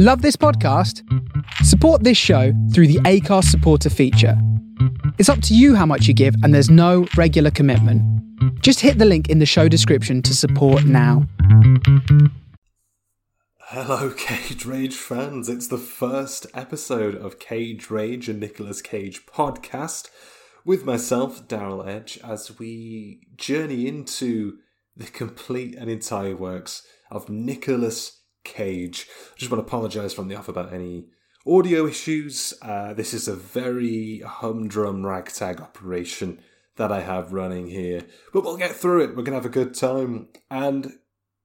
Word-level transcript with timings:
Love 0.00 0.22
this 0.22 0.36
podcast? 0.36 1.02
Support 1.64 2.04
this 2.04 2.16
show 2.16 2.52
through 2.72 2.86
the 2.86 3.00
Acast 3.00 3.46
supporter 3.46 3.90
feature. 3.90 4.40
It's 5.18 5.28
up 5.28 5.42
to 5.42 5.56
you 5.56 5.74
how 5.74 5.86
much 5.86 6.06
you 6.06 6.14
give, 6.14 6.36
and 6.44 6.54
there's 6.54 6.70
no 6.70 7.08
regular 7.16 7.50
commitment. 7.50 8.00
Just 8.62 8.78
hit 8.78 8.98
the 8.98 9.04
link 9.04 9.28
in 9.28 9.40
the 9.40 9.44
show 9.44 9.66
description 9.66 10.22
to 10.22 10.36
support 10.36 10.84
now. 10.84 11.26
Hello, 13.58 14.12
Cage 14.16 14.64
Rage 14.64 14.94
fans. 14.94 15.48
It's 15.48 15.66
the 15.66 15.78
first 15.78 16.46
episode 16.54 17.16
of 17.16 17.40
Cage 17.40 17.90
Rage, 17.90 18.28
a 18.28 18.34
Nicolas 18.34 18.80
Cage 18.80 19.26
podcast, 19.26 20.10
with 20.64 20.84
myself, 20.84 21.48
Daryl 21.48 21.84
Edge, 21.84 22.20
as 22.22 22.56
we 22.56 23.26
journey 23.36 23.88
into 23.88 24.58
the 24.96 25.06
complete 25.06 25.74
and 25.74 25.90
entire 25.90 26.36
works 26.36 26.86
of 27.10 27.28
Nicolas 27.28 28.17
Cage. 28.48 29.06
I 29.32 29.38
just 29.38 29.50
want 29.50 29.62
to 29.62 29.66
apologise 29.66 30.12
from 30.12 30.28
the 30.28 30.36
off 30.36 30.48
about 30.48 30.72
any 30.72 31.06
audio 31.46 31.86
issues. 31.86 32.54
Uh, 32.62 32.94
this 32.94 33.14
is 33.14 33.28
a 33.28 33.36
very 33.36 34.20
humdrum 34.20 35.04
ragtag 35.04 35.60
operation 35.60 36.40
that 36.76 36.92
I 36.92 37.00
have 37.00 37.32
running 37.32 37.68
here, 37.68 38.02
but 38.32 38.44
we'll 38.44 38.56
get 38.56 38.74
through 38.74 39.04
it. 39.04 39.08
We're 39.10 39.22
going 39.22 39.26
to 39.26 39.42
have 39.42 39.44
a 39.44 39.48
good 39.48 39.74
time. 39.74 40.28
And 40.50 40.92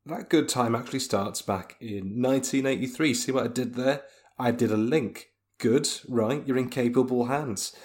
that 0.06 0.30
good 0.30 0.48
time 0.48 0.76
actually 0.76 1.00
starts 1.00 1.42
back 1.42 1.76
in 1.82 2.22
1983. 2.22 3.14
See 3.14 3.32
what 3.32 3.46
I 3.46 3.48
did 3.48 3.76
there? 3.76 4.04
I 4.38 4.52
did 4.52 4.72
a 4.72 4.78
link. 4.78 5.30
Good, 5.60 5.90
right? 6.08 6.46
You're 6.46 6.58
in 6.58 6.70
capable 6.70 7.26
hands. 7.26 7.76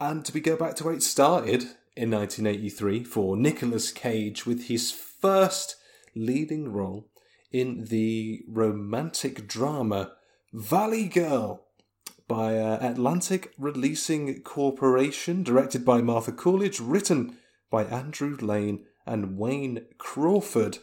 And 0.00 0.24
to 0.24 0.32
we 0.32 0.40
go 0.40 0.56
back 0.56 0.74
to 0.76 0.84
where 0.84 0.94
it 0.94 1.02
started 1.02 1.62
in 1.96 2.10
1983 2.10 3.04
for 3.04 3.36
Nicolas 3.36 3.92
Cage 3.92 4.44
with 4.44 4.64
his 4.64 4.92
first 4.92 5.76
leading 6.14 6.72
role 6.72 7.08
in 7.60 7.84
the 7.84 8.42
romantic 8.48 9.46
drama 9.46 10.12
Valley 10.52 11.08
Girl 11.08 11.66
by 12.28 12.58
uh, 12.58 12.78
Atlantic 12.80 13.52
Releasing 13.58 14.42
Corporation, 14.42 15.42
directed 15.42 15.84
by 15.84 16.02
Martha 16.02 16.32
Coolidge, 16.32 16.80
written 16.80 17.38
by 17.70 17.84
Andrew 17.84 18.36
Lane 18.40 18.84
and 19.06 19.38
Wayne 19.38 19.86
Crawford. 19.98 20.78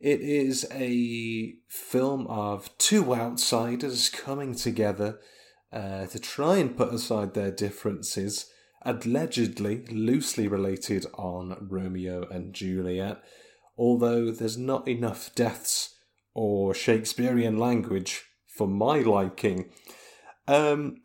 It 0.00 0.20
is 0.20 0.66
a 0.70 1.54
film 1.68 2.26
of 2.28 2.76
two 2.78 3.14
outsiders 3.14 4.08
coming 4.08 4.54
together 4.54 5.18
uh, 5.72 6.06
to 6.06 6.18
try 6.18 6.58
and 6.58 6.76
put 6.76 6.94
aside 6.94 7.34
their 7.34 7.50
differences, 7.50 8.48
allegedly 8.82 9.84
loosely 9.86 10.46
related 10.46 11.06
on 11.14 11.66
Romeo 11.68 12.28
and 12.30 12.54
Juliet 12.54 13.20
although 13.78 14.30
there's 14.32 14.58
not 14.58 14.86
enough 14.88 15.34
deaths 15.34 15.94
or 16.38 16.72
Shakespearean 16.72 17.58
language 17.58 18.22
for 18.46 18.68
my 18.68 19.00
liking. 19.00 19.72
Um, 20.46 20.98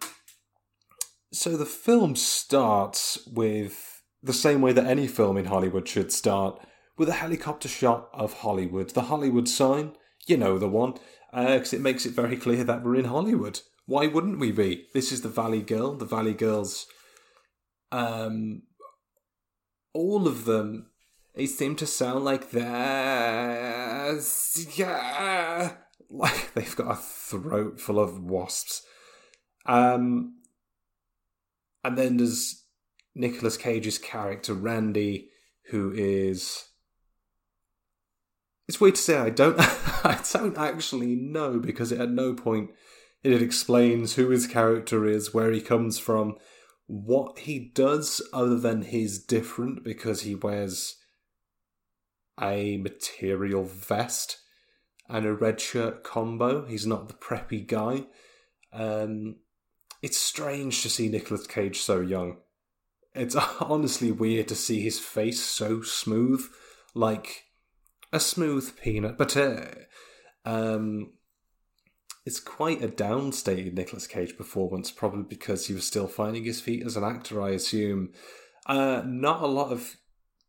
so 1.32 1.58
the 1.58 1.66
film 1.66 2.16
starts 2.16 3.18
with 3.26 4.04
the 4.22 4.32
same 4.32 4.62
way 4.62 4.74
that 4.74 4.86
any 4.86 5.08
film 5.08 5.36
in 5.38 5.46
Hollywood 5.46 5.88
should 5.88 6.12
start, 6.12 6.62
with 7.00 7.10
a 7.10 7.14
helicopter 7.14 7.68
shot 7.68 8.10
of 8.14 8.42
Hollywood. 8.42 8.92
The 8.92 9.10
Hollywood 9.14 9.50
sign, 9.50 9.94
you 10.28 10.38
know 10.38 10.60
the 10.60 10.70
one, 10.70 10.94
because 11.32 11.74
uh, 11.74 11.78
it 11.78 11.82
makes 11.82 12.06
it 12.06 12.14
very 12.14 12.38
clear 12.38 12.64
that 12.64 12.84
we're 12.84 12.96
in 12.96 13.06
Hollywood. 13.06 13.60
Why 13.88 14.06
wouldn't 14.06 14.40
we 14.40 14.52
be? 14.52 14.86
This 14.94 15.12
is 15.12 15.22
the 15.22 15.30
Valley 15.30 15.64
Girl. 15.64 15.96
The 15.96 16.06
Valley 16.06 16.36
Girls, 16.36 16.86
um, 17.92 18.62
all 19.96 20.28
of 20.28 20.46
them 20.46 20.92
they 21.36 21.46
seem 21.46 21.76
to 21.78 21.86
sound 21.86 22.26
like 22.26 22.52
this. 22.52 22.68
Yeah. 24.78 25.74
Like 26.16 26.54
they've 26.54 26.76
got 26.76 26.92
a 26.92 27.02
throat 27.02 27.80
full 27.80 28.00
of 28.00 28.22
wasps. 28.22 28.84
Um, 29.66 30.36
and 31.84 31.98
then 31.98 32.18
there's 32.18 32.66
Nicolas 33.16 33.58
Cage's 33.58 33.98
character, 33.98 34.54
Randy, 34.54 35.32
who 35.72 35.92
is. 35.92 36.66
It's 38.68 38.80
weird 38.80 38.94
to 38.94 39.02
say 39.02 39.18
I 39.18 39.32
don't 39.32 39.56
I 40.06 40.22
don't 40.32 40.56
actually 40.56 41.16
know 41.16 41.58
because 41.58 41.92
at 41.92 42.12
no 42.12 42.36
point 42.36 42.70
it 43.24 43.42
explains 43.42 44.14
who 44.14 44.30
his 44.30 44.46
character 44.46 45.08
is, 45.08 45.34
where 45.34 45.52
he 45.52 45.62
comes 45.62 45.98
from, 45.98 46.36
what 46.86 47.40
he 47.40 47.72
does 47.74 48.22
other 48.34 48.60
than 48.60 48.84
he's 48.84 49.18
different 49.18 49.84
because 49.84 50.22
he 50.22 50.36
wears 50.36 50.98
a 52.42 52.78
material 52.78 53.64
vest 53.64 54.40
and 55.10 55.26
a 55.26 55.34
red 55.34 55.60
shirt 55.60 56.04
combo. 56.04 56.66
He's 56.66 56.88
not 56.88 57.08
the 57.08 57.14
preppy 57.14 57.66
guy. 57.66 58.06
Um, 58.72 59.38
it's 60.02 60.18
strange 60.18 60.82
to 60.82 60.90
see 60.90 61.10
Nicolas 61.10 61.48
Cage 61.48 61.80
so 61.80 62.02
young. 62.02 62.38
It's 63.14 63.36
honestly 63.62 64.12
weird 64.12 64.48
to 64.50 64.56
see 64.56 64.82
his 64.82 65.00
face 65.00 65.42
so 65.42 65.82
smooth, 65.82 66.46
like 66.94 67.46
a 68.12 68.20
smooth 68.20 68.78
peanut. 68.82 69.18
But 69.18 69.38
uh, 69.38 69.66
um, 70.46 71.14
it's 72.26 72.40
quite 72.40 72.82
a 72.82 72.88
downstated 72.88 73.74
Nicolas 73.74 74.08
Cage 74.08 74.38
performance, 74.38 74.92
probably 74.92 75.24
because 75.24 75.68
he 75.68 75.74
was 75.74 75.86
still 75.86 76.08
finding 76.08 76.44
his 76.44 76.62
feet 76.62 76.86
as 76.86 76.98
an 76.98 77.04
actor, 77.04 77.42
I 77.42 77.52
assume. 77.52 78.14
Uh, 78.66 79.04
not 79.06 79.42
a 79.44 79.48
lot 79.48 79.72
of 79.72 79.98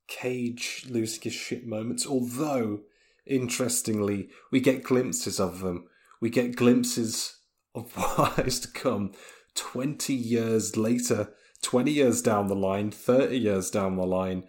Cage 0.08 0.86
losing 0.88 1.22
his 1.22 1.32
shit 1.32 1.66
moments, 1.66 2.06
although, 2.06 2.80
interestingly, 3.26 4.28
we 4.50 4.60
get 4.60 4.82
glimpses 4.82 5.40
of 5.40 5.60
them. 5.60 5.86
We 6.20 6.30
get 6.30 6.56
glimpses 6.56 7.36
of 7.74 7.92
what 8.16 8.38
is 8.46 8.60
to 8.60 8.68
come 8.68 9.12
20 9.54 10.14
years 10.14 10.76
later, 10.76 11.32
20 11.62 11.90
years 11.90 12.22
down 12.22 12.48
the 12.48 12.56
line, 12.56 12.90
30 12.90 13.36
years 13.38 13.70
down 13.70 13.96
the 13.96 14.06
line. 14.06 14.44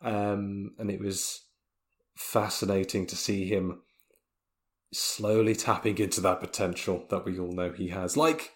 Um, 0.00 0.72
and 0.78 0.90
it 0.90 1.00
was 1.00 1.44
fascinating 2.16 3.06
to 3.06 3.16
see 3.16 3.46
him 3.46 3.82
slowly 4.92 5.54
tapping 5.54 5.98
into 5.98 6.20
that 6.22 6.40
potential 6.40 7.04
that 7.10 7.24
we 7.24 7.38
all 7.38 7.52
know 7.52 7.72
he 7.72 7.88
has. 7.88 8.16
Like 8.16 8.52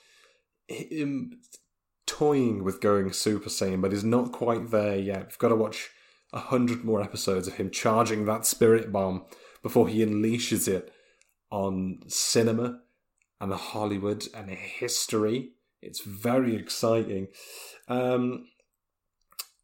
him 0.68 1.40
toying 2.06 2.64
with 2.64 2.80
going 2.80 3.12
Super 3.12 3.48
Saiyan, 3.48 3.80
but 3.80 3.92
he's 3.92 4.04
not 4.04 4.32
quite 4.32 4.70
there 4.70 4.96
yet. 4.96 5.26
We've 5.26 5.38
got 5.38 5.48
to 5.48 5.56
watch 5.56 5.90
a 6.32 6.38
hundred 6.38 6.84
more 6.84 7.02
episodes 7.02 7.46
of 7.46 7.54
him 7.54 7.70
charging 7.70 8.24
that 8.24 8.46
spirit 8.46 8.90
bomb 8.92 9.24
before 9.62 9.88
he 9.88 10.04
unleashes 10.04 10.66
it 10.66 10.92
on 11.50 12.00
cinema 12.08 12.80
and 13.40 13.52
Hollywood 13.52 14.26
and 14.34 14.50
history. 14.50 15.50
It's 15.82 16.00
very 16.00 16.56
exciting. 16.56 17.28
Um, 17.88 18.46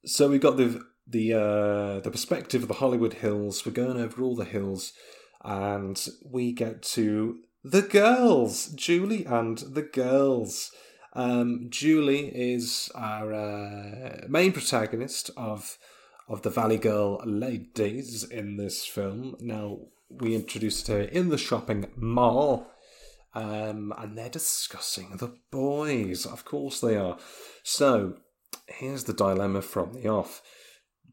so 0.05 0.29
we've 0.29 0.41
got 0.41 0.57
the 0.57 0.83
the 1.07 1.33
uh, 1.33 2.01
the 2.01 2.11
perspective 2.11 2.63
of 2.63 2.69
the 2.69 2.75
Hollywood 2.75 3.15
hills. 3.15 3.65
We're 3.65 3.73
going 3.73 4.01
over 4.01 4.23
all 4.23 4.37
the 4.37 4.45
hills, 4.45 4.93
and 5.45 6.05
we 6.25 6.53
get 6.53 6.83
to 6.83 7.39
the 7.65 7.83
girls, 7.83 8.67
Julie 8.69 9.25
and 9.25 9.59
the 9.59 9.83
girls. 9.83 10.71
Um, 11.15 11.69
Julie 11.71 12.29
is 12.29 12.91
our 12.95 13.33
uh, 13.33 14.27
main 14.29 14.53
protagonist 14.53 15.31
of 15.37 15.79
of 16.29 16.43
the 16.43 16.51
Valley 16.51 16.77
Girl 16.77 17.21
ladies 17.25 18.25
in 18.25 18.57
this 18.57 18.85
film. 18.85 19.37
Now, 19.41 19.79
we 20.11 20.35
introduced 20.35 20.87
her 20.89 21.01
in 21.01 21.31
the 21.31 21.39
shopping 21.39 21.87
mall, 21.97 22.71
um, 23.35 23.93
and 23.97 24.17
they're 24.17 24.29
discussing 24.29 25.17
the 25.17 25.35
boys. 25.51 26.27
Of 26.27 26.45
course, 26.45 26.81
they 26.81 26.97
are. 26.97 27.19
So, 27.63 28.19
here's 28.67 29.05
the 29.05 29.15
dilemma 29.15 29.63
from 29.63 29.95
the 29.95 30.09
off 30.09 30.43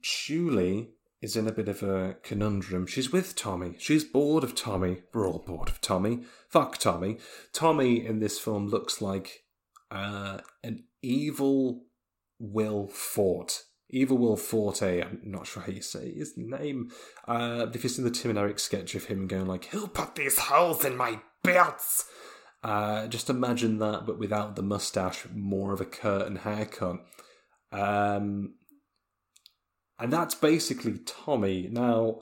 Julie 0.01 0.89
is 1.21 1.35
in 1.35 1.47
a 1.47 1.51
bit 1.51 1.69
of 1.69 1.81
a 1.81 2.17
conundrum. 2.21 2.85
She's 2.85 3.11
with 3.11 3.35
Tommy. 3.35 3.75
She's 3.79 4.03
bored 4.03 4.43
of 4.43 4.53
Tommy. 4.53 5.01
We're 5.13 5.27
all 5.27 5.43
bored 5.45 5.69
of 5.69 5.81
Tommy. 5.81 6.21
Fuck 6.49 6.77
Tommy. 6.77 7.17
Tommy 7.53 8.05
in 8.05 8.19
this 8.19 8.37
film 8.37 8.67
looks 8.67 9.01
like 9.01 9.43
uh, 9.89 10.39
an 10.63 10.83
evil 11.01 11.85
Will 12.37 12.87
Forte 12.87 13.55
Evil 13.89 14.17
Will 14.17 14.37
Forte, 14.37 15.01
I'm 15.01 15.21
not 15.23 15.47
sure 15.47 15.63
how 15.63 15.71
you 15.71 15.81
say 15.81 16.13
his 16.13 16.33
name. 16.35 16.91
Uh, 17.27 17.67
if 17.73 17.83
you've 17.83 17.93
seen 17.93 18.05
the 18.05 18.11
Tim 18.11 18.31
and 18.31 18.39
Eric 18.39 18.59
sketch 18.59 18.95
of 18.95 19.05
him 19.05 19.27
going 19.27 19.45
like, 19.45 19.65
"He'll 19.65 19.87
put 19.87 20.15
these 20.15 20.39
holes 20.39 20.83
in 20.83 20.97
my 20.97 21.21
belts," 21.43 22.05
uh, 22.63 23.07
just 23.07 23.29
imagine 23.29 23.77
that, 23.79 24.05
but 24.07 24.17
without 24.17 24.55
the 24.55 24.63
mustache, 24.63 25.25
more 25.33 25.71
of 25.71 25.81
a 25.81 25.85
curtain 25.85 26.37
haircut. 26.37 26.97
Um, 27.71 28.55
and 29.99 30.11
that's 30.11 30.35
basically 30.35 30.99
Tommy. 31.05 31.69
Now, 31.71 32.21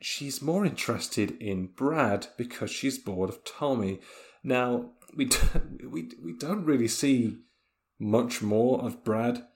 she's 0.00 0.42
more 0.42 0.64
interested 0.64 1.30
in 1.40 1.66
Brad 1.66 2.28
because 2.36 2.70
she's 2.70 2.98
bored 2.98 3.28
of 3.28 3.44
Tommy. 3.44 4.00
Now, 4.42 4.92
we 5.14 5.28
we 5.86 6.10
we 6.22 6.32
don't 6.38 6.64
really 6.64 6.88
see 6.88 7.38
much 8.00 8.42
more 8.42 8.82
of 8.82 9.04
Brad 9.04 9.46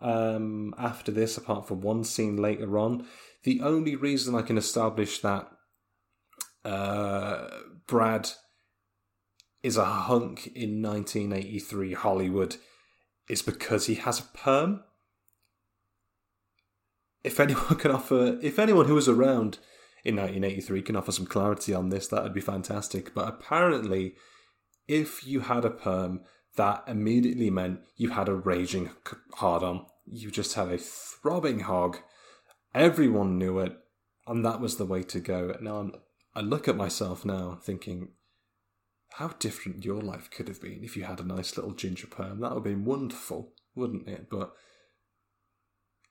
um, 0.00 0.74
after 0.78 1.12
this, 1.12 1.36
apart 1.36 1.68
from 1.68 1.80
one 1.80 2.04
scene 2.04 2.36
later 2.36 2.78
on. 2.78 3.06
The 3.42 3.60
only 3.60 3.96
reason 3.96 4.34
I 4.34 4.42
can 4.42 4.58
establish 4.58 5.20
that 5.20 5.50
uh, 6.64 7.48
Brad 7.86 8.30
is 9.62 9.76
a 9.76 9.84
hunk 9.84 10.46
in 10.54 10.82
1983 10.82 11.94
Hollywood 11.94 12.56
is 13.28 13.42
because 13.42 13.86
he 13.86 13.94
has 13.96 14.18
a 14.18 14.36
perm. 14.36 14.82
If 17.22 17.38
anyone 17.38 17.76
can 17.78 17.90
offer, 17.90 18.38
if 18.42 18.58
anyone 18.58 18.86
who 18.86 18.94
was 18.94 19.08
around 19.08 19.58
in 20.04 20.16
1983 20.16 20.82
can 20.82 20.96
offer 20.96 21.12
some 21.12 21.26
clarity 21.26 21.74
on 21.74 21.90
this, 21.90 22.08
that 22.08 22.22
would 22.22 22.34
be 22.34 22.40
fantastic. 22.40 23.14
But 23.14 23.28
apparently, 23.28 24.14
if 24.88 25.26
you 25.26 25.40
had 25.40 25.64
a 25.64 25.70
perm, 25.70 26.22
that 26.56 26.84
immediately 26.86 27.50
meant 27.50 27.80
you 27.96 28.10
had 28.10 28.28
a 28.28 28.34
raging 28.34 28.90
hard 29.34 29.62
on. 29.62 29.86
You 30.06 30.30
just 30.30 30.54
had 30.54 30.68
a 30.68 30.78
throbbing 30.78 31.60
hog. 31.60 31.98
Everyone 32.74 33.38
knew 33.38 33.58
it, 33.58 33.76
and 34.26 34.44
that 34.44 34.60
was 34.60 34.76
the 34.76 34.86
way 34.86 35.02
to 35.04 35.20
go. 35.20 35.56
Now 35.60 35.76
I'm, 35.76 35.92
I 36.34 36.40
look 36.40 36.68
at 36.68 36.76
myself 36.76 37.24
now, 37.24 37.58
thinking, 37.62 38.08
how 39.14 39.28
different 39.38 39.84
your 39.84 40.00
life 40.00 40.30
could 40.30 40.48
have 40.48 40.60
been 40.60 40.80
if 40.82 40.96
you 40.96 41.04
had 41.04 41.20
a 41.20 41.26
nice 41.26 41.56
little 41.56 41.72
ginger 41.72 42.06
perm. 42.06 42.40
That 42.40 42.50
would 42.50 42.58
have 42.58 42.64
been 42.64 42.84
wonderful, 42.84 43.52
wouldn't 43.74 44.08
it? 44.08 44.28
But 44.30 44.52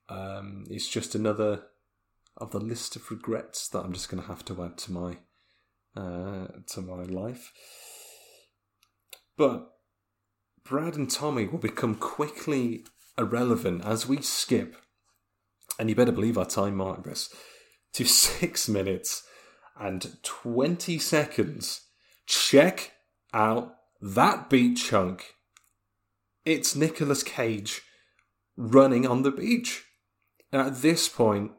um, 0.10 0.66
it's 0.70 0.90
just 0.90 1.16
another 1.16 1.64
of 2.38 2.52
the 2.52 2.60
list 2.60 2.96
of 2.96 3.10
regrets 3.12 3.68
that 3.70 3.80
I'm 3.80 3.94
just 3.94 4.10
going 4.10 4.22
to 4.22 4.30
have 4.30 4.46
to 4.46 4.64
add 4.64 4.78
to 4.80 4.92
my 4.92 5.18
uh, 5.96 6.48
to 6.68 6.82
my 6.82 7.04
life. 7.04 7.52
But 9.38 9.70
Brad 10.64 10.96
and 10.96 11.10
Tommy 11.10 11.48
will 11.48 11.60
become 11.60 11.96
quickly 11.96 12.86
irrelevant 13.18 13.84
as 13.86 14.08
we 14.08 14.22
skip, 14.22 14.76
and 15.78 15.90
you 15.90 15.96
better 15.96 16.12
believe 16.12 16.38
I 16.38 16.44
time 16.44 16.76
mark 16.76 17.04
this, 17.04 17.34
to 17.94 18.06
six 18.06 18.68
minutes 18.68 19.24
and 19.80 20.18
20 20.24 21.00
seconds. 21.00 21.82
Check 22.26 22.92
out 23.34 23.76
that 24.02 24.50
beat 24.50 24.76
chunk. 24.76 25.36
It's 26.46 26.76
Nicolas 26.76 27.24
Cage 27.24 27.82
running 28.56 29.08
on 29.08 29.24
the 29.24 29.32
beach. 29.32 29.86
At 30.52 30.82
this 30.82 31.08
point 31.08 31.52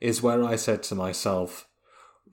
is 0.00 0.22
where 0.22 0.44
I 0.44 0.56
said 0.56 0.82
to 0.84 0.94
myself, 0.94 1.68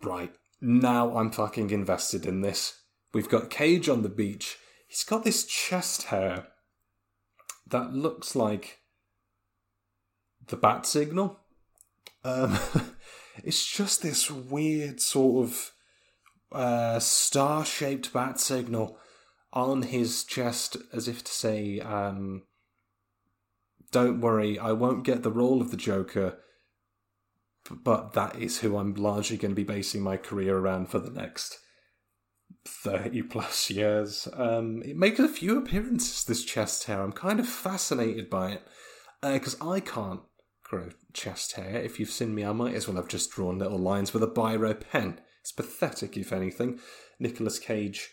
right, 0.04 0.34
now 0.62 1.18
I'm 1.18 1.32
fucking 1.32 1.70
invested 1.72 2.26
in 2.26 2.42
this. 2.42 2.82
We've 3.14 3.30
got 3.30 3.50
Cage 3.50 3.90
on 3.90 4.02
the 4.02 4.10
beach. 4.10 4.58
He's 4.94 5.04
got 5.04 5.24
this 5.24 5.44
chest 5.44 6.04
hair 6.04 6.50
that 7.66 7.94
looks 7.94 8.36
like 8.36 8.82
the 10.46 10.56
bat 10.56 10.86
signal. 10.86 11.40
Um, 12.24 12.60
it's 13.44 13.66
just 13.66 14.04
this 14.04 14.30
weird 14.30 15.02
sort 15.02 15.48
of 15.48 15.72
uh, 16.52 17.00
star 17.00 17.66
shaped 17.66 18.14
bat 18.14 18.40
signal 18.40 19.00
on 19.52 19.82
his 19.82 20.24
chest 20.24 20.78
as 20.94 21.08
if 21.08 21.24
to 21.24 21.32
say, 21.32 21.80
um, 21.80 22.44
Don't 23.90 24.22
worry, 24.22 24.60
I 24.60 24.74
won't 24.74 25.06
get 25.06 25.24
the 25.24 25.32
role 25.32 25.60
of 25.60 25.72
the 25.72 25.78
Joker, 25.78 26.38
but 27.68 28.14
that 28.14 28.36
is 28.36 28.60
who 28.60 28.78
I'm 28.78 28.94
largely 28.94 29.38
going 29.38 29.54
to 29.54 29.56
be 29.56 29.64
basing 29.64 30.04
my 30.04 30.18
career 30.18 30.56
around 30.56 30.90
for 30.90 31.00
the 31.00 31.10
next 31.10 31.58
30 32.66 33.24
plus 33.24 33.70
years. 33.70 34.28
Um, 34.34 34.82
it 34.84 34.96
makes 34.96 35.20
a 35.20 35.28
few 35.28 35.58
appearances, 35.58 36.24
this 36.24 36.44
chest 36.44 36.86
hair. 36.86 37.02
I'm 37.02 37.12
kind 37.12 37.40
of 37.40 37.48
fascinated 37.48 38.30
by 38.30 38.52
it 38.52 38.68
because 39.22 39.60
uh, 39.62 39.70
I 39.70 39.80
can't 39.80 40.22
grow 40.64 40.90
chest 41.14 41.54
hair. 41.54 41.78
If 41.82 42.00
you've 42.00 42.10
seen 42.10 42.34
me, 42.34 42.46
I 42.46 42.52
might 42.52 42.76
as 42.76 42.88
well 42.88 42.98
have 42.98 43.08
just 43.08 43.32
drawn 43.32 43.60
little 43.60 43.78
lines 43.78 44.14
with 44.14 44.24
a 44.24 44.28
biro 44.28 44.80
pen. 44.80 45.20
It's 45.42 45.52
pathetic, 45.52 46.18
if 46.18 46.32
anything. 46.32 46.80
Nicolas 47.20 47.60
Cage, 47.60 48.10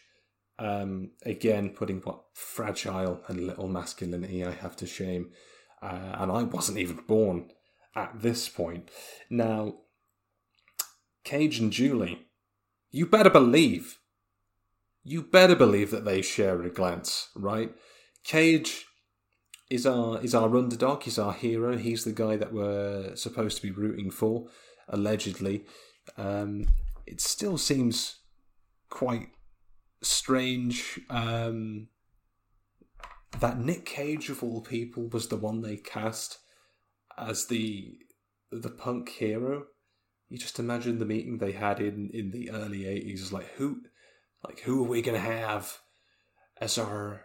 um, 0.58 1.12
again, 1.24 1.70
putting 1.70 2.00
what 2.00 2.24
fragile 2.34 3.22
and 3.28 3.46
little 3.46 3.68
masculinity 3.68 4.44
I 4.44 4.50
have 4.50 4.76
to 4.76 4.86
shame. 4.86 5.30
Uh, 5.80 6.16
and 6.18 6.30
I 6.30 6.42
wasn't 6.42 6.78
even 6.78 7.00
born 7.06 7.50
at 7.96 8.20
this 8.20 8.48
point. 8.48 8.90
Now, 9.30 9.76
Cage 11.24 11.58
and 11.60 11.72
Julie, 11.72 12.26
you 12.90 13.06
better 13.06 13.30
believe, 13.30 13.99
you 15.02 15.22
better 15.22 15.56
believe 15.56 15.90
that 15.90 16.04
they 16.04 16.22
share 16.22 16.62
a 16.62 16.70
glance, 16.70 17.30
right? 17.34 17.72
Cage 18.24 18.86
is 19.70 19.86
our 19.86 20.20
is 20.22 20.34
our 20.34 20.54
underdog. 20.56 21.04
He's 21.04 21.18
our 21.18 21.32
hero. 21.32 21.76
He's 21.76 22.04
the 22.04 22.12
guy 22.12 22.36
that 22.36 22.52
we're 22.52 23.14
supposed 23.16 23.56
to 23.56 23.62
be 23.62 23.70
rooting 23.70 24.10
for, 24.10 24.48
allegedly. 24.88 25.64
Um, 26.16 26.66
it 27.06 27.20
still 27.20 27.56
seems 27.56 28.18
quite 28.90 29.28
strange 30.02 31.00
um, 31.08 31.88
that 33.38 33.58
Nick 33.58 33.86
Cage 33.86 34.28
of 34.28 34.42
all 34.42 34.60
people 34.60 35.08
was 35.08 35.28
the 35.28 35.36
one 35.36 35.62
they 35.62 35.76
cast 35.76 36.38
as 37.16 37.46
the 37.46 37.98
the 38.50 38.70
punk 38.70 39.08
hero. 39.08 39.64
You 40.28 40.38
just 40.38 40.58
imagine 40.58 40.98
the 40.98 41.06
meeting 41.06 41.38
they 41.38 41.52
had 41.52 41.80
in, 41.80 42.10
in 42.12 42.30
the 42.30 42.50
early 42.50 42.86
eighties, 42.86 43.32
like 43.32 43.48
who 43.56 43.82
like 44.44 44.60
who 44.60 44.84
are 44.84 44.88
we 44.88 45.02
gonna 45.02 45.18
have 45.18 45.78
as 46.60 46.78
our 46.78 47.22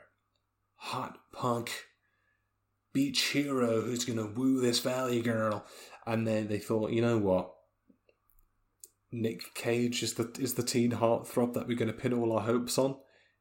hot 0.76 1.18
punk 1.32 1.72
beach 2.94 3.22
hero 3.30 3.82
who's 3.82 4.06
gonna 4.06 4.28
woo 4.28 4.62
this 4.62 4.80
valley 4.80 5.22
girl? 5.22 5.66
And 6.06 6.28
then 6.28 6.48
they 6.48 6.60
thought, 6.60 6.92
you 6.92 7.02
know 7.02 7.18
what? 7.18 7.52
Nick 9.12 9.54
Cage 9.54 10.04
is 10.04 10.16
the 10.16 10.32
is 10.40 10.56
the 10.56 10.64
teen 10.64 10.92
heartthrob 10.92 11.54
that 11.54 11.68
we're 11.68 11.78
gonna 11.78 11.94
pin 11.94 12.14
all 12.14 12.34
our 12.34 12.42
hopes 12.42 12.78
on 12.78 12.98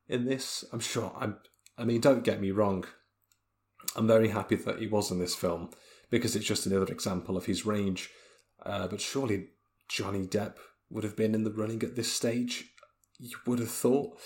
in 0.09 0.25
this. 0.25 0.65
I'm 0.73 0.81
sure 0.81 1.13
I'm 1.19 1.39
I 1.77 1.85
mean, 1.85 2.01
don't 2.01 2.25
get 2.25 2.41
me 2.41 2.51
wrong. 2.51 2.85
I'm 3.97 4.07
very 4.07 4.29
happy 4.29 4.57
that 4.57 4.79
he 4.79 4.87
was 4.87 5.11
in 5.11 5.19
this 5.19 5.35
film 5.35 5.71
because 6.11 6.37
it's 6.37 6.47
just 6.47 6.67
another 6.67 6.93
example 6.93 7.37
of 7.37 7.47
his 7.47 7.67
range. 7.67 8.11
Uh, 8.65 8.87
but 8.87 9.01
surely 9.01 9.49
Johnny 9.89 10.27
Depp 10.27 10.57
would 10.91 11.05
have 11.05 11.17
been 11.17 11.35
in 11.35 11.45
the 11.45 11.51
running 11.51 11.83
at 11.83 11.97
this 11.97 12.13
stage. 12.13 12.73
You 13.19 13.37
would 13.47 13.59
have 13.59 13.71
thought. 13.71 14.19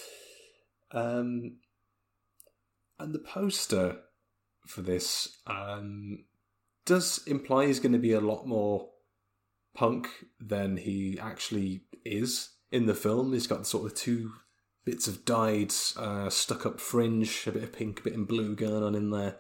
Um, 0.93 1.59
and 2.99 3.15
the 3.15 3.19
poster 3.19 3.99
for 4.67 4.83
this 4.83 5.39
um, 5.47 6.25
does 6.85 7.23
imply 7.27 7.67
he's 7.67 7.81
going 7.81 7.93
to 7.93 7.99
be 7.99 8.13
a 8.13 8.21
lot 8.21 8.47
more 8.47 8.89
punk 9.75 10.09
than 10.41 10.77
he 10.77 11.19
actually 11.21 11.83
is 12.05 12.51
in 12.73 12.87
the 12.87 12.95
film. 12.95 13.33
He's 13.33 13.47
got 13.47 13.67
sort 13.67 13.91
of 13.91 13.97
two 13.97 14.33
bits 14.85 15.07
of 15.07 15.25
dyed, 15.25 15.73
uh, 15.97 16.31
stuck 16.31 16.67
up 16.67 16.81
fringe, 16.81 17.47
a 17.47 17.53
bit 17.53 17.63
of 17.63 17.73
pink, 17.73 18.01
a 18.01 18.03
bit 18.03 18.15
in 18.15 18.25
blue 18.25 18.57
going 18.57 18.83
on 18.83 18.95
in 18.95 19.11
there. 19.11 19.37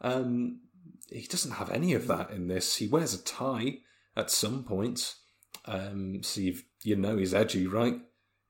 Um, 0.00 0.60
he 1.08 1.26
doesn't 1.26 1.52
have 1.52 1.70
any 1.70 1.94
of 1.94 2.06
that 2.08 2.30
in 2.30 2.48
this. 2.48 2.76
He 2.76 2.88
wears 2.88 3.14
a 3.14 3.22
tie 3.22 3.78
at 4.16 4.30
some 4.30 4.64
point. 4.64 5.14
Um, 5.64 6.22
so 6.22 6.40
you 6.82 6.96
know 6.96 7.16
he's 7.16 7.34
edgy, 7.34 7.66
right? 7.66 8.00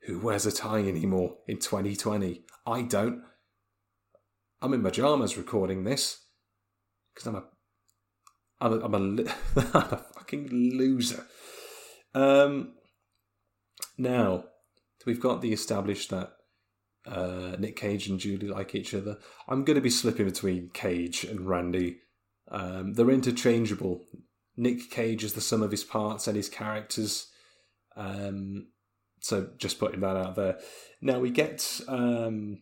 Who 0.06 0.18
wears 0.18 0.46
a 0.46 0.52
tie 0.52 0.80
anymore 0.80 1.36
in 1.46 1.58
2020? 1.58 2.44
I 2.66 2.82
don't. 2.82 3.22
I'm 4.60 4.74
in 4.74 4.82
pajamas 4.82 5.36
recording 5.36 5.84
this 5.84 6.20
because 7.14 7.26
I'm 7.26 7.36
a 7.36 7.44
I'm 8.60 8.72
a, 8.72 8.84
I'm 8.84 8.94
a, 8.94 8.98
I'm 9.74 9.92
a 9.92 10.04
fucking 10.14 10.48
loser. 10.50 11.26
Um, 12.14 12.74
now 13.98 14.44
we've 15.06 15.20
got 15.20 15.40
the 15.40 15.52
established 15.52 16.10
that 16.10 16.32
uh, 17.06 17.56
Nick 17.58 17.76
Cage 17.76 18.08
and 18.08 18.20
Julie 18.20 18.48
like 18.48 18.74
each 18.74 18.94
other. 18.94 19.18
I'm 19.48 19.64
going 19.64 19.74
to 19.74 19.80
be 19.80 19.90
slipping 19.90 20.26
between 20.26 20.70
Cage 20.72 21.24
and 21.24 21.48
Randy 21.48 21.98
um, 22.52 22.92
they're 22.92 23.10
interchangeable. 23.10 24.04
Nick 24.56 24.90
Cage 24.90 25.24
is 25.24 25.32
the 25.32 25.40
sum 25.40 25.62
of 25.62 25.70
his 25.70 25.84
parts 25.84 26.26
and 26.26 26.36
his 26.36 26.48
characters. 26.48 27.28
Um, 27.96 28.68
so 29.22 29.48
just 29.56 29.78
putting 29.78 30.00
that 30.00 30.16
out 30.16 30.36
there. 30.36 30.58
Now 31.00 31.20
we 31.20 31.30
get 31.30 31.80
um, 31.88 32.58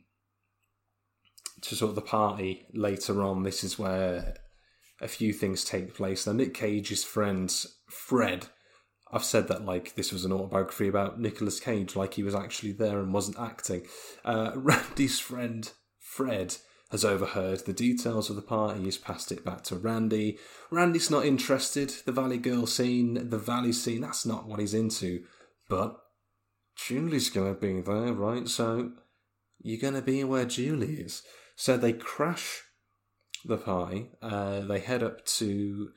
to 1.62 1.74
sort 1.74 1.88
of 1.88 1.94
the 1.94 2.02
party 2.02 2.66
later 2.72 3.22
on. 3.22 3.42
This 3.42 3.64
is 3.64 3.78
where 3.78 4.34
a 5.00 5.08
few 5.08 5.32
things 5.32 5.64
take 5.64 5.94
place. 5.94 6.26
Now 6.26 6.34
Nick 6.34 6.54
Cage's 6.54 7.02
friend 7.02 7.52
Fred. 7.88 8.46
I've 9.10 9.24
said 9.24 9.48
that 9.48 9.64
like 9.64 9.94
this 9.94 10.12
was 10.12 10.24
an 10.24 10.32
autobiography 10.32 10.86
about 10.86 11.18
Nicolas 11.18 11.58
Cage, 11.58 11.96
like 11.96 12.14
he 12.14 12.22
was 12.22 12.34
actually 12.34 12.72
there 12.72 13.00
and 13.00 13.12
wasn't 13.12 13.40
acting. 13.40 13.86
Uh, 14.24 14.52
Randy's 14.54 15.18
friend 15.18 15.68
Fred 15.98 16.56
has 16.90 17.04
overheard 17.04 17.60
the 17.60 17.72
details 17.72 18.28
of 18.28 18.36
the 18.36 18.42
party. 18.42 18.82
He's 18.82 18.98
passed 18.98 19.32
it 19.32 19.44
back 19.44 19.62
to 19.64 19.76
Randy. 19.76 20.38
Randy's 20.70 21.10
not 21.10 21.24
interested. 21.24 21.94
The 22.04 22.12
Valley 22.12 22.38
Girl 22.38 22.66
scene, 22.66 23.30
the 23.30 23.38
Valley 23.38 23.72
scene, 23.72 24.02
that's 24.02 24.26
not 24.26 24.46
what 24.46 24.60
he's 24.60 24.74
into. 24.74 25.24
But 25.68 25.96
Julie's 26.86 27.30
going 27.30 27.54
to 27.54 27.60
be 27.60 27.80
there, 27.80 28.12
right? 28.12 28.48
So 28.48 28.92
you're 29.60 29.80
going 29.80 29.94
to 29.94 30.02
be 30.02 30.24
where 30.24 30.44
Julie 30.44 30.94
is. 30.94 31.22
So 31.56 31.76
they 31.76 31.92
crash 31.92 32.62
the 33.44 33.58
pie. 33.58 34.08
Uh, 34.22 34.60
they 34.60 34.80
head 34.80 35.02
up 35.02 35.24
to, 35.24 35.90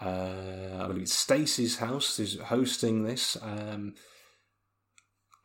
uh, 0.00 0.80
I 0.80 0.86
believe 0.86 1.08
Stacy's 1.08 1.78
house, 1.78 2.16
who's 2.16 2.38
hosting 2.38 3.04
this. 3.04 3.36
Um, 3.40 3.94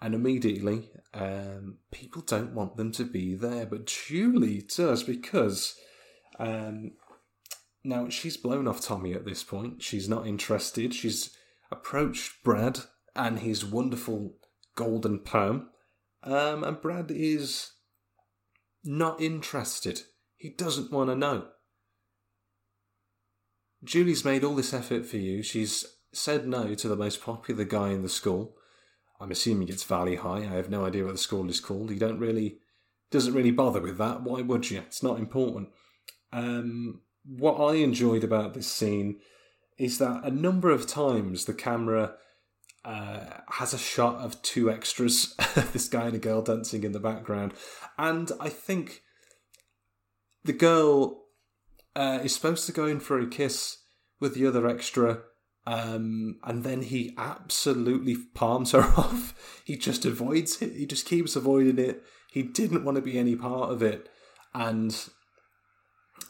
and 0.02 0.13
immediately 0.13 0.90
um, 1.13 1.78
people 1.92 2.22
don't 2.22 2.54
want 2.54 2.75
them 2.75 2.92
to 2.92 3.06
be 3.06 3.36
there, 3.36 3.66
but 3.66 3.86
Julie 3.86 4.62
does 4.75 5.02
because 5.02 5.75
um, 6.40 6.92
now 7.86 8.10
she's 8.10 8.36
blown 8.36 8.68
off 8.68 8.82
Tommy 8.82 9.13
at 9.13 9.24
this 9.24 9.44
point. 9.44 9.82
She's 9.82 10.10
not 10.10 10.28
interested. 10.28 10.94
She's 10.94 11.30
approached 11.72 12.44
Brad 12.44 12.80
and 13.16 13.40
his 13.40 13.63
wonderful 13.63 14.36
golden 14.75 15.20
perm, 15.20 15.70
um, 16.24 16.63
and 16.63 16.82
Brad 16.82 17.12
is 17.12 17.72
not 18.84 19.22
interested. 19.22 20.01
He 20.36 20.50
doesn't 20.50 20.92
want 20.92 21.10
to 21.10 21.15
know. 21.15 21.48
Julie's 23.84 24.25
made 24.25 24.44
all 24.44 24.56
this 24.56 24.74
effort 24.74 25.06
for 25.06 25.18
you. 25.18 25.44
She's 25.44 25.86
said 26.13 26.48
no 26.48 26.74
to 26.75 26.88
the 26.88 26.96
most 26.96 27.22
popular 27.22 27.65
guy 27.65 27.89
in 27.89 28.01
the 28.01 28.10
school. 28.10 28.56
I'm 29.20 29.32
assuming 29.32 29.70
it's 29.70 29.84
Valley 29.84 30.15
High. 30.15 30.39
I 30.39 30.56
have 30.56 30.70
no 30.70 30.86
idea 30.86 31.06
what 31.06 31.13
the 31.13 31.18
school 31.18 31.50
is 31.50 31.60
called. 31.60 31.92
You 31.92 32.00
don't 32.00 32.20
really 32.20 32.60
doesn't 33.12 33.34
really 33.34 33.51
bother 33.51 33.80
with 33.80 33.98
that. 34.00 34.24
Why 34.24 34.42
would 34.42 34.72
you? 34.72 34.80
It's 34.80 35.03
not 35.03 35.20
important. 35.20 35.70
Um, 36.32 37.01
what 37.25 37.56
I 37.56 37.75
enjoyed 37.75 38.24
about 38.24 38.53
this 38.53 38.68
scene 38.68 39.20
is 39.77 39.98
that 40.00 40.24
a 40.24 40.32
number 40.32 40.72
of 40.72 40.88
times 40.88 41.46
the 41.46 41.53
camera 41.53 42.15
uh, 42.86 43.42
has 43.50 43.74
a 43.74 43.78
shot 43.78 44.16
of 44.18 44.42
two 44.42 44.70
extras, 44.70 45.36
this 45.74 45.88
guy 45.88 46.08
and 46.08 46.16
a 46.16 46.20
girl 46.20 46.42
dancing 46.42 46.84
in 46.84 46.92
the 46.92 47.00
background, 47.00 47.54
and 47.98 48.32
I 48.40 48.50
think 48.50 49.02
the 50.44 50.54
girl 50.54 51.24
uh, 51.96 52.20
is 52.24 52.36
supposed 52.36 52.66
to 52.66 52.72
go 52.72 52.86
in 52.86 53.00
for 53.00 53.20
a 53.20 53.28
kiss 53.28 53.78
with 54.20 54.36
the 54.36 54.48
other 54.48 54.68
extra 54.68 55.22
um, 55.66 56.40
and 56.44 56.63
then 56.63 56.82
he 56.82 57.13
absolutely 57.18 58.18
palms 58.34 58.72
her 58.72 58.82
off. 58.98 59.62
He 59.63 59.78
just 59.78 60.06
avoids 60.06 60.62
it. 60.62 60.74
He 60.74 60.86
just 60.86 61.06
keeps 61.06 61.36
avoiding 61.36 61.80
it. 61.80 62.04
He 62.32 62.44
didn't 62.44 62.84
want 62.84 62.96
to 62.96 63.02
be 63.02 63.18
any 63.18 63.36
part 63.36 63.72
of 63.72 63.82
it. 63.82 64.10
And 64.54 64.96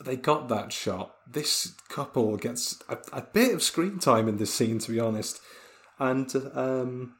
they 0.04 0.16
got 0.16 0.50
that 0.50 0.72
shot. 0.72 1.16
This 1.30 1.74
couple 1.90 2.38
gets 2.38 2.82
a, 2.88 2.98
a 3.12 3.22
bit 3.22 3.54
of 3.54 3.64
screen 3.64 4.00
time 4.00 4.28
in 4.28 4.38
this 4.38 4.54
scene, 4.54 4.80
to 4.80 4.92
be 4.92 5.00
honest. 5.00 5.40
And 6.04 6.36
um, 6.54 7.14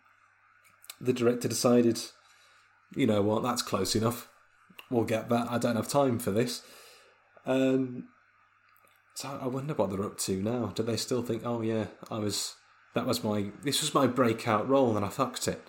the 1.00 1.14
director 1.14 1.48
decided, 1.48 2.02
you 2.96 3.08
know 3.08 3.22
what, 3.22 3.42
that's 3.42 3.62
close 3.62 3.96
enough. 3.96 4.28
We'll 4.90 5.06
get 5.06 5.30
that. 5.30 5.48
I 5.50 5.58
don't 5.58 5.78
have 5.78 5.88
time 5.88 6.20
for 6.20 6.32
this. 6.32 6.64
Um, 7.46 8.10
so 9.16 9.40
I 9.42 9.48
wonder 9.48 9.74
what 9.74 9.90
they're 9.90 10.04
up 10.04 10.18
to 10.20 10.42
now. 10.42 10.68
Do 10.76 10.84
they 10.84 10.98
still 10.98 11.22
think, 11.22 11.44
oh 11.46 11.62
yeah, 11.62 11.86
I 12.12 12.18
was 12.20 12.56
that 12.94 13.06
was 13.06 13.24
my 13.24 13.52
this 13.64 13.80
was 13.80 13.94
my 13.94 14.06
breakout 14.06 14.68
role 14.68 14.98
and 14.98 15.06
I 15.06 15.10
fucked 15.10 15.48
it. 15.48 15.62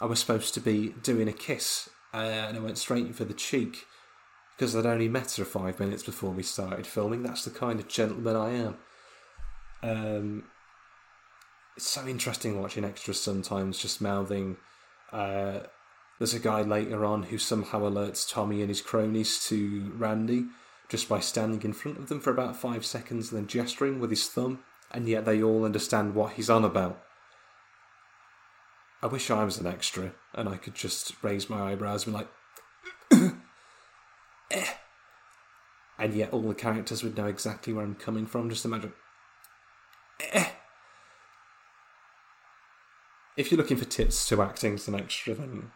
I 0.00 0.04
was 0.04 0.20
supposed 0.20 0.54
to 0.54 0.60
be 0.60 0.94
doing 1.02 1.26
a 1.26 1.32
kiss 1.32 1.88
uh, 2.14 2.18
and 2.18 2.56
I 2.56 2.60
went 2.60 2.78
straight 2.78 3.12
for 3.16 3.24
the 3.24 3.34
cheek 3.34 3.86
because 4.56 4.76
I'd 4.76 4.86
only 4.86 5.08
met 5.08 5.32
her 5.32 5.44
five 5.44 5.80
minutes 5.80 6.04
before 6.04 6.30
we 6.30 6.44
started 6.44 6.86
filming. 6.86 7.24
That's 7.24 7.44
the 7.44 7.50
kind 7.50 7.80
of 7.80 7.88
gentleman 7.88 8.36
I 8.36 8.50
am. 8.50 8.76
Um, 9.82 10.44
it's 11.76 11.88
so 11.88 12.06
interesting 12.06 12.60
watching 12.60 12.84
extras 12.84 13.20
sometimes 13.20 13.78
just 13.78 14.00
mouthing. 14.00 14.56
Uh, 15.12 15.60
there's 16.18 16.34
a 16.34 16.40
guy 16.40 16.62
later 16.62 17.04
on 17.04 17.24
who 17.24 17.38
somehow 17.38 17.80
alerts 17.80 18.28
Tommy 18.28 18.60
and 18.60 18.70
his 18.70 18.80
cronies 18.80 19.44
to 19.48 19.92
Randy 19.96 20.46
just 20.88 21.08
by 21.08 21.20
standing 21.20 21.62
in 21.62 21.72
front 21.72 21.98
of 21.98 22.08
them 22.08 22.20
for 22.20 22.30
about 22.30 22.56
five 22.56 22.86
seconds 22.86 23.30
and 23.30 23.40
then 23.40 23.46
gesturing 23.46 24.00
with 24.00 24.10
his 24.10 24.28
thumb, 24.28 24.60
and 24.92 25.08
yet 25.08 25.24
they 25.24 25.42
all 25.42 25.64
understand 25.64 26.14
what 26.14 26.32
he's 26.34 26.48
on 26.48 26.64
about. 26.64 27.02
I 29.02 29.08
wish 29.08 29.30
I 29.30 29.44
was 29.44 29.58
an 29.58 29.66
extra 29.66 30.12
and 30.32 30.48
I 30.48 30.56
could 30.56 30.74
just 30.74 31.12
raise 31.22 31.50
my 31.50 31.72
eyebrows 31.72 32.06
and 32.06 32.16
be 32.16 32.24
like, 33.20 33.34
eh. 34.50 34.72
And 35.98 36.14
yet 36.14 36.32
all 36.32 36.42
the 36.42 36.54
characters 36.54 37.02
would 37.02 37.16
know 37.16 37.26
exactly 37.26 37.72
where 37.72 37.84
I'm 37.84 37.94
coming 37.94 38.26
from. 38.26 38.48
Just 38.48 38.64
imagine. 38.64 38.94
Eh. 40.32 40.48
If 43.36 43.50
you're 43.50 43.58
looking 43.58 43.76
for 43.76 43.84
tips 43.84 44.26
to 44.28 44.40
acting 44.40 44.80
an 44.86 44.94
extra, 44.94 45.34
then 45.34 45.70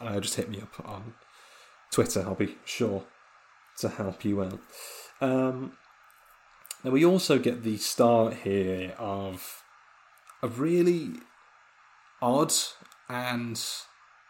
uh, 0.00 0.20
just 0.20 0.36
hit 0.36 0.48
me 0.48 0.60
up 0.60 0.88
on 0.88 1.14
Twitter. 1.90 2.20
I'll 2.20 2.36
be 2.36 2.56
sure 2.64 3.04
to 3.78 3.88
help 3.88 4.24
you 4.24 4.42
out. 4.42 4.60
Um, 5.20 5.72
now 6.84 6.92
we 6.92 7.04
also 7.04 7.38
get 7.38 7.64
the 7.64 7.76
start 7.78 8.34
here 8.34 8.94
of 8.96 9.64
a 10.40 10.48
really 10.48 11.14
odd 12.22 12.52
and 13.08 13.60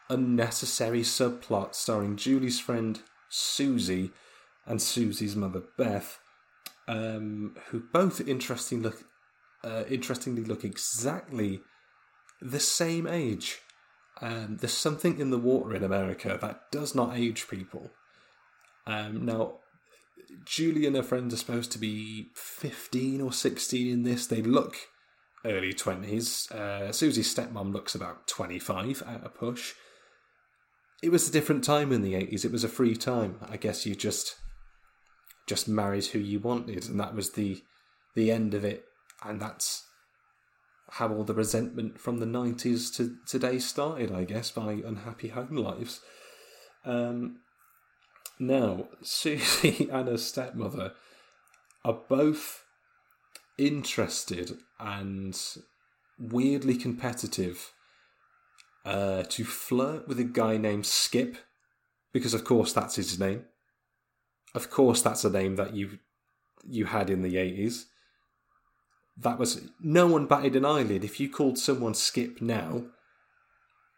unnecessary 0.08 1.02
subplot 1.02 1.74
starring 1.74 2.16
Julie's 2.16 2.60
friend 2.60 3.00
Susie 3.28 4.10
and 4.66 4.80
Susie's 4.80 5.36
mother 5.36 5.62
Beth, 5.76 6.18
um, 6.88 7.56
who 7.68 7.80
both 7.92 8.20
look, 8.82 9.04
uh, 9.62 9.84
interestingly 9.88 10.44
look 10.44 10.64
exactly 10.64 11.60
the 12.40 12.60
same 12.60 13.06
age. 13.06 13.58
Um, 14.20 14.58
there's 14.60 14.72
something 14.72 15.18
in 15.18 15.30
the 15.30 15.38
water 15.38 15.74
in 15.74 15.82
America 15.82 16.38
that 16.40 16.70
does 16.70 16.94
not 16.94 17.16
age 17.16 17.48
people. 17.48 17.90
Um, 18.86 19.24
now, 19.24 19.54
Julie 20.44 20.86
and 20.86 20.96
her 20.96 21.02
friends 21.02 21.34
are 21.34 21.38
supposed 21.38 21.72
to 21.72 21.78
be 21.78 22.28
15 22.34 23.20
or 23.20 23.32
16 23.32 23.90
in 23.90 24.02
this. 24.02 24.26
They 24.26 24.42
look 24.42 24.76
early 25.44 25.72
20s. 25.72 26.50
Uh, 26.52 26.92
Susie's 26.92 27.34
stepmom 27.34 27.72
looks 27.72 27.94
about 27.94 28.26
25 28.26 29.02
at 29.06 29.24
a 29.24 29.28
push. 29.28 29.74
It 31.02 31.10
was 31.10 31.28
a 31.28 31.32
different 31.32 31.64
time 31.64 31.92
in 31.92 32.02
the 32.02 32.14
80s. 32.14 32.44
It 32.44 32.52
was 32.52 32.64
a 32.64 32.68
free 32.68 32.94
time. 32.94 33.38
I 33.48 33.56
guess 33.56 33.86
you 33.86 33.94
just 33.94 34.36
just 35.46 35.66
married 35.66 36.04
who 36.06 36.18
you 36.18 36.38
wanted, 36.38 36.88
and 36.88 37.00
that 37.00 37.14
was 37.14 37.32
the 37.32 37.62
the 38.14 38.30
end 38.30 38.54
of 38.54 38.64
it. 38.64 38.84
And 39.24 39.40
that's 39.40 39.84
how 40.90 41.12
all 41.12 41.24
the 41.24 41.34
resentment 41.34 42.00
from 42.00 42.18
the 42.18 42.26
90s 42.26 42.94
to 42.96 43.16
today 43.26 43.58
started, 43.58 44.12
I 44.12 44.24
guess, 44.24 44.50
by 44.50 44.72
unhappy 44.72 45.28
home 45.28 45.56
lives. 45.56 46.00
Um, 46.84 47.40
now, 48.38 48.88
Susie 49.02 49.88
and 49.92 50.08
her 50.08 50.18
stepmother 50.18 50.92
are 51.84 52.00
both 52.08 52.64
interested 53.58 54.58
and 54.78 55.38
weirdly 56.18 56.76
competitive 56.76 57.72
uh, 58.84 59.22
to 59.24 59.44
flirt 59.44 60.08
with 60.08 60.18
a 60.18 60.24
guy 60.24 60.56
named 60.56 60.86
Skip, 60.86 61.36
because 62.12 62.34
of 62.34 62.44
course 62.44 62.72
that's 62.72 62.96
his 62.96 63.20
name. 63.20 63.44
Of 64.54 64.70
course, 64.70 65.02
that's 65.02 65.24
a 65.24 65.30
name 65.30 65.56
that 65.56 65.74
you 65.74 65.98
you 66.66 66.86
had 66.86 67.10
in 67.10 67.22
the 67.22 67.36
eighties. 67.36 67.86
That 69.20 69.38
was 69.38 69.68
no 69.80 70.06
one 70.06 70.26
batted 70.26 70.56
an 70.56 70.64
eyelid 70.64 71.04
if 71.04 71.20
you 71.20 71.28
called 71.28 71.58
someone 71.58 71.94
Skip 71.94 72.40
now 72.40 72.84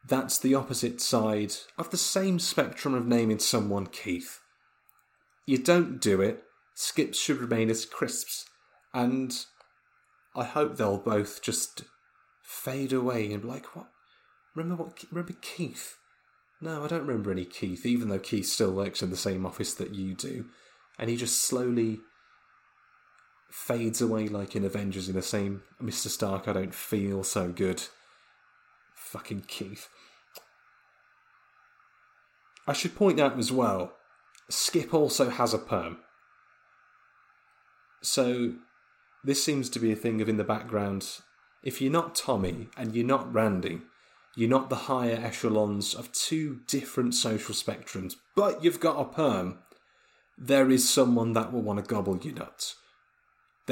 that's 0.07 0.39
the 0.39 0.55
opposite 0.55 1.01
side 1.01 1.55
of 1.79 1.91
the 1.91 1.97
same 1.97 2.39
spectrum 2.39 2.95
of 2.95 3.07
naming 3.07 3.39
someone 3.39 3.87
Keith. 3.87 4.41
You 5.47 5.59
don't 5.59 6.01
do 6.01 6.21
it, 6.21 6.43
skips 6.75 7.19
should 7.19 7.39
remain 7.39 7.71
as 7.71 7.85
crisps, 7.85 8.47
and 8.93 9.33
I 10.35 10.45
hope 10.45 10.77
they'll 10.77 10.99
both 10.99 11.43
just 11.43 11.85
fade 12.43 12.93
away 12.93 13.33
and 13.33 13.43
be 13.43 13.49
like, 13.49 13.77
what? 13.77 13.87
Remember 14.55 14.85
what? 14.85 15.05
Remember 15.11 15.35
Keith? 15.41 15.97
No, 16.61 16.85
I 16.85 16.89
don't 16.89 17.07
remember 17.07 17.31
any 17.31 17.45
Keith, 17.45 17.87
even 17.87 18.09
though 18.09 18.19
Keith 18.19 18.47
still 18.47 18.73
works 18.73 19.03
in 19.03 19.11
the 19.11 19.17
same 19.17 19.47
office 19.47 19.75
that 19.75 19.95
you 19.95 20.15
do. 20.15 20.47
And 20.99 21.11
he 21.11 21.17
just 21.17 21.43
slowly 21.43 22.01
fades 23.53 24.01
away 24.01 24.29
like 24.29 24.57
in 24.57 24.65
Avengers 24.65 25.09
in 25.09 25.15
the 25.15 25.23
same 25.23 25.63
Mr. 25.81 26.09
Stark, 26.09 26.49
I 26.49 26.55
don't 26.55 26.75
feel 26.75 27.23
so 27.23 27.53
good. 27.53 27.83
Fucking 28.95 29.45
Keith. 29.47 29.89
I 32.67 32.73
should 32.73 32.95
point 32.95 33.21
out 33.21 33.39
as 33.39 33.53
well, 33.53 33.93
Skip 34.49 34.95
also 34.95 35.29
has 35.29 35.53
a 35.53 35.59
perm. 35.59 35.99
So 38.01 38.55
this 39.23 39.45
seems 39.45 39.69
to 39.71 39.79
be 39.79 39.93
a 39.93 39.97
thing 39.97 40.23
of 40.23 40.29
in 40.29 40.39
the 40.39 40.45
background. 40.45 41.21
If 41.63 41.81
you're 41.81 41.93
not 41.93 42.15
Tommy 42.15 42.69
and 42.77 42.95
you're 42.95 43.07
not 43.07 43.33
Randy, 43.33 43.83
you're 44.35 44.49
not 44.49 44.71
the 44.71 44.77
higher 44.77 45.21
echelons 45.23 45.95
of 45.95 46.11
two 46.13 46.61
different 46.67 47.15
social 47.15 47.55
spectrums, 47.55 48.15
but 48.35 48.65
you've 48.65 48.81
got 48.81 49.01
a 49.01 49.05
perm, 49.05 49.59
there 50.39 50.71
is 50.71 50.89
someone 50.89 51.35
that 51.35 51.53
will 51.53 51.63
want 51.63 51.79
to 51.79 51.85
gobble 51.85 52.19
your 52.19 52.35
nuts. 52.35 52.77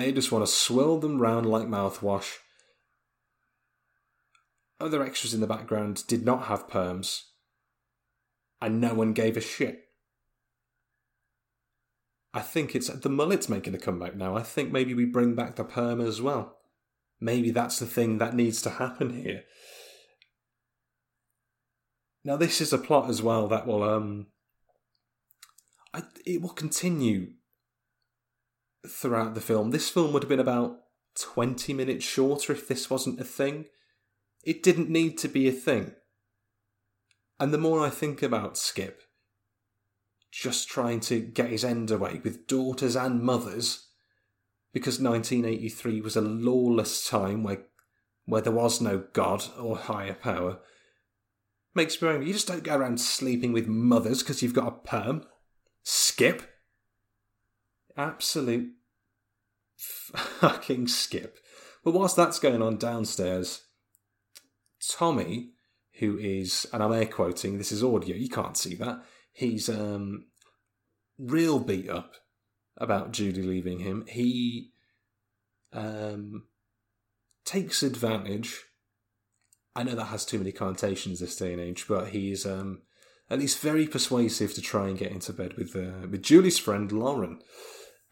They 0.00 0.12
just 0.12 0.32
want 0.32 0.46
to 0.46 0.50
swirl 0.50 0.98
them 0.98 1.18
round 1.20 1.44
like 1.44 1.66
mouthwash 1.66 2.38
other 4.80 5.02
extras 5.02 5.34
in 5.34 5.40
the 5.40 5.46
background 5.46 6.06
did 6.06 6.24
not 6.24 6.44
have 6.44 6.68
perms, 6.68 7.24
and 8.62 8.80
no 8.80 8.94
one 8.94 9.12
gave 9.12 9.36
a 9.36 9.40
shit. 9.40 9.82
I 12.32 12.40
think 12.40 12.74
it's 12.74 12.88
the 12.88 13.10
mullet's 13.10 13.50
making 13.50 13.74
a 13.74 13.78
comeback 13.78 14.16
now. 14.16 14.36
I 14.36 14.42
think 14.42 14.72
maybe 14.72 14.94
we 14.94 15.04
bring 15.04 15.34
back 15.34 15.56
the 15.56 15.64
perm 15.64 16.00
as 16.00 16.22
well. 16.22 16.56
Maybe 17.20 17.50
that's 17.50 17.78
the 17.78 17.86
thing 17.86 18.18
that 18.18 18.34
needs 18.34 18.62
to 18.62 18.70
happen 18.70 19.22
here. 19.22 19.42
Now, 22.24 22.36
this 22.36 22.62
is 22.62 22.72
a 22.72 22.78
plot 22.78 23.10
as 23.10 23.20
well 23.20 23.48
that 23.48 23.66
will 23.66 23.82
um, 23.82 24.28
I, 25.92 26.04
it 26.24 26.40
will 26.40 26.50
continue 26.50 27.32
throughout 28.86 29.34
the 29.34 29.40
film. 29.40 29.70
This 29.70 29.88
film 29.88 30.12
would 30.12 30.22
have 30.22 30.28
been 30.28 30.40
about 30.40 30.78
twenty 31.18 31.72
minutes 31.72 32.04
shorter 32.04 32.52
if 32.52 32.68
this 32.68 32.88
wasn't 32.88 33.20
a 33.20 33.24
thing. 33.24 33.66
It 34.44 34.62
didn't 34.62 34.88
need 34.88 35.18
to 35.18 35.28
be 35.28 35.48
a 35.48 35.52
thing. 35.52 35.92
And 37.38 37.54
the 37.54 37.58
more 37.58 37.80
I 37.80 37.90
think 37.90 38.22
about 38.22 38.58
Skip, 38.58 39.02
just 40.30 40.68
trying 40.68 41.00
to 41.00 41.20
get 41.20 41.50
his 41.50 41.64
end 41.64 41.90
away 41.90 42.20
with 42.22 42.46
daughters 42.46 42.96
and 42.96 43.22
mothers, 43.22 43.88
because 44.72 45.00
1983 45.00 46.00
was 46.00 46.16
a 46.16 46.20
lawless 46.20 47.08
time 47.08 47.42
where, 47.42 47.64
where 48.26 48.42
there 48.42 48.52
was 48.52 48.80
no 48.80 49.04
God 49.12 49.44
or 49.58 49.76
higher 49.76 50.14
power, 50.14 50.58
makes 51.74 52.00
me 52.00 52.08
angry. 52.08 52.26
You 52.26 52.32
just 52.32 52.48
don't 52.48 52.62
go 52.62 52.76
around 52.76 53.00
sleeping 53.00 53.52
with 53.52 53.66
mothers 53.66 54.22
because 54.22 54.42
you've 54.42 54.54
got 54.54 54.68
a 54.68 54.86
perm. 54.86 55.24
Skip. 55.82 56.42
Absolute 58.00 58.72
fucking 59.76 60.88
skip. 60.88 61.36
But 61.84 61.92
whilst 61.92 62.16
that's 62.16 62.38
going 62.38 62.62
on 62.62 62.78
downstairs, 62.78 63.62
Tommy, 64.90 65.50
who 65.98 66.16
is, 66.16 66.66
and 66.72 66.82
I'm 66.82 66.94
air 66.94 67.04
quoting, 67.04 67.58
this 67.58 67.70
is 67.70 67.84
audio, 67.84 68.16
you 68.16 68.30
can't 68.30 68.56
see 68.56 68.74
that, 68.76 69.02
he's 69.32 69.68
um, 69.68 70.28
real 71.18 71.58
beat 71.58 71.90
up 71.90 72.14
about 72.78 73.12
Judy 73.12 73.42
leaving 73.42 73.80
him. 73.80 74.06
He 74.08 74.70
um, 75.74 76.44
takes 77.44 77.82
advantage. 77.82 78.64
I 79.76 79.82
know 79.82 79.94
that 79.94 80.04
has 80.04 80.24
too 80.24 80.38
many 80.38 80.52
connotations 80.52 81.20
this 81.20 81.36
day 81.36 81.52
and 81.52 81.60
age, 81.60 81.84
but 81.86 82.08
he's 82.08 82.46
um, 82.46 82.80
at 83.28 83.40
least 83.40 83.58
very 83.58 83.86
persuasive 83.86 84.54
to 84.54 84.62
try 84.62 84.88
and 84.88 84.96
get 84.98 85.12
into 85.12 85.34
bed 85.34 85.58
with 85.58 85.76
uh, 85.76 86.08
with 86.10 86.22
Julie's 86.22 86.58
friend 86.58 86.90
Lauren. 86.90 87.40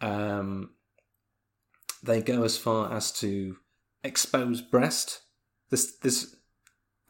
Um, 0.00 0.70
they 2.02 2.22
go 2.22 2.44
as 2.44 2.56
far 2.56 2.92
as 2.92 3.12
to 3.20 3.56
expose 4.04 4.60
breast. 4.60 5.20
There's, 5.70 5.96
there's 5.98 6.36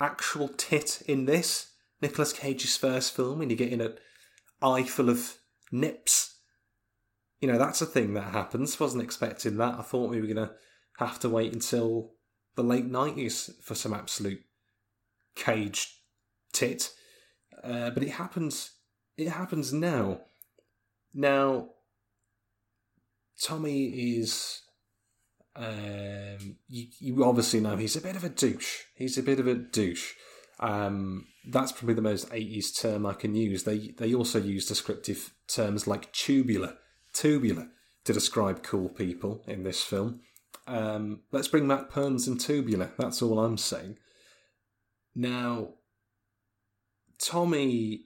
actual 0.01 0.49
tit 0.49 1.03
in 1.07 1.27
this. 1.27 1.73
Nicolas 2.01 2.33
Cage's 2.33 2.77
first 2.77 3.15
film, 3.15 3.41
and 3.41 3.51
you 3.51 3.57
get 3.57 3.73
in 3.73 3.81
an 3.81 3.95
eye 4.63 4.85
full 4.85 5.11
of 5.11 5.35
nips. 5.73 6.37
You 7.41 7.49
know, 7.49 7.59
that's 7.59 7.83
a 7.83 7.87
thing 7.87 8.15
that 8.15 8.33
happens. 8.33 8.79
Wasn't 8.79 9.03
expecting 9.03 9.57
that. 9.57 9.79
I 9.79 9.83
thought 9.83 10.11
we 10.11 10.21
were 10.21 10.35
to 10.35 10.53
have 10.99 11.19
to 11.21 11.29
wait 11.29 11.53
until 11.53 12.13
the 12.57 12.63
late 12.63 12.91
90s 12.91 13.63
for 13.63 13.75
some 13.75 13.95
absolute 13.95 14.43
cage 15.35 16.01
tit. 16.53 16.91
Uh, 17.63 17.91
but 17.91 18.03
it 18.03 18.11
happens. 18.11 18.73
It 19.17 19.29
happens 19.29 19.73
now. 19.73 20.21
Now, 21.15 21.71
Tommy 23.43 24.17
is. 24.19 24.63
Um, 25.57 26.57
you, 26.69 26.87
you 27.01 27.25
obviously 27.25 27.59
know 27.59 27.77
he's 27.77 27.97
a 27.97 28.01
bit 28.01 28.15
of 28.15 28.23
a 28.23 28.29
douche. 28.29 28.83
He's 28.95 29.19
a 29.19 29.23
bit 29.23 29.41
of 29.41 29.49
a 29.49 29.55
douche. 29.55 30.13
Um, 30.61 31.27
that's 31.51 31.73
probably 31.73 31.95
the 31.95 32.03
most 32.03 32.31
80s 32.31 32.81
term 32.81 33.07
I 33.07 33.15
can 33.15 33.35
use. 33.35 33.65
They 33.65 33.95
they 33.99 34.15
also 34.15 34.39
use 34.39 34.67
descriptive 34.67 35.33
terms 35.47 35.87
like 35.87 36.13
tubular, 36.13 36.75
tubular 37.13 37.69
to 38.05 38.13
describe 38.13 38.63
cool 38.63 38.89
people 38.89 39.43
in 39.47 39.65
this 39.65 39.83
film. 39.83 40.21
Um, 40.67 41.21
let's 41.33 41.49
bring 41.49 41.67
back 41.67 41.91
perms 41.91 42.27
and 42.27 42.41
tubular. 42.41 42.93
That's 42.99 43.23
all 43.23 43.39
I'm 43.39 43.57
saying. 43.57 43.99
Now, 45.15 45.75
Tommy, 47.19 48.03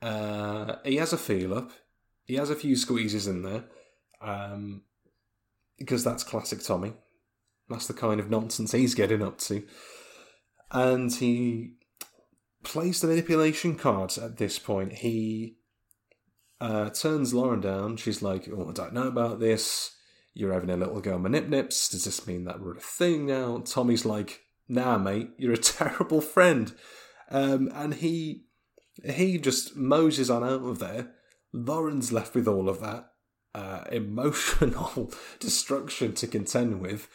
uh, 0.00 0.76
he 0.84 0.96
has 0.96 1.12
a 1.12 1.18
feel 1.18 1.54
up. 1.54 1.72
He 2.24 2.34
has 2.36 2.50
a 2.50 2.56
few 2.56 2.76
squeezes 2.76 3.26
in 3.26 3.42
there, 3.42 3.64
um, 4.22 4.82
because 5.78 6.04
that's 6.04 6.24
classic 6.24 6.62
Tommy. 6.62 6.94
That's 7.68 7.86
the 7.86 7.94
kind 7.94 8.20
of 8.20 8.30
nonsense 8.30 8.72
he's 8.72 8.94
getting 8.94 9.22
up 9.22 9.38
to, 9.38 9.64
and 10.70 11.12
he 11.12 11.74
plays 12.62 13.00
the 13.00 13.08
manipulation 13.08 13.76
cards 13.76 14.18
at 14.18 14.36
this 14.36 14.58
point. 14.58 14.92
He 14.94 15.56
uh, 16.60 16.90
turns 16.90 17.34
Lauren 17.34 17.60
down. 17.60 17.96
She's 17.96 18.22
like, 18.22 18.48
"Oh, 18.52 18.68
I 18.68 18.72
don't 18.72 18.94
know 18.94 19.08
about 19.08 19.40
this. 19.40 19.96
You're 20.34 20.52
having 20.52 20.70
a 20.70 20.76
little 20.76 21.02
on 21.12 21.22
my 21.22 21.28
nip 21.28 21.48
nips. 21.48 21.88
Does 21.88 22.04
this 22.04 22.26
mean 22.26 22.44
that 22.44 22.60
we're 22.60 22.76
a 22.76 22.80
thing 22.80 23.26
now?" 23.26 23.58
Tommy's 23.58 24.04
like, 24.04 24.42
"Nah, 24.68 24.98
mate, 24.98 25.30
you're 25.38 25.54
a 25.54 25.56
terrible 25.58 26.20
friend." 26.20 26.74
Um, 27.30 27.70
and 27.74 27.94
he 27.94 28.44
he 29.04 29.38
just 29.38 29.76
moses 29.76 30.28
on 30.28 30.44
out 30.44 30.62
of 30.62 30.78
there. 30.78 31.12
Lauren's 31.52 32.12
left 32.12 32.34
with 32.34 32.48
all 32.48 32.68
of 32.68 32.80
that 32.80 33.11
uh, 33.54 33.84
emotional 33.92 35.12
destruction 35.40 36.14
to 36.14 36.26
contend 36.26 36.80
with. 36.80 37.08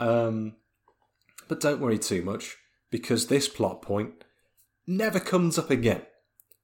Um, 0.00 0.56
but 1.48 1.60
don't 1.60 1.80
worry 1.80 1.98
too 1.98 2.22
much 2.22 2.56
because 2.90 3.26
this 3.26 3.48
plot 3.48 3.82
point 3.82 4.24
never 4.86 5.20
comes 5.20 5.58
up 5.58 5.70
again. 5.70 6.02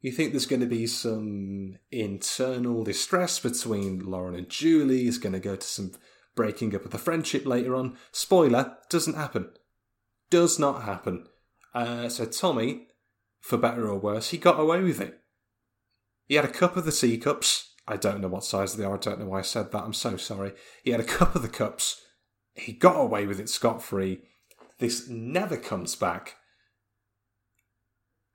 You 0.01 0.13
think 0.13 0.33
there's 0.33 0.47
going 0.47 0.61
to 0.61 0.67
be 0.67 0.87
some 0.87 1.79
internal 1.91 2.85
distress 2.85 3.41
between 3.41 4.01
Lauren 4.01 4.35
and 4.35 4.49
Julie, 4.49 5.07
is 5.07 5.17
going 5.17 5.33
to 5.33 5.41
go 5.41 5.57
to 5.57 5.67
some 5.67 5.93
breaking 6.35 6.75
up 6.75 6.85
of 6.85 6.91
the 6.91 6.99
friendship 6.99 7.47
later 7.47 7.75
on. 7.75 7.97
Spoiler, 8.13 8.77
doesn't 8.91 9.17
happen. 9.17 9.51
Does 10.29 10.59
not 10.59 10.83
happen. 10.83 11.27
Uh, 11.75 12.11
so 12.11 12.27
Tommy 12.27 12.89
for 13.45 13.59
better 13.59 13.87
or 13.87 13.99
worse, 13.99 14.31
he 14.31 14.39
got 14.39 14.59
away 14.59 14.81
with 14.81 15.03
it. 15.03 15.21
He 16.27 16.37
had 16.37 16.47
a 16.47 16.49
cup 16.49 16.79
of 16.79 16.87
the 16.87 16.93
tea 16.93 17.19
cups. 17.19 17.74
I 17.87 17.97
don't 17.97 18.21
know 18.21 18.29
what 18.29 18.45
size 18.45 18.75
they 18.75 18.85
are. 18.85 18.95
I 18.95 18.99
don't 18.99 19.21
know 19.21 19.27
why 19.27 19.41
I 19.41 19.43
said 19.43 19.71
that. 19.73 19.85
I'm 19.85 19.93
so 19.93 20.17
sorry. 20.17 20.53
He 20.83 20.91
had 20.91 21.01
a 21.01 21.05
cup 21.19 21.35
of 21.35 21.43
the 21.43 21.49
cups. 21.49 22.01
He 22.55 22.73
got 22.73 22.97
away 22.97 23.27
with 23.27 23.41
it 23.41 23.49
scot 23.49 23.83
free. 23.83 24.21
This 24.79 25.09
never 25.09 25.57
comes 25.57 25.95
back. 25.95 26.37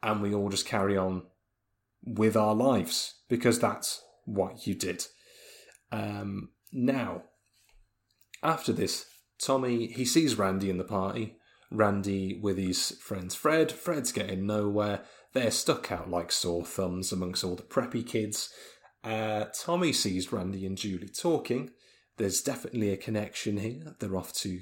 And 0.01 0.21
we 0.21 0.33
all 0.33 0.49
just 0.49 0.65
carry 0.65 0.95
on 0.97 1.23
with 2.03 2.37
our 2.37 2.55
lives 2.55 3.15
because 3.27 3.59
that's 3.59 4.01
what 4.25 4.65
you 4.65 4.75
did. 4.75 5.05
Um, 5.91 6.49
now, 6.71 7.23
after 8.43 8.71
this, 8.71 9.05
Tommy 9.41 9.87
he 9.87 10.05
sees 10.05 10.37
Randy 10.37 10.69
in 10.69 10.77
the 10.77 10.83
party. 10.83 11.35
Randy 11.71 12.39
with 12.41 12.57
his 12.57 12.91
friends 13.01 13.35
Fred. 13.35 13.71
Fred's 13.71 14.11
getting 14.11 14.45
nowhere. 14.45 15.01
They're 15.33 15.51
stuck 15.51 15.91
out 15.91 16.09
like 16.09 16.31
sore 16.31 16.65
thumbs 16.65 17.11
amongst 17.11 17.43
all 17.43 17.55
the 17.55 17.63
preppy 17.63 18.05
kids. 18.05 18.49
Uh, 19.03 19.45
Tommy 19.53 19.93
sees 19.93 20.31
Randy 20.31 20.65
and 20.65 20.77
Julie 20.77 21.09
talking. 21.09 21.71
There's 22.17 22.41
definitely 22.41 22.91
a 22.91 22.97
connection 22.97 23.57
here. 23.57 23.95
They're 23.99 24.17
off 24.17 24.33
to 24.33 24.59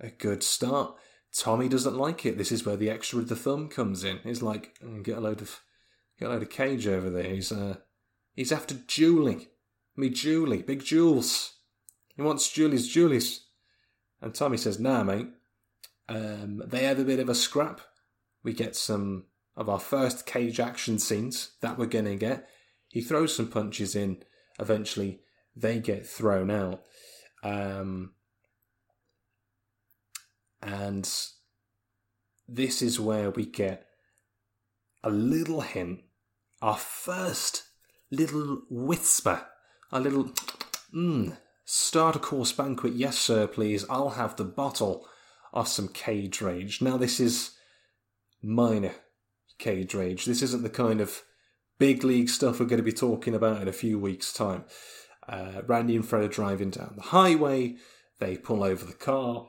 a 0.00 0.10
good 0.10 0.42
start. 0.42 0.94
Tommy 1.36 1.68
doesn't 1.68 1.96
like 1.96 2.26
it. 2.26 2.38
This 2.38 2.52
is 2.52 2.64
where 2.64 2.76
the 2.76 2.90
extra 2.90 3.18
of 3.18 3.28
the 3.28 3.36
thumb 3.36 3.68
comes 3.68 4.04
in. 4.04 4.18
He's 4.18 4.42
like, 4.42 4.78
mm, 4.80 5.02
get 5.02 5.18
a 5.18 5.20
load 5.20 5.40
of 5.40 5.60
get 6.18 6.28
a 6.28 6.32
load 6.32 6.42
of 6.42 6.50
cage 6.50 6.86
over 6.86 7.10
there. 7.10 7.24
He's 7.24 7.50
uh 7.50 7.76
he's 8.34 8.52
after 8.52 8.74
Julie. 8.86 9.48
Me 9.96 10.10
Julie, 10.10 10.62
big 10.62 10.84
Jules. 10.84 11.54
He 12.14 12.22
wants 12.22 12.50
Julie's 12.50 12.88
Julie's. 12.88 13.46
And 14.20 14.34
Tommy 14.34 14.56
says, 14.56 14.78
nah, 14.78 15.02
mate, 15.02 15.28
um, 16.08 16.62
they 16.66 16.84
have 16.84 16.98
a 16.98 17.04
bit 17.04 17.18
of 17.18 17.28
a 17.28 17.34
scrap. 17.34 17.80
We 18.42 18.52
get 18.52 18.76
some 18.76 19.24
of 19.56 19.68
our 19.68 19.80
first 19.80 20.26
cage 20.26 20.60
action 20.60 20.98
scenes 20.98 21.52
that 21.60 21.76
we're 21.76 21.86
to 21.86 22.16
get. 22.16 22.48
He 22.92 23.00
throws 23.00 23.34
some 23.34 23.48
punches 23.48 23.96
in. 23.96 24.22
Eventually, 24.60 25.20
they 25.56 25.80
get 25.80 26.06
thrown 26.06 26.50
out. 26.50 26.82
Um, 27.42 28.12
and 30.62 31.10
this 32.46 32.82
is 32.82 33.00
where 33.00 33.30
we 33.30 33.46
get 33.46 33.86
a 35.02 35.08
little 35.08 35.62
hint, 35.62 36.00
our 36.60 36.76
first 36.76 37.62
little 38.10 38.60
whisper, 38.68 39.46
a 39.90 39.98
little, 39.98 40.30
mmm, 40.94 41.38
start 41.64 42.14
a 42.14 42.18
course 42.18 42.52
banquet, 42.52 42.92
yes, 42.92 43.16
sir, 43.16 43.46
please. 43.46 43.86
I'll 43.88 44.10
have 44.10 44.36
the 44.36 44.44
bottle 44.44 45.08
of 45.54 45.66
some 45.66 45.88
cage 45.88 46.42
rage. 46.42 46.82
Now, 46.82 46.98
this 46.98 47.18
is 47.18 47.52
minor 48.42 48.94
cage 49.58 49.94
rage. 49.94 50.26
This 50.26 50.42
isn't 50.42 50.62
the 50.62 50.68
kind 50.68 51.00
of 51.00 51.22
big 51.82 52.04
league 52.04 52.28
stuff 52.28 52.60
we're 52.60 52.66
going 52.66 52.76
to 52.76 52.84
be 52.84 52.92
talking 52.92 53.34
about 53.34 53.60
in 53.60 53.66
a 53.66 53.72
few 53.72 53.98
weeks' 53.98 54.32
time. 54.32 54.64
Uh, 55.28 55.62
Randy 55.66 55.96
and 55.96 56.06
Fred 56.06 56.22
are 56.22 56.28
driving 56.28 56.70
down 56.70 56.92
the 56.94 57.02
highway. 57.02 57.74
They 58.20 58.36
pull 58.36 58.62
over 58.62 58.84
the 58.84 58.92
car. 58.92 59.48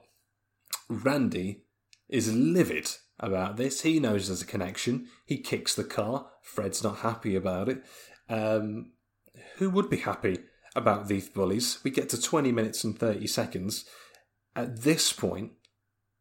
Randy 0.89 1.65
is 2.09 2.33
livid 2.33 2.89
about 3.19 3.57
this. 3.57 3.81
He 3.81 3.99
knows 3.99 4.25
there's 4.25 4.41
a 4.41 4.47
connection. 4.47 5.09
He 5.27 5.37
kicks 5.37 5.75
the 5.75 5.83
car. 5.83 6.31
Fred's 6.41 6.83
not 6.83 6.97
happy 6.97 7.35
about 7.35 7.69
it. 7.69 7.83
Um, 8.27 8.93
who 9.57 9.69
would 9.69 9.91
be 9.91 9.97
happy 9.97 10.39
about 10.75 11.07
these 11.07 11.29
bullies? 11.29 11.83
We 11.83 11.91
get 11.91 12.09
to 12.09 12.19
20 12.19 12.51
minutes 12.51 12.83
and 12.83 12.97
30 12.97 13.27
seconds. 13.27 13.85
At 14.55 14.81
this 14.81 15.13
point, 15.13 15.51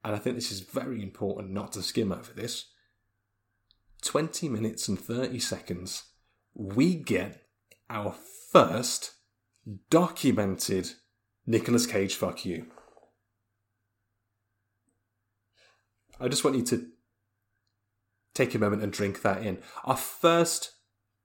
and 0.05 0.15
I 0.15 0.19
think 0.19 0.37
this 0.37 0.53
is 0.53 0.61
very 0.61 1.03
important 1.03 1.55
not 1.55 1.73
to 1.73 1.83
skim 1.83 2.13
over 2.13 2.35
this, 2.35 2.67
20 4.03 4.49
minutes 4.49 4.89
and 4.89 4.99
30 4.99 5.39
seconds, 5.39 6.05
we 6.55 6.95
get 6.95 7.47
our 7.89 8.15
first 8.51 9.13
documented 9.91 10.91
Nicolas 11.47 11.87
Cage 11.87 12.15
fuck 12.15 12.45
you. 12.45 12.67
I 16.21 16.29
just 16.29 16.45
want 16.45 16.57
you 16.57 16.63
to 16.65 16.87
take 18.35 18.55
a 18.55 18.59
moment 18.59 18.83
and 18.83 18.93
drink 18.93 19.23
that 19.23 19.43
in. 19.43 19.59
Our 19.85 19.97
first 19.97 20.73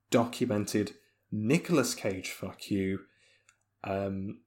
documented 0.09 0.93
Nicolas 1.31 1.93
Cage 1.93 2.29
fuck 2.29 2.71
you. 2.71 3.01
Um, 3.83 4.39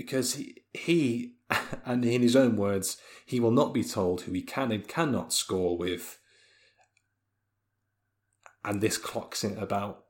because 0.00 0.36
he, 0.36 0.62
he, 0.72 1.34
and 1.84 2.06
in 2.06 2.22
his 2.22 2.34
own 2.34 2.56
words, 2.56 2.96
he 3.26 3.38
will 3.38 3.50
not 3.50 3.74
be 3.74 3.84
told 3.84 4.22
who 4.22 4.32
he 4.32 4.40
can 4.40 4.72
and 4.72 4.88
cannot 4.88 5.30
score 5.30 5.76
with. 5.76 6.18
And 8.64 8.80
this 8.80 8.96
clocks 8.96 9.44
in 9.44 9.58
about 9.58 10.04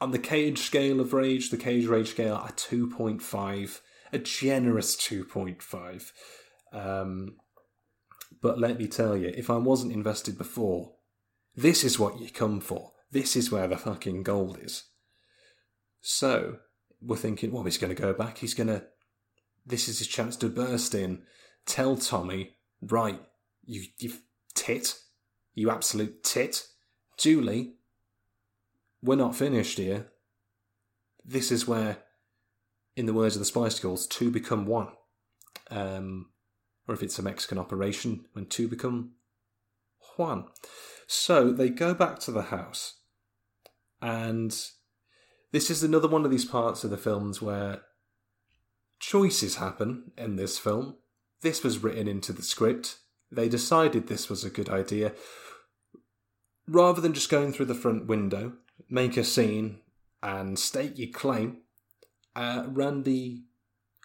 on 0.00 0.12
the 0.12 0.18
cage 0.18 0.56
scale 0.56 1.00
of 1.00 1.12
rage, 1.12 1.50
the 1.50 1.58
cage 1.58 1.84
rage 1.84 2.08
scale, 2.08 2.36
a 2.36 2.50
2.5, 2.52 3.80
a 4.10 4.18
generous 4.18 4.96
2.5. 4.96 6.12
Um, 6.72 7.36
but 8.40 8.58
let 8.58 8.78
me 8.78 8.88
tell 8.88 9.18
you, 9.18 9.34
if 9.36 9.50
I 9.50 9.58
wasn't 9.58 9.92
invested 9.92 10.38
before, 10.38 10.94
this 11.54 11.84
is 11.84 11.98
what 11.98 12.18
you 12.18 12.30
come 12.30 12.62
for. 12.62 12.92
This 13.10 13.36
is 13.36 13.52
where 13.52 13.68
the 13.68 13.76
fucking 13.76 14.22
gold 14.22 14.58
is. 14.62 14.84
So, 16.00 16.60
we're 17.02 17.16
thinking, 17.16 17.52
well, 17.52 17.64
he's 17.64 17.78
going 17.78 17.94
to 17.94 18.00
go 18.00 18.12
back. 18.12 18.38
He's 18.38 18.54
going 18.54 18.68
to. 18.68 18.84
This 19.66 19.88
is 19.88 19.98
his 19.98 20.08
chance 20.08 20.36
to 20.36 20.48
burst 20.48 20.94
in, 20.94 21.22
tell 21.66 21.96
Tommy, 21.96 22.56
right, 22.80 23.20
you, 23.64 23.84
you 23.98 24.14
tit, 24.54 24.94
you 25.54 25.70
absolute 25.70 26.24
tit. 26.24 26.66
Julie, 27.18 27.74
we're 29.02 29.16
not 29.16 29.36
finished 29.36 29.78
here. 29.78 30.08
This 31.24 31.52
is 31.52 31.68
where, 31.68 31.98
in 32.96 33.06
the 33.06 33.12
words 33.12 33.36
of 33.36 33.40
the 33.40 33.46
Spice 33.46 33.78
Girls, 33.78 34.06
two 34.06 34.30
become 34.30 34.66
one. 34.66 34.88
Um, 35.70 36.30
or 36.88 36.94
if 36.94 37.02
it's 37.02 37.18
a 37.18 37.22
Mexican 37.22 37.58
operation, 37.58 38.24
when 38.32 38.46
two 38.46 38.66
become 38.66 39.12
Juan. 40.16 40.46
So 41.06 41.52
they 41.52 41.68
go 41.68 41.94
back 41.94 42.18
to 42.20 42.32
the 42.32 42.42
house, 42.42 42.94
and 44.00 44.56
this 45.52 45.70
is 45.70 45.82
another 45.82 46.08
one 46.08 46.24
of 46.24 46.30
these 46.30 46.44
parts 46.44 46.84
of 46.84 46.90
the 46.90 46.96
films 46.96 47.42
where 47.42 47.82
choices 48.98 49.56
happen 49.56 50.12
in 50.16 50.36
this 50.36 50.58
film. 50.58 50.96
This 51.42 51.64
was 51.64 51.82
written 51.82 52.06
into 52.06 52.32
the 52.32 52.42
script. 52.42 52.98
They 53.32 53.48
decided 53.48 54.06
this 54.06 54.28
was 54.28 54.44
a 54.44 54.50
good 54.50 54.68
idea. 54.68 55.12
Rather 56.68 57.00
than 57.00 57.14
just 57.14 57.30
going 57.30 57.52
through 57.52 57.66
the 57.66 57.74
front 57.74 58.06
window, 58.06 58.52
make 58.88 59.16
a 59.16 59.24
scene 59.24 59.78
and 60.22 60.58
state 60.58 60.96
your 60.96 61.10
claim, 61.10 61.58
uh, 62.36 62.64
Randy 62.68 63.44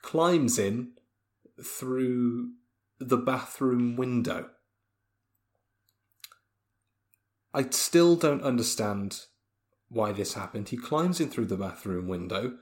climbs 0.02 0.58
in 0.58 0.94
through 1.62 2.52
the 3.00 3.18
bathroom 3.18 3.96
window. 3.96 4.50
I 7.54 7.70
still 7.70 8.16
don't 8.16 8.44
understand 8.44 9.22
why 9.90 10.12
this 10.12 10.34
happened. 10.34 10.70
He 10.70 10.78
climbs 10.78 11.20
in 11.20 11.30
through 11.30 11.46
the 11.46 11.58
bathroom 11.58 12.08
window, 12.08 12.58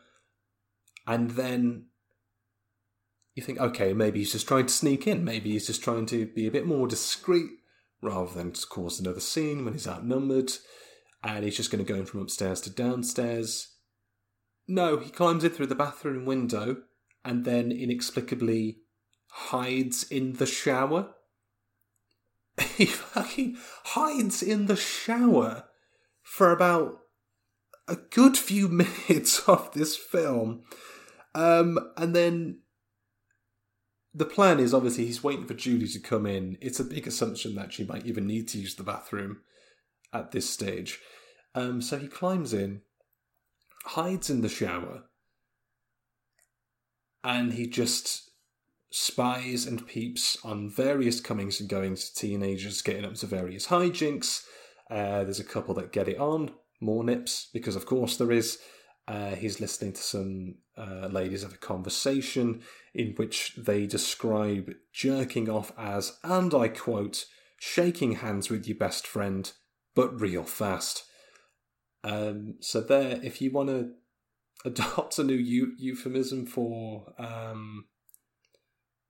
and 1.08 1.32
then 1.32 1.88
you 3.36 3.44
think, 3.44 3.60
okay, 3.60 3.94
maybe 3.94 4.20
he's 4.20 4.32
just 4.32 4.48
trying 4.48 4.68
to 4.68 4.74
sneak 4.74 5.08
in. 5.08 5.24
Maybe 5.24 5.52
he's 5.52 5.68
just 5.68 5.84
trying 5.84 6.06
to 6.08 6.28
be 6.28 6.48
a 6.48 6.52
bit 6.52 6.68
more 6.68 6.88
discreet 6.88 7.50
rather 8.02 8.34
than 8.34 8.52
cause 8.70 9.00
another 9.00 9.20
scene 9.20 9.64
when 9.64 9.74
he's 9.74 9.88
outnumbered, 9.88 10.52
and 11.24 11.44
he's 11.44 11.58
just 11.58 11.72
going 11.72 11.84
to 11.84 11.92
go 11.92 11.98
in 11.98 12.06
from 12.06 12.22
upstairs 12.22 12.62
to 12.62 12.70
downstairs. 12.70 13.74
No, 14.68 14.98
he 14.98 15.10
climbs 15.10 15.44
in 15.44 15.52
through 15.52 15.68
the 15.68 15.76
bathroom 15.76 16.26
window 16.26 16.78
and 17.26 17.46
then 17.46 17.72
inexplicably 17.72 18.80
hides 19.30 20.04
in 20.04 20.34
the 20.34 20.46
shower. 20.46 21.14
he 22.78 22.86
fucking 22.86 23.58
hides 23.86 24.44
in 24.44 24.68
the 24.68 24.76
shower 24.76 25.66
for 26.22 26.52
about 26.52 27.00
a 27.88 27.96
good 27.96 28.38
few 28.38 28.68
minutes 29.10 29.48
of 29.48 29.72
this 29.74 29.96
film. 29.96 30.64
Um, 31.36 31.92
and 31.98 32.16
then 32.16 32.60
the 34.14 34.26
plan 34.26 34.60
is 34.60 34.74
obviously 34.74 35.06
he's 35.06 35.24
waiting 35.24 35.48
for 35.48 35.56
Julie 35.56 35.88
to 35.88 36.00
come 36.00 36.26
in. 36.26 36.58
It's 36.62 36.80
a 36.80 36.86
big 36.86 37.08
assumption 37.08 37.56
that 37.56 37.74
she 37.74 37.84
might 37.84 38.06
even 38.06 38.28
need 38.28 38.48
to 38.50 38.60
use 38.60 38.76
the 38.76 38.84
bathroom 38.84 39.42
at 40.14 40.32
this 40.32 40.50
stage. 40.50 41.00
Um, 41.56 41.82
so 41.82 41.98
he 41.98 42.08
climbs 42.08 42.54
in, 42.54 42.82
hides 43.86 44.30
in 44.30 44.42
the 44.42 44.50
shower, 44.50 45.04
and 47.24 47.54
he 47.54 47.68
just 47.68 48.32
spies 48.92 49.66
and 49.66 49.88
peeps 49.88 50.38
on 50.44 50.70
various 50.70 51.20
comings 51.20 51.60
and 51.60 51.70
goings 51.70 52.10
of 52.10 52.16
teenagers 52.16 52.82
getting 52.82 53.06
up 53.06 53.16
to 53.16 53.26
various 53.26 53.68
hijinks. 53.68 54.44
Uh, 54.90 55.24
there's 55.24 55.40
a 55.40 55.44
couple 55.44 55.74
that 55.74 55.92
get 55.92 56.08
it 56.08 56.20
on, 56.20 56.52
more 56.84 57.04
nips, 57.04 57.50
because 57.54 57.76
of 57.76 57.86
course 57.86 58.18
there 58.18 58.32
is. 58.32 58.60
Uh, 59.06 59.36
he's 59.36 59.60
listening 59.60 59.92
to 59.92 60.02
some 60.02 60.56
uh, 60.78 61.08
ladies 61.08 61.44
have 61.44 61.54
a 61.54 61.58
conversation 61.58 62.62
in 62.94 63.14
which 63.18 63.54
they 63.58 63.86
describe 63.86 64.72
jerking 64.94 65.50
off 65.50 65.74
as, 65.78 66.18
and 66.24 66.54
I 66.54 66.70
quote, 66.70 67.26
shaking 67.60 68.14
hands 68.14 68.50
with 68.50 68.66
your 68.66 68.78
best 68.78 69.06
friend, 69.06 69.52
but 69.94 70.20
real 70.20 70.44
fast. 70.44 71.04
Um, 72.04 72.56
so 72.60 72.80
there, 72.82 73.20
if 73.24 73.42
you 73.42 73.52
want 73.52 73.70
to 73.70 73.92
adopt 74.66 75.20
a 75.20 75.24
new 75.24 75.36
eu- 75.36 75.76
euphemism 75.78 76.46
for 76.46 77.14
um, 77.18 77.86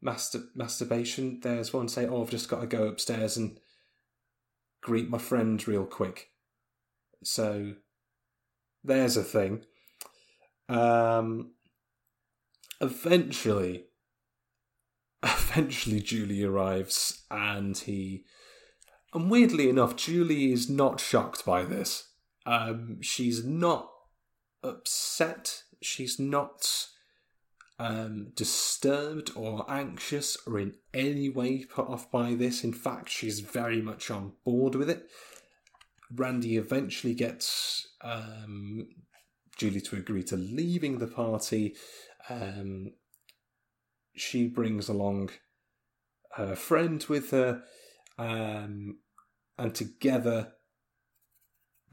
masturbation. 0.02 1.40
There's 1.42 1.74
one 1.74 1.88
say, 1.88 2.08
"Oh, 2.08 2.24
I've 2.24 2.30
just 2.30 2.50
got 2.50 2.62
to 2.62 2.68
go 2.68 2.88
upstairs 2.88 3.38
and 3.38 3.60
greet 4.82 5.10
my 5.10 5.18
friend 5.18 5.66
real 5.68 5.86
quick." 5.86 6.30
So 7.24 7.74
there's 8.84 9.18
a 9.18 9.24
thing. 9.24 9.64
Um, 10.70 11.52
eventually, 12.82 13.86
eventually, 15.24 16.02
Julie 16.02 16.44
arrives, 16.44 17.24
and 17.32 17.78
he, 17.78 18.26
and 19.14 19.30
weirdly 19.30 19.70
enough, 19.70 19.96
Julie 19.96 20.52
is 20.52 20.70
not 20.70 21.00
shocked 21.00 21.46
by 21.46 21.64
this. 21.64 22.10
Um, 22.46 23.02
she's 23.02 23.44
not 23.46 23.90
upset. 24.64 25.64
She's 25.82 26.20
not 26.20 26.88
um, 27.80 28.32
disturbed 28.36 29.32
or 29.36 29.66
anxious 29.70 30.38
or 30.48 30.60
in 30.60 30.76
any 30.94 31.30
way 31.30 31.66
put 31.66 31.88
off 31.88 32.12
by 32.12 32.34
this. 32.34 32.64
In 32.64 32.74
fact, 32.74 33.10
she's 33.10 33.40
very 33.40 33.82
much 33.82 34.10
on 34.12 34.34
board 34.46 34.76
with 34.76 34.90
it. 34.90 35.08
Randy 36.16 36.58
eventually 36.58 37.14
gets 37.14 37.88
um, 38.02 38.88
Julie 39.58 39.82
to 39.82 39.96
agree 39.96 40.24
to 40.24 40.38
leaving 40.38 41.00
the 41.00 41.08
party. 41.08 41.76
Um, 42.30 42.94
she 44.16 44.48
brings 44.48 44.90
along 44.90 45.32
her 46.36 46.56
friend 46.56 47.04
with 47.10 47.32
her, 47.32 47.64
um, 48.18 49.00
and 49.58 49.74
together, 49.74 50.54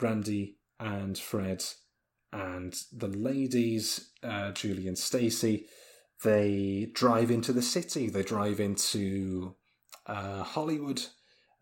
Randy 0.01 0.59
and 0.79 1.19
Fred 1.19 1.65
and 2.33 2.75
the 2.93 3.09
ladies, 3.09 4.11
uh, 4.23 4.53
Julie 4.53 4.89
and 4.89 4.99
Stacy, 4.99 5.67
they 6.23 6.91
drive 6.93 7.31
into 7.31 7.53
the 7.53 7.63
city. 7.63 8.09
They 8.09 8.23
drive 8.23 8.61
into 8.61 9.57
uh, 10.07 10.43
Hollywood 10.43 11.07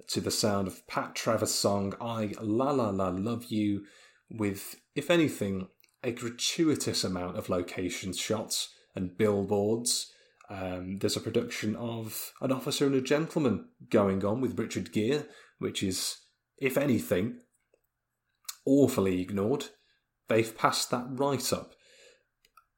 to 0.08 0.20
the 0.20 0.30
sound 0.30 0.66
of 0.66 0.86
Pat 0.86 1.14
Travers' 1.14 1.54
song 1.54 1.94
"I 2.00 2.34
La 2.40 2.70
La 2.70 2.90
La 2.90 3.08
Love 3.08 3.46
You," 3.46 3.84
with, 4.30 4.76
if 4.94 5.10
anything, 5.10 5.68
a 6.02 6.12
gratuitous 6.12 7.04
amount 7.04 7.36
of 7.36 7.48
location 7.48 8.12
shots 8.12 8.74
and 8.94 9.16
billboards. 9.16 10.12
Um, 10.50 10.98
there's 10.98 11.16
a 11.16 11.20
production 11.20 11.76
of 11.76 12.32
An 12.40 12.52
Officer 12.52 12.86
and 12.86 12.94
a 12.94 13.00
Gentleman 13.02 13.66
going 13.90 14.24
on 14.24 14.40
with 14.40 14.58
Richard 14.58 14.92
Gere, 14.92 15.24
which 15.58 15.82
is, 15.82 16.16
if 16.56 16.78
anything, 16.78 17.40
awfully 18.64 19.20
ignored. 19.20 19.66
They've 20.28 20.56
passed 20.56 20.90
that 20.90 21.06
right 21.10 21.52
up. 21.52 21.74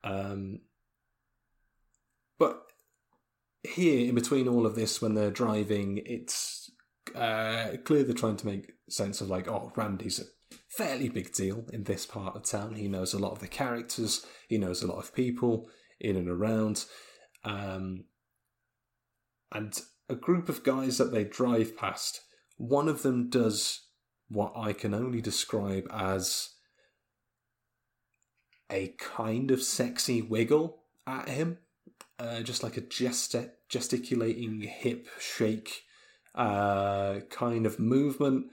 Um, 0.03 0.61
but 2.39 2.63
here, 3.63 4.09
in 4.09 4.15
between 4.15 4.49
all 4.49 4.67
of 4.67 4.75
this, 4.75 5.01
when 5.01 5.15
they're 5.15 5.31
driving, 5.31 6.03
it's 6.07 6.60
uh, 7.15 7.77
clear 7.85 8.05
they're 8.05 8.15
trying 8.15 8.37
to 8.37 8.47
make 8.47 8.73
sense 8.89 9.21
of 9.21 9.29
like, 9.29 9.49
oh, 9.49 9.73
Randy's 9.77 10.21
a 10.21 10.25
fairly 10.69 11.09
big 11.09 11.33
deal 11.33 11.65
in 11.73 11.85
this 11.85 12.07
part 12.07 12.37
of 12.37 12.45
town. 12.45 12.75
He 12.75 12.89
knows 12.89 13.13
a 13.13 13.19
lot 13.19 13.33
of 13.33 13.41
the 13.41 13.49
characters, 13.49 14.27
he 14.49 14.59
knows 14.59 14.83
a 14.83 14.87
lot 14.87 14.99
of 14.99 15.15
people 15.15 15.69
in 16.01 16.17
and 16.17 16.29
around. 16.29 16.85
Um, 17.45 18.05
and 19.53 19.79
a 20.09 20.15
group 20.15 20.49
of 20.49 20.63
guys 20.63 20.99
that 20.99 21.13
they 21.13 21.25
drive 21.25 21.77
past. 21.77 22.21
One 22.57 22.89
of 22.89 23.03
them 23.03 23.31
does 23.31 23.87
what 24.29 24.53
I 24.57 24.73
can 24.73 24.95
only 24.95 25.21
describe 25.21 25.87
as 25.91 26.51
a 28.71 28.95
kind 28.99 29.51
of 29.51 29.63
sexy 29.63 30.23
wiggle 30.23 30.83
at 31.07 31.29
him, 31.29 31.59
uh, 32.19 32.41
just 32.43 32.63
like 32.63 32.77
a 32.77 32.83
gesti- 32.83 33.51
gesticulating 33.69 34.63
hip 34.63 35.09
shake 35.19 35.83
uh, 36.35 37.21
kind 37.31 37.67
of 37.67 37.79
movement, 37.79 38.47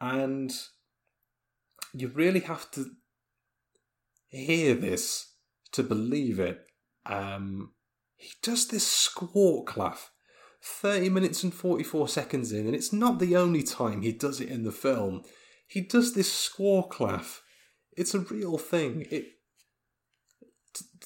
and 0.00 0.52
you 1.92 2.08
really 2.08 2.40
have 2.40 2.70
to 2.72 2.86
hear 4.28 4.74
this 4.74 5.34
to 5.72 5.82
believe 5.82 6.38
it. 6.40 6.60
Um, 7.06 7.72
he 8.16 8.30
does 8.42 8.68
this 8.68 8.86
squawk 8.86 9.76
laugh 9.76 10.10
30 10.62 11.10
minutes 11.10 11.42
and 11.42 11.52
44 11.52 12.08
seconds 12.08 12.50
in, 12.50 12.66
and 12.66 12.74
it's 12.74 12.92
not 12.92 13.18
the 13.18 13.36
only 13.36 13.62
time 13.62 14.00
he 14.00 14.12
does 14.12 14.40
it 14.40 14.48
in 14.48 14.64
the 14.64 14.72
film. 14.72 15.22
He 15.66 15.82
does 15.82 16.14
this 16.14 16.32
squawk 16.32 17.00
laugh. 17.00 17.42
It's 17.96 18.14
a 18.14 18.20
real 18.20 18.58
thing. 18.58 19.06
It 19.10 19.26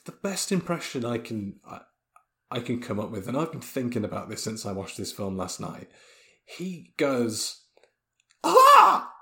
the 0.04 0.12
best 0.12 0.52
impression 0.52 1.04
I 1.04 1.18
can 1.18 1.60
I, 2.50 2.60
can 2.60 2.80
come 2.80 2.98
up 2.98 3.10
with, 3.10 3.28
and 3.28 3.36
I've 3.36 3.52
been 3.52 3.60
thinking 3.60 4.04
about 4.04 4.28
this 4.28 4.42
since 4.42 4.64
I 4.64 4.72
watched 4.72 4.96
this 4.96 5.12
film 5.12 5.36
last 5.36 5.60
night. 5.60 5.88
He 6.44 6.92
goes, 6.96 7.62
ah! 8.42 9.12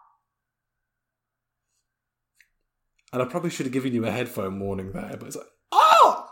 And 3.13 3.23
I 3.23 3.25
probably 3.25 3.51
should 3.51 3.67
have 3.67 3.73
given 3.73 3.95
you 3.95 4.05
a 4.07 4.11
headphone 4.11 4.61
warning 4.61 4.93
there, 4.93 5.17
but 5.19 5.27
it's 5.27 5.37
like, 5.37 5.47
ah! 5.73 6.29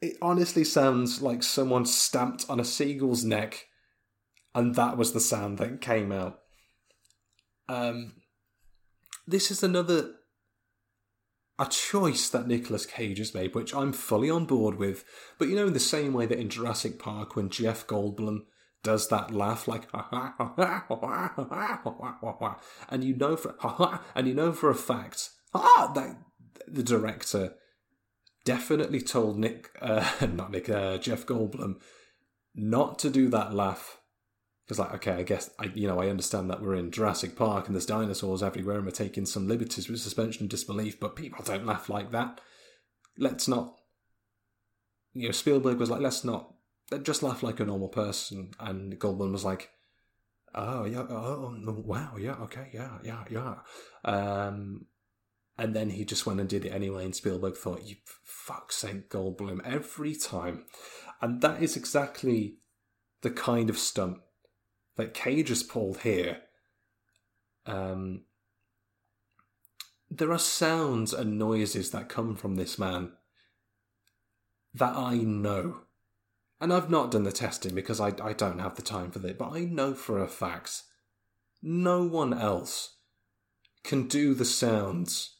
It 0.00 0.16
honestly 0.22 0.64
sounds 0.64 1.22
like 1.22 1.42
someone 1.42 1.86
stamped 1.86 2.46
on 2.48 2.60
a 2.60 2.64
seagull's 2.64 3.24
neck, 3.24 3.66
and 4.54 4.74
that 4.76 4.96
was 4.96 5.12
the 5.12 5.20
sound 5.20 5.58
that 5.58 5.80
came 5.80 6.12
out. 6.12 6.40
Um, 7.68 8.14
this 9.26 9.50
is 9.50 9.62
another 9.62 10.12
a 11.58 11.66
choice 11.66 12.28
that 12.28 12.48
Nicolas 12.48 12.86
Cage 12.86 13.18
has 13.18 13.34
made, 13.34 13.54
which 13.54 13.74
I'm 13.74 13.92
fully 13.92 14.28
on 14.28 14.44
board 14.44 14.76
with. 14.76 15.04
But 15.38 15.48
you 15.48 15.56
know, 15.56 15.66
in 15.66 15.72
the 15.72 15.80
same 15.80 16.12
way 16.12 16.26
that 16.26 16.38
in 16.38 16.48
Jurassic 16.48 16.98
Park, 16.98 17.36
when 17.36 17.50
Jeff 17.50 17.86
Goldblum 17.86 18.42
does 18.82 19.08
that 19.08 19.30
laugh 19.32 19.66
like 19.66 19.88
and 22.90 23.02
you 23.02 23.16
know 23.16 23.36
for 23.36 23.56
and 24.14 24.28
you 24.28 24.34
know 24.34 24.52
for 24.52 24.68
a 24.68 24.74
fact 24.74 25.30
that 25.54 26.16
the 26.68 26.82
director 26.82 27.54
definitely 28.44 29.00
told 29.00 29.38
Nick, 29.38 29.70
uh, 29.80 30.08
not 30.32 30.50
Nick, 30.50 30.68
uh, 30.68 30.98
Jeff 30.98 31.26
Goldblum, 31.26 31.76
not 32.54 32.98
to 33.00 33.10
do 33.10 33.28
that 33.30 33.54
laugh. 33.54 33.98
Because, 34.64 34.78
like, 34.78 34.94
okay, 34.94 35.12
I 35.12 35.22
guess 35.22 35.50
I, 35.58 35.70
you 35.74 35.86
know, 35.86 36.00
I 36.00 36.08
understand 36.08 36.48
that 36.50 36.62
we're 36.62 36.74
in 36.74 36.90
Jurassic 36.90 37.36
Park 37.36 37.66
and 37.66 37.74
there's 37.74 37.86
dinosaurs 37.86 38.42
everywhere, 38.42 38.76
and 38.76 38.86
we're 38.86 38.92
taking 38.92 39.26
some 39.26 39.46
liberties 39.46 39.88
with 39.88 40.00
suspension 40.00 40.44
of 40.44 40.48
disbelief. 40.50 40.98
But 40.98 41.16
people 41.16 41.44
don't 41.44 41.66
laugh 41.66 41.88
like 41.88 42.12
that. 42.12 42.40
Let's 43.18 43.46
not. 43.46 43.76
You 45.12 45.28
know, 45.28 45.32
Spielberg 45.32 45.78
was 45.78 45.90
like, 45.90 46.00
let's 46.00 46.24
not 46.24 46.54
just 47.02 47.22
laugh 47.22 47.42
like 47.42 47.60
a 47.60 47.64
normal 47.64 47.88
person, 47.88 48.50
and 48.58 48.98
Goldblum 48.98 49.32
was 49.32 49.44
like, 49.44 49.70
oh 50.54 50.84
yeah, 50.84 51.04
oh 51.08 51.54
wow, 51.84 52.14
yeah, 52.18 52.34
okay, 52.42 52.70
yeah, 52.72 52.98
yeah, 53.02 53.24
yeah. 53.30 53.54
Um, 54.04 54.86
and 55.56 55.74
then 55.74 55.90
he 55.90 56.04
just 56.04 56.26
went 56.26 56.40
and 56.40 56.48
did 56.48 56.64
it 56.64 56.72
anyway, 56.72 57.04
and 57.04 57.14
Spielberg 57.14 57.56
thought, 57.56 57.84
you 57.84 57.96
fuck's 58.24 58.76
sake, 58.76 59.08
Goldblum, 59.08 59.60
every 59.64 60.14
time. 60.14 60.64
And 61.20 61.40
that 61.42 61.62
is 61.62 61.76
exactly 61.76 62.56
the 63.22 63.30
kind 63.30 63.70
of 63.70 63.78
stunt 63.78 64.18
that 64.96 65.14
Cage 65.14 65.48
has 65.48 65.62
pulled 65.62 65.98
here. 66.00 66.42
Um, 67.66 68.22
there 70.10 70.32
are 70.32 70.38
sounds 70.38 71.12
and 71.12 71.38
noises 71.38 71.90
that 71.90 72.08
come 72.08 72.36
from 72.36 72.54
this 72.54 72.78
man 72.78 73.12
that 74.72 74.94
I 74.96 75.16
know. 75.16 75.82
And 76.60 76.72
I've 76.72 76.90
not 76.90 77.10
done 77.10 77.24
the 77.24 77.32
testing 77.32 77.74
because 77.74 78.00
I, 78.00 78.12
I 78.22 78.32
don't 78.32 78.60
have 78.60 78.76
the 78.76 78.82
time 78.82 79.10
for 79.10 79.18
that, 79.20 79.38
but 79.38 79.52
I 79.52 79.60
know 79.60 79.94
for 79.94 80.22
a 80.22 80.28
fact 80.28 80.82
no 81.62 82.04
one 82.04 82.32
else 82.32 82.96
can 83.82 84.06
do 84.06 84.34
the 84.34 84.44
sounds 84.44 85.36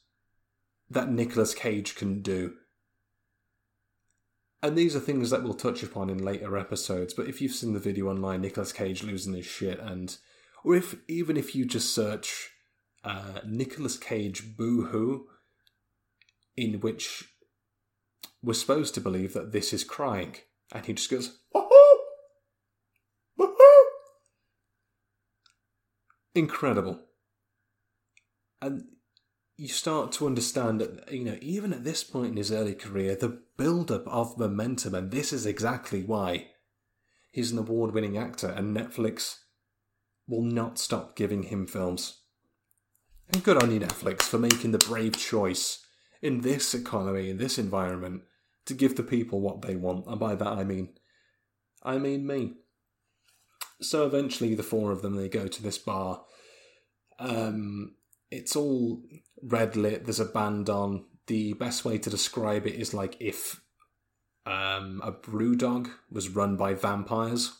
that 0.90 1.10
Nicolas 1.10 1.54
Cage 1.54 1.94
can 1.94 2.20
do. 2.20 2.54
And 4.64 4.78
these 4.78 4.96
are 4.96 5.00
things 5.00 5.28
that 5.28 5.42
we'll 5.42 5.52
touch 5.52 5.82
upon 5.82 6.08
in 6.08 6.24
later 6.24 6.56
episodes, 6.56 7.12
but 7.12 7.28
if 7.28 7.42
you've 7.42 7.52
seen 7.52 7.74
the 7.74 7.78
video 7.78 8.08
online, 8.08 8.40
Nicolas 8.40 8.72
Cage 8.72 9.02
losing 9.02 9.34
his 9.34 9.44
shit, 9.44 9.78
and 9.78 10.16
or 10.64 10.74
if 10.74 10.96
even 11.06 11.36
if 11.36 11.54
you 11.54 11.66
just 11.66 11.94
search 11.94 12.48
uh, 13.04 13.40
Nicolas 13.46 13.98
Cage 13.98 14.56
boohoo 14.56 15.24
in 16.56 16.80
which 16.80 17.24
we're 18.42 18.54
supposed 18.54 18.94
to 18.94 19.02
believe 19.02 19.34
that 19.34 19.52
this 19.52 19.74
is 19.74 19.84
crying, 19.84 20.36
and 20.72 20.86
he 20.86 20.94
just 20.94 21.10
goes, 21.10 21.40
incredible. 26.34 27.00
And 28.62 28.84
you 29.56 29.68
start 29.68 30.10
to 30.12 30.26
understand 30.26 30.80
that 30.80 31.12
you 31.12 31.24
know 31.24 31.38
even 31.40 31.72
at 31.72 31.84
this 31.84 32.02
point 32.02 32.32
in 32.32 32.36
his 32.36 32.50
early 32.50 32.74
career 32.74 33.14
the 33.14 33.40
build-up 33.56 34.06
of 34.08 34.38
momentum 34.38 34.94
and 34.94 35.10
this 35.10 35.32
is 35.32 35.46
exactly 35.46 36.02
why 36.02 36.48
he's 37.30 37.52
an 37.52 37.58
award-winning 37.58 38.18
actor 38.18 38.48
and 38.48 38.76
netflix 38.76 39.38
will 40.26 40.42
not 40.42 40.78
stop 40.78 41.16
giving 41.16 41.44
him 41.44 41.66
films. 41.66 42.20
And 43.32 43.42
good 43.42 43.62
on 43.62 43.72
you 43.72 43.80
netflix 43.80 44.22
for 44.22 44.38
making 44.38 44.72
the 44.72 44.78
brave 44.78 45.16
choice 45.16 45.84
in 46.22 46.40
this 46.40 46.74
economy 46.74 47.30
in 47.30 47.38
this 47.38 47.58
environment 47.58 48.22
to 48.66 48.74
give 48.74 48.96
the 48.96 49.02
people 49.02 49.40
what 49.40 49.62
they 49.62 49.76
want. 49.76 50.06
And 50.06 50.18
by 50.18 50.34
that 50.34 50.46
i 50.46 50.64
mean 50.64 50.90
i 51.82 51.98
mean 51.98 52.26
me. 52.26 52.54
So 53.80 54.06
eventually 54.06 54.54
the 54.54 54.62
four 54.62 54.90
of 54.90 55.02
them 55.02 55.16
they 55.16 55.28
go 55.28 55.48
to 55.48 55.62
this 55.62 55.78
bar. 55.78 56.24
Um 57.18 57.96
it's 58.34 58.56
all 58.56 59.02
red 59.42 59.76
lit. 59.76 60.04
There's 60.04 60.20
a 60.20 60.24
band 60.24 60.68
on. 60.68 61.04
The 61.26 61.54
best 61.54 61.84
way 61.86 61.96
to 61.98 62.10
describe 62.10 62.66
it 62.66 62.74
is 62.74 62.92
like 62.92 63.16
if 63.18 63.60
um, 64.44 65.00
a 65.02 65.10
brew 65.10 65.56
dog 65.56 65.88
was 66.10 66.28
run 66.28 66.56
by 66.56 66.74
vampires. 66.74 67.52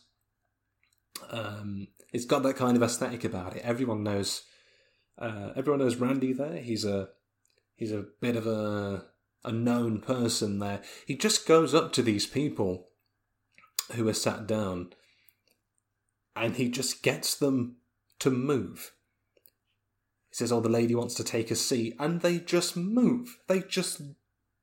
Um, 1.30 1.88
it's 2.12 2.26
got 2.26 2.42
that 2.42 2.56
kind 2.56 2.76
of 2.76 2.82
aesthetic 2.82 3.24
about 3.24 3.56
it. 3.56 3.62
Everyone 3.64 4.02
knows. 4.02 4.42
Uh, 5.18 5.50
everyone 5.56 5.80
knows 5.80 5.96
Randy 5.96 6.32
there. 6.32 6.56
He's 6.56 6.84
a 6.84 7.08
he's 7.76 7.92
a 7.92 8.04
bit 8.20 8.37
of 8.37 8.46
a 8.46 9.06
a 9.44 9.52
known 9.52 10.00
person 10.00 10.58
there. 10.58 10.82
He 11.06 11.16
just 11.16 11.46
goes 11.46 11.74
up 11.74 11.92
to 11.92 12.02
these 12.02 12.26
people 12.26 12.88
who 13.92 14.08
are 14.08 14.14
sat 14.14 14.46
down, 14.46 14.92
and 16.37 16.56
he 16.56 16.68
just 16.68 17.02
gets 17.02 17.34
them 17.34 17.76
to 18.18 18.30
move. 18.30 18.93
He 20.35 20.38
says, 20.38 20.51
Oh, 20.51 20.59
the 20.59 20.68
lady 20.68 20.97
wants 20.97 21.14
to 21.14 21.23
take 21.23 21.53
a 21.53 21.55
seat. 21.55 21.94
And 22.01 22.20
they 22.20 22.40
just 22.40 22.77
move. 22.77 23.38
They 23.47 23.61
just 23.61 24.03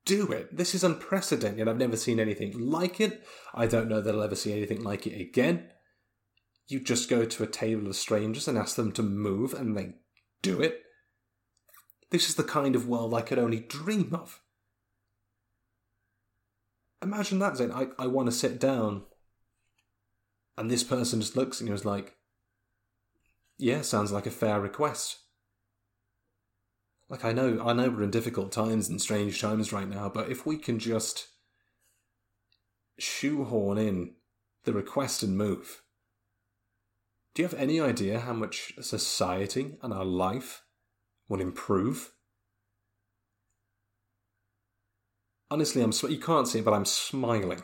do 0.04 0.30
it. 0.30 0.58
This 0.58 0.76
is 0.76 0.84
unprecedented. 0.84 1.66
I've 1.66 1.78
never 1.78 1.96
seen 1.96 2.20
anything 2.20 2.52
like 2.60 3.00
it. 3.00 3.26
I 3.54 3.68
don't 3.68 3.88
know 3.88 4.02
that 4.02 4.14
I'll 4.14 4.22
ever 4.22 4.36
see 4.36 4.52
anything 4.52 4.84
like 4.84 5.08
it 5.08 5.18
again. 5.18 5.70
You 6.68 6.82
just 6.82 7.10
go 7.10 7.24
to 7.24 7.44
a 7.44 7.48
table 7.48 7.88
of 7.88 7.96
strangers 7.96 8.50
and 8.50 8.58
ask 8.58 8.76
them 8.76 8.92
to 8.92 9.02
move, 9.02 9.54
and 9.54 9.78
they 9.78 9.94
do 10.42 10.60
it. 10.60 10.82
This 12.10 12.28
is 12.28 12.36
the 12.36 12.44
kind 12.44 12.76
of 12.76 12.90
world 12.90 13.14
I 13.14 13.22
could 13.22 13.40
only 13.40 13.62
dream 13.62 14.14
of. 14.14 14.42
Imagine 17.02 17.40
that, 17.40 17.56
Zane. 17.56 17.72
I, 17.72 17.88
I 17.98 18.08
want 18.08 18.28
to 18.28 18.34
sit 18.34 18.60
down, 18.60 19.04
and 20.58 20.70
this 20.70 20.84
person 20.84 21.22
just 21.22 21.38
looks 21.38 21.62
and 21.62 21.70
is 21.70 21.86
like, 21.86 22.18
Yeah, 23.58 23.84
sounds 23.84 24.12
like 24.12 24.26
a 24.26 24.32
fair 24.32 24.60
request. 24.60 25.20
Like 27.12 27.26
I 27.26 27.34
know, 27.34 27.62
I 27.62 27.74
know 27.74 27.90
we're 27.90 28.04
in 28.04 28.10
difficult 28.10 28.54
times 28.54 28.88
and 28.88 29.02
strange 29.02 29.42
times 29.42 29.74
right 29.74 29.88
now, 29.88 30.08
but 30.08 30.30
if 30.30 30.46
we 30.46 30.58
can 30.58 30.80
just 30.80 31.28
shoehorn 32.98 33.78
in 33.78 34.14
the 34.64 34.72
request 34.72 35.22
and 35.22 35.38
move, 35.38 35.82
do 37.36 37.42
you 37.42 37.50
have 37.50 37.60
any 37.60 37.82
idea 37.82 38.22
how 38.22 38.32
much 38.32 38.76
society 38.80 39.76
and 39.82 39.92
our 39.92 40.06
life 40.06 40.64
will 41.28 41.42
improve? 41.42 42.14
Honestly, 45.50 45.82
I'm. 45.82 45.92
You 46.10 46.18
can't 46.18 46.48
see 46.48 46.60
it, 46.60 46.66
but 46.66 46.74
I'm 46.74 46.86
smiling. 46.86 47.62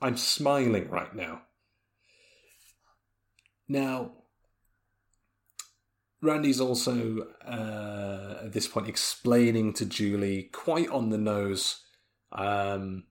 I'm 0.00 0.16
smiling 0.16 0.88
right 0.88 1.14
now. 1.14 1.42
Now, 3.68 4.12
Randy's 6.20 6.60
also 6.60 7.26
uh, 7.46 8.44
at 8.44 8.52
this 8.52 8.66
point 8.66 8.88
explaining 8.88 9.72
to 9.74 9.86
Julie 9.86 10.50
quite 10.52 10.88
on 10.88 11.10
the 11.10 11.18
nose 11.18 11.84
um, 12.32 13.04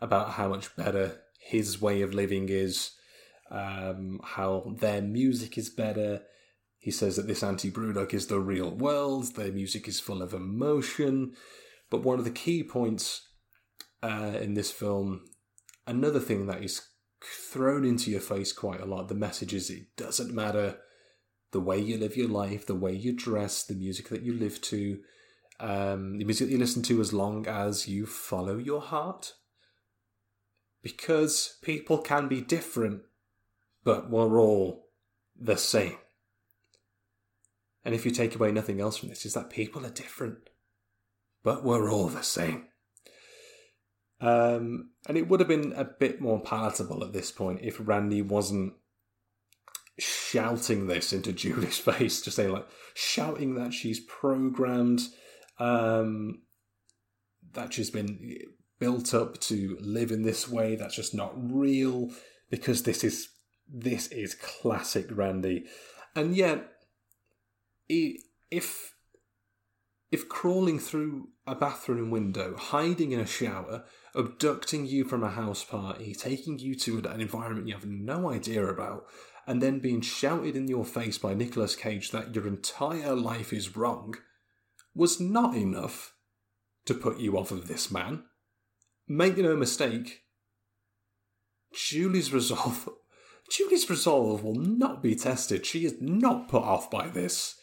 about 0.00 0.30
how 0.30 0.48
much 0.48 0.74
better 0.76 1.20
his 1.38 1.80
way 1.80 2.02
of 2.02 2.14
living 2.14 2.48
is. 2.48 2.92
um, 3.52 4.18
how 4.24 4.74
their 4.78 5.02
music 5.02 5.58
is 5.58 5.68
better. 5.68 6.22
He 6.78 6.90
says 6.90 7.16
that 7.16 7.28
this 7.28 7.42
Anti 7.42 7.70
Brewdog 7.70 8.12
is 8.14 8.26
the 8.26 8.40
real 8.40 8.70
world, 8.70 9.36
their 9.36 9.52
music 9.52 9.86
is 9.86 10.00
full 10.00 10.22
of 10.22 10.34
emotion. 10.34 11.34
But 11.90 12.02
one 12.02 12.18
of 12.18 12.24
the 12.24 12.30
key 12.30 12.64
points 12.64 13.28
uh, 14.02 14.38
in 14.40 14.54
this 14.54 14.70
film, 14.70 15.26
another 15.86 16.18
thing 16.18 16.46
that 16.46 16.64
is 16.64 16.80
thrown 17.22 17.84
into 17.84 18.10
your 18.10 18.20
face 18.20 18.52
quite 18.52 18.80
a 18.80 18.86
lot, 18.86 19.08
the 19.08 19.14
message 19.14 19.52
is 19.54 19.70
it 19.70 19.94
doesn't 19.96 20.34
matter 20.34 20.78
the 21.52 21.60
way 21.60 21.78
you 21.78 21.98
live 21.98 22.16
your 22.16 22.28
life, 22.28 22.66
the 22.66 22.74
way 22.74 22.92
you 22.92 23.12
dress, 23.12 23.62
the 23.62 23.74
music 23.74 24.08
that 24.08 24.22
you 24.22 24.32
live 24.32 24.60
to, 24.62 25.00
um, 25.60 26.18
the 26.18 26.24
music 26.24 26.48
that 26.48 26.52
you 26.52 26.58
listen 26.58 26.82
to, 26.82 27.00
as 27.00 27.12
long 27.12 27.46
as 27.46 27.86
you 27.86 28.06
follow 28.06 28.58
your 28.58 28.80
heart. 28.80 29.34
Because 30.82 31.58
people 31.62 31.98
can 31.98 32.26
be 32.26 32.40
different, 32.40 33.02
but 33.84 34.10
we're 34.10 34.40
all 34.40 34.88
the 35.38 35.56
same. 35.56 35.96
And 37.84 37.94
if 37.94 38.04
you 38.04 38.10
take 38.10 38.34
away 38.34 38.50
nothing 38.50 38.80
else 38.80 38.96
from 38.96 39.10
this, 39.10 39.26
is 39.26 39.34
that 39.34 39.50
people 39.50 39.84
are 39.86 39.90
different, 39.90 40.38
but 41.44 41.62
we're 41.62 41.90
all 41.90 42.08
the 42.08 42.22
same. 42.22 42.66
Um, 44.20 44.90
and 45.08 45.18
it 45.18 45.28
would 45.28 45.40
have 45.40 45.48
been 45.48 45.72
a 45.76 45.84
bit 45.84 46.20
more 46.20 46.40
palatable 46.40 47.04
at 47.04 47.12
this 47.12 47.32
point 47.32 47.60
if 47.62 47.76
Randy 47.80 48.22
wasn't 48.22 48.74
shouting 49.98 50.86
this 50.86 51.12
into 51.12 51.32
Julie's 51.32 51.78
face, 51.78 52.20
just 52.20 52.36
saying 52.36 52.52
like 52.52 52.66
shouting 52.94 53.54
that 53.54 53.72
she's 53.72 54.00
programmed, 54.00 55.02
um, 55.58 56.42
that 57.52 57.72
she's 57.72 57.90
been 57.90 58.38
built 58.78 59.14
up 59.14 59.38
to 59.40 59.78
live 59.80 60.10
in 60.10 60.22
this 60.22 60.48
way. 60.48 60.76
That's 60.76 60.96
just 60.96 61.14
not 61.14 61.32
real 61.36 62.10
because 62.50 62.82
this 62.82 63.04
is 63.04 63.28
this 63.68 64.08
is 64.08 64.34
classic 64.34 65.06
Randy, 65.10 65.66
and 66.14 66.36
yet, 66.36 66.68
if 67.88 68.94
if 70.10 70.28
crawling 70.28 70.78
through 70.78 71.28
a 71.46 71.54
bathroom 71.54 72.10
window, 72.10 72.54
hiding 72.56 73.12
in 73.12 73.18
a 73.18 73.26
shower, 73.26 73.84
abducting 74.14 74.86
you 74.86 75.04
from 75.04 75.24
a 75.24 75.30
house 75.30 75.64
party, 75.64 76.14
taking 76.14 76.58
you 76.58 76.74
to 76.74 76.98
an 76.98 77.20
environment 77.20 77.66
you 77.66 77.74
have 77.74 77.86
no 77.86 78.30
idea 78.30 78.64
about, 78.64 79.06
and 79.52 79.60
then 79.60 79.80
being 79.80 80.00
shouted 80.00 80.56
in 80.56 80.66
your 80.66 80.82
face 80.82 81.18
by 81.18 81.34
Nicolas 81.34 81.76
Cage 81.76 82.10
that 82.10 82.34
your 82.34 82.46
entire 82.46 83.14
life 83.14 83.52
is 83.52 83.76
wrong, 83.76 84.14
was 84.94 85.20
not 85.20 85.54
enough 85.54 86.14
to 86.86 86.94
put 86.94 87.18
you 87.18 87.36
off 87.36 87.50
of 87.50 87.68
this 87.68 87.90
man. 87.90 88.24
Make 89.06 89.36
no 89.36 89.54
mistake, 89.54 90.22
Julie's 91.74 92.32
resolve 92.32 92.88
Julie's 93.50 93.90
resolve 93.90 94.42
will 94.42 94.54
not 94.54 95.02
be 95.02 95.14
tested. 95.14 95.66
She 95.66 95.84
is 95.84 95.96
not 96.00 96.48
put 96.48 96.62
off 96.62 96.90
by 96.90 97.08
this. 97.08 97.56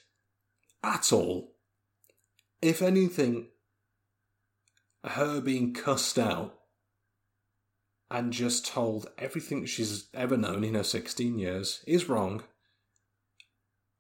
At 0.84 1.12
all. 1.12 1.56
If 2.62 2.84
anything, 2.84 3.48
her 5.04 5.42
being 5.42 5.74
cussed 5.74 6.20
out 6.20 6.54
and 8.12 8.34
just 8.34 8.66
told 8.66 9.10
everything 9.18 9.66
she's 9.66 10.10
ever 10.14 10.36
known 10.36 10.64
in 10.64 10.74
her 10.74 10.84
16 10.84 11.38
years 11.38 11.84
is 11.86 12.10
wrong. 12.10 12.44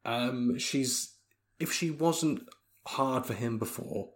Um, 0.03 0.57
she's, 0.57 1.15
if 1.59 1.71
she 1.71 1.91
wasn't 1.91 2.47
hard 2.87 3.25
for 3.25 3.33
him 3.33 3.59
before, 3.59 4.11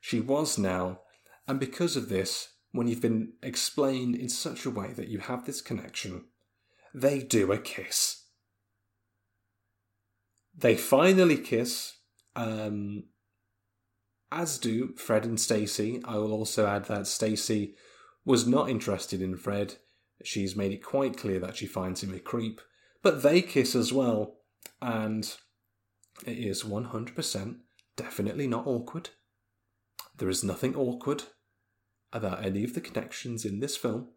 she 0.00 0.20
was 0.20 0.56
now, 0.56 1.00
and 1.46 1.60
because 1.60 1.96
of 1.96 2.08
this, 2.08 2.48
when 2.72 2.88
you've 2.88 3.02
been 3.02 3.32
explained 3.42 4.16
in 4.16 4.28
such 4.28 4.64
a 4.64 4.70
way 4.70 4.92
that 4.92 5.08
you 5.08 5.18
have 5.18 5.44
this 5.44 5.60
connection, 5.60 6.24
they 6.94 7.20
do 7.20 7.52
a 7.52 7.58
kiss. 7.58 8.24
They 10.56 10.76
finally 10.76 11.36
kiss, 11.36 11.94
um, 12.34 13.04
as 14.32 14.58
do 14.58 14.94
Fred 14.96 15.24
and 15.24 15.38
Stacy. 15.38 16.00
I 16.04 16.16
will 16.16 16.32
also 16.32 16.66
add 16.66 16.86
that 16.86 17.06
Stacy 17.06 17.74
was 18.26 18.46
not 18.46 18.68
interested 18.68 19.22
in 19.22 19.36
Fred. 19.36 19.76
She's 20.22 20.56
made 20.56 20.72
it 20.72 20.84
quite 20.84 21.16
clear 21.16 21.38
that 21.38 21.56
she 21.56 21.66
finds 21.66 22.02
him 22.02 22.12
a 22.12 22.18
creep. 22.18 22.60
But 23.02 23.22
they 23.22 23.40
kiss 23.40 23.74
as 23.74 23.92
well, 23.92 24.38
and 24.82 25.32
it 26.26 26.36
is 26.36 26.64
100% 26.64 27.56
definitely 27.96 28.48
not 28.48 28.66
awkward. 28.66 29.10
There 30.18 30.28
is 30.28 30.42
nothing 30.42 30.74
awkward 30.74 31.22
about 32.12 32.44
any 32.44 32.64
of 32.64 32.74
the 32.74 32.80
connections 32.80 33.44
in 33.44 33.60
this 33.60 33.76
film. 33.76 34.08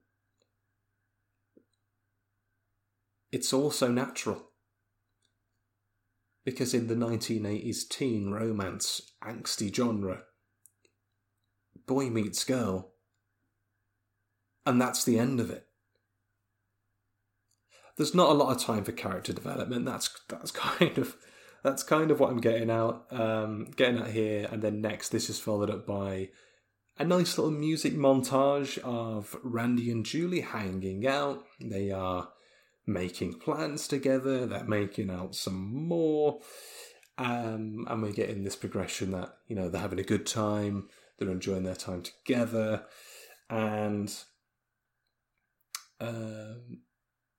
It's 3.32 3.54
also 3.54 3.92
natural. 3.92 4.50
Because 6.46 6.74
in 6.74 6.88
the 6.88 6.96
1980s 6.96 7.88
teen 7.88 8.32
romance, 8.32 9.02
angsty 9.24 9.74
genre, 9.74 10.24
boy 11.86 12.10
meets 12.10 12.44
girl, 12.44 12.89
and 14.66 14.82
that's 14.82 15.04
the 15.04 15.18
end 15.18 15.40
of 15.40 15.50
it. 15.50 15.66
There's 17.98 18.16
not 18.16 18.30
a 18.30 18.34
lot 18.34 18.56
of 18.56 18.64
time 18.64 18.84
for 18.84 18.92
character 18.92 19.34
development. 19.34 19.86
That's 19.86 20.10
that's 20.30 20.52
kind 20.52 20.98
of 20.98 21.18
that's 21.64 21.84
kind 21.84 22.12
of 22.12 22.20
what 22.20 22.30
I'm 22.30 22.40
getting 22.40 22.70
out, 22.70 23.06
um, 23.12 23.66
getting 23.76 24.00
at 24.00 24.12
here. 24.12 24.48
And 24.52 24.62
then 24.62 24.82
next, 24.82 25.10
this 25.10 25.30
is 25.30 25.40
followed 25.40 25.70
up 25.70 25.86
by 25.86 26.30
a 26.98 27.04
nice 27.04 27.38
little 27.38 27.52
music 27.52 27.94
montage 27.96 28.78
of 28.80 29.36
Randy 29.44 29.92
and 29.92 30.06
Julie 30.06 30.42
hanging 30.42 31.06
out. 31.08 31.44
They 31.60 31.92
are 31.92 32.30
making 32.86 33.40
plans 33.40 33.88
together. 33.88 34.46
They're 34.46 34.64
making 34.64 35.10
out 35.10 35.36
some 35.36 35.88
more. 35.88 36.40
Um, 37.18 37.86
and 37.90 38.02
we're 38.02 38.12
getting 38.12 38.44
this 38.44 38.56
progression 38.56 39.12
that, 39.12 39.36
you 39.48 39.56
know, 39.56 39.70
they're 39.70 39.82
having 39.82 40.00
a 40.00 40.04
good 40.04 40.26
time, 40.26 40.88
they're 41.18 41.30
enjoying 41.30 41.64
their 41.64 41.76
time 41.76 42.02
together. 42.02 42.86
And 43.50 44.14
um, 46.00 46.82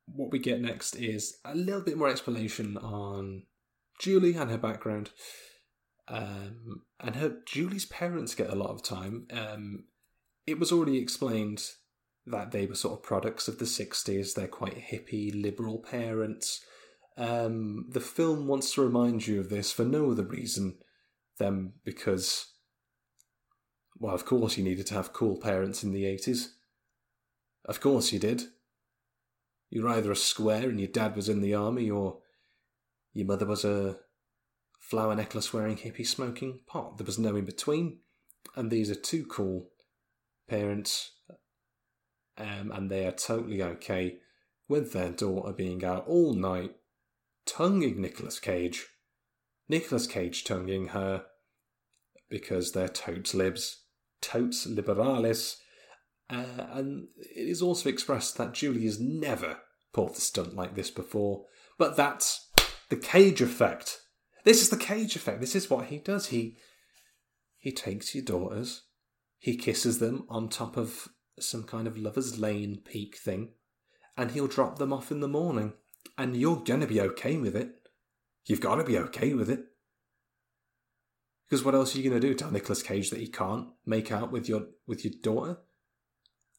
what 0.06 0.30
we 0.30 0.38
get 0.38 0.60
next 0.60 0.96
is 0.96 1.38
a 1.44 1.54
little 1.54 1.82
bit 1.82 1.96
more 1.96 2.08
explanation 2.08 2.76
on 2.76 3.44
Julie 3.98 4.34
and 4.34 4.50
her 4.50 4.58
background. 4.58 5.10
Um, 6.08 6.82
and 6.98 7.16
her 7.16 7.36
Julie's 7.46 7.86
parents 7.86 8.34
get 8.34 8.50
a 8.50 8.56
lot 8.56 8.70
of 8.70 8.82
time. 8.82 9.26
Um, 9.32 9.84
it 10.46 10.58
was 10.58 10.72
already 10.72 10.98
explained 10.98 11.62
that 12.26 12.50
they 12.50 12.66
were 12.66 12.74
sort 12.74 12.98
of 12.98 13.04
products 13.04 13.48
of 13.48 13.58
the 13.58 13.64
60s. 13.64 14.34
They're 14.34 14.48
quite 14.48 14.90
hippie, 14.90 15.30
liberal 15.40 15.78
parents. 15.78 16.64
Um, 17.16 17.86
the 17.90 18.00
film 18.00 18.46
wants 18.46 18.74
to 18.74 18.82
remind 18.82 19.26
you 19.26 19.40
of 19.40 19.50
this 19.50 19.72
for 19.72 19.84
no 19.84 20.10
other 20.10 20.24
reason 20.24 20.78
than 21.38 21.74
because, 21.84 22.52
well, 23.96 24.14
of 24.14 24.24
course, 24.24 24.56
you 24.56 24.64
needed 24.64 24.86
to 24.86 24.94
have 24.94 25.12
cool 25.12 25.38
parents 25.38 25.84
in 25.84 25.92
the 25.92 26.04
80s. 26.04 26.48
Of 27.64 27.80
course, 27.80 28.12
you 28.12 28.18
did. 28.18 28.44
You 29.68 29.82
were 29.82 29.90
either 29.90 30.10
a 30.10 30.16
square 30.16 30.68
and 30.68 30.80
your 30.80 30.88
dad 30.88 31.14
was 31.14 31.28
in 31.28 31.40
the 31.40 31.54
army, 31.54 31.90
or 31.90 32.18
your 33.12 33.26
mother 33.26 33.46
was 33.46 33.64
a 33.64 33.98
flower 34.78 35.14
necklace 35.14 35.52
wearing 35.52 35.76
hippie 35.76 36.06
smoking 36.06 36.60
pot. 36.66 36.98
There 36.98 37.06
was 37.06 37.18
no 37.18 37.36
in 37.36 37.44
between. 37.44 37.98
And 38.56 38.70
these 38.70 38.90
are 38.90 38.96
two 38.96 39.24
cool 39.26 39.70
parents 40.48 41.12
um, 42.40 42.72
and 42.74 42.90
they 42.90 43.06
are 43.06 43.12
totally 43.12 43.62
okay 43.62 44.18
with 44.68 44.92
their 44.92 45.10
daughter 45.10 45.52
being 45.52 45.84
out 45.84 46.06
all 46.06 46.32
night, 46.32 46.72
tonguing 47.44 48.00
Nicolas 48.00 48.40
Cage. 48.40 48.86
Nicolas 49.68 50.06
Cage 50.06 50.44
tonguing 50.44 50.88
her 50.88 51.24
because 52.28 52.72
they're 52.72 52.88
totes 52.88 53.34
libs, 53.34 53.82
totes 54.20 54.66
liberalis, 54.66 55.56
uh, 56.30 56.66
and 56.72 57.08
it 57.18 57.48
is 57.48 57.60
also 57.60 57.88
expressed 57.88 58.38
that 58.38 58.54
Julie 58.54 58.84
has 58.84 59.00
never 59.00 59.58
pulled 59.92 60.12
a 60.12 60.20
stunt 60.20 60.54
like 60.54 60.74
this 60.74 60.90
before, 60.90 61.44
but 61.78 61.96
that's 61.96 62.50
the 62.88 62.96
Cage 62.96 63.40
effect. 63.40 64.00
This 64.44 64.62
is 64.62 64.70
the 64.70 64.76
Cage 64.76 65.16
effect. 65.16 65.40
This 65.40 65.56
is 65.56 65.68
what 65.68 65.86
he 65.86 65.98
does. 65.98 66.28
He 66.28 66.56
he 67.58 67.72
takes 67.72 68.14
your 68.14 68.24
daughters, 68.24 68.84
he 69.38 69.56
kisses 69.56 69.98
them 69.98 70.24
on 70.28 70.48
top 70.48 70.76
of 70.76 71.08
some 71.38 71.64
kind 71.64 71.86
of 71.86 71.98
lover's 71.98 72.38
lane 72.38 72.80
peak 72.84 73.16
thing, 73.16 73.50
and 74.16 74.30
he'll 74.30 74.46
drop 74.46 74.78
them 74.78 74.92
off 74.92 75.10
in 75.10 75.20
the 75.20 75.28
morning, 75.28 75.74
and 76.16 76.36
you're 76.36 76.62
gonna 76.64 76.86
be 76.86 77.00
okay 77.00 77.36
with 77.36 77.56
it. 77.56 77.74
You've 78.46 78.60
got 78.60 78.76
to 78.76 78.84
be 78.84 78.98
okay 78.98 79.34
with 79.34 79.50
it. 79.50 79.64
Because 81.48 81.64
what 81.64 81.74
else 81.74 81.94
are 81.94 81.98
you 81.98 82.08
gonna 82.08 82.20
do? 82.20 82.34
Tell 82.34 82.50
Nicolas 82.50 82.82
Cage 82.82 83.10
that 83.10 83.20
he 83.20 83.26
can't 83.26 83.68
make 83.84 84.12
out 84.12 84.30
with 84.30 84.48
your 84.48 84.68
with 84.86 85.04
your 85.04 85.14
daughter? 85.22 85.58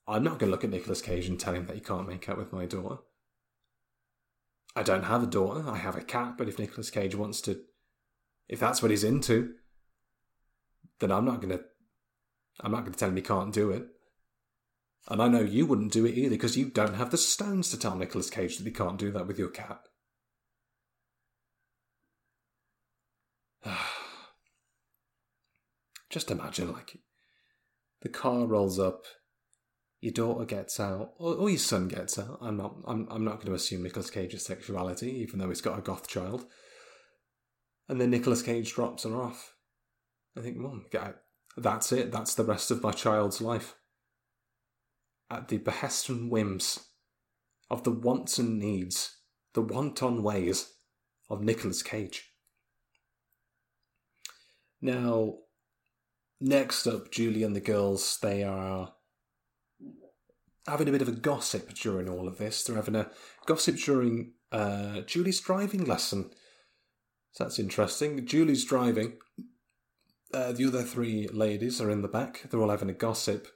I'm 0.08 0.24
not 0.24 0.40
gonna 0.40 0.52
look 0.52 0.64
at 0.64 0.70
Nicolas 0.70 1.02
Cage 1.02 1.28
and 1.28 1.40
tell 1.40 1.54
him 1.54 1.68
that 1.68 1.76
he 1.76 1.82
can't 1.82 2.08
make 2.08 2.28
out 2.28 2.38
with 2.38 2.52
my 2.52 2.66
daughter. 2.66 2.98
I 4.76 4.84
don't 4.84 5.04
have 5.04 5.24
a 5.24 5.28
daughter. 5.28 5.70
I 5.70 5.78
have 5.78 5.96
a 5.98 6.02
cat. 6.02 6.38
But 6.38 6.48
if 6.48 6.58
Nicolas 6.58 6.90
Cage 6.90 7.16
wants 7.16 7.42
to, 7.42 7.60
if 8.48 8.60
that's 8.60 8.82
what 8.82 8.92
he's 8.92 9.04
into, 9.04 9.56
then 11.00 11.12
I'm 11.12 11.26
not 11.26 11.42
gonna. 11.42 11.60
I'm 12.60 12.72
not 12.72 12.86
gonna 12.86 12.96
tell 12.96 13.10
him 13.10 13.16
he 13.16 13.22
can't 13.22 13.54
do 13.54 13.72
it. 13.72 13.86
And 15.10 15.22
I 15.22 15.28
know 15.28 15.42
you 15.42 15.66
wouldn't 15.66 15.92
do 15.92 16.06
it 16.06 16.16
either 16.16 16.30
because 16.30 16.56
you 16.56 16.70
don't 16.70 16.94
have 16.96 17.10
the 17.10 17.18
stones 17.18 17.70
to 17.70 17.80
tell 17.80 17.96
Nicolas 17.96 18.30
Cage 18.30 18.58
that 18.58 18.66
he 18.66 18.72
can't 18.72 19.00
do 19.00 19.12
that 19.12 19.26
with 19.28 19.40
your 19.40 19.50
cat. 19.50 19.82
Just 26.10 26.30
imagine, 26.30 26.72
like, 26.72 27.00
the 28.02 28.10
car 28.10 28.46
rolls 28.46 28.78
up, 28.78 29.06
your 30.02 30.14
daughter 30.14 30.46
gets 30.46 30.80
out, 30.80 31.14
or, 31.20 31.36
or 31.36 31.50
your 31.50 31.60
son 31.60 31.88
gets 31.88 32.18
out. 32.18 32.40
I'm 32.42 32.58
not. 32.58 32.76
I'm. 32.86 33.08
I'm 33.10 33.24
not 33.24 33.36
going 33.36 33.48
to 33.48 33.54
assume 33.54 33.84
Nicolas 33.84 34.10
Cage's 34.10 34.46
sexuality, 34.46 35.12
even 35.22 35.40
though 35.40 35.50
he's 35.50 35.62
got 35.62 35.78
a 35.78 35.82
goth 35.82 36.08
child. 36.08 36.46
And 37.88 38.02
then 38.02 38.10
Nicolas 38.10 38.42
Cage 38.42 38.74
drops 38.74 39.04
her 39.04 39.22
off. 39.22 39.54
I 40.38 40.42
think, 40.42 40.58
Mum, 40.58 40.86
that's 41.58 41.92
it. 41.92 42.12
That's 42.12 42.36
the 42.36 42.44
rest 42.44 42.72
of 42.72 42.82
my 42.82 42.92
child's 42.92 43.42
life. 43.42 43.76
At 45.30 45.50
the 45.50 45.58
behest 45.58 46.10
and 46.10 46.32
whims 46.32 46.80
of 47.70 47.84
the 47.84 47.92
wants 47.92 48.38
and 48.38 48.60
needs, 48.60 49.18
the 49.54 49.62
wanton 49.62 50.24
ways 50.24 50.74
of 51.30 51.42
Nicolas 51.42 51.84
Cage. 51.84 52.32
Now, 54.82 55.36
next 56.40 56.88
up, 56.88 57.12
Julie 57.12 57.44
and 57.44 57.56
the 57.56 57.62
girls, 57.62 58.18
they 58.22 58.44
are 58.44 58.94
having 60.68 60.88
a 60.88 60.92
bit 60.92 61.02
of 61.02 61.08
a 61.08 61.14
gossip 61.14 61.74
during 61.74 62.10
all 62.10 62.28
of 62.28 62.38
this. 62.38 62.64
They're 62.64 62.76
having 62.76 62.96
a 62.96 63.10
gossip 63.46 63.78
during 63.78 64.34
uh, 64.52 65.02
Julie's 65.02 65.40
driving 65.40 65.86
lesson. 65.86 66.32
So 67.32 67.44
that's 67.44 67.60
interesting. 67.60 68.26
Julie's 68.26 68.66
driving. 68.66 69.14
Uh, 70.34 70.52
the 70.52 70.66
other 70.66 70.84
three 70.84 71.28
ladies 71.28 71.82
are 71.82 71.90
in 71.90 72.02
the 72.02 72.08
back. 72.08 72.44
They're 72.50 72.62
all 72.62 72.70
having 72.70 72.90
a 72.90 72.94
gossip. 72.94 73.48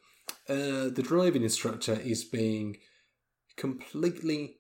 Uh, 0.49 0.89
the 0.89 1.03
driving 1.03 1.43
instructor 1.43 1.93
is 1.93 2.24
being 2.24 2.78
completely 3.56 4.58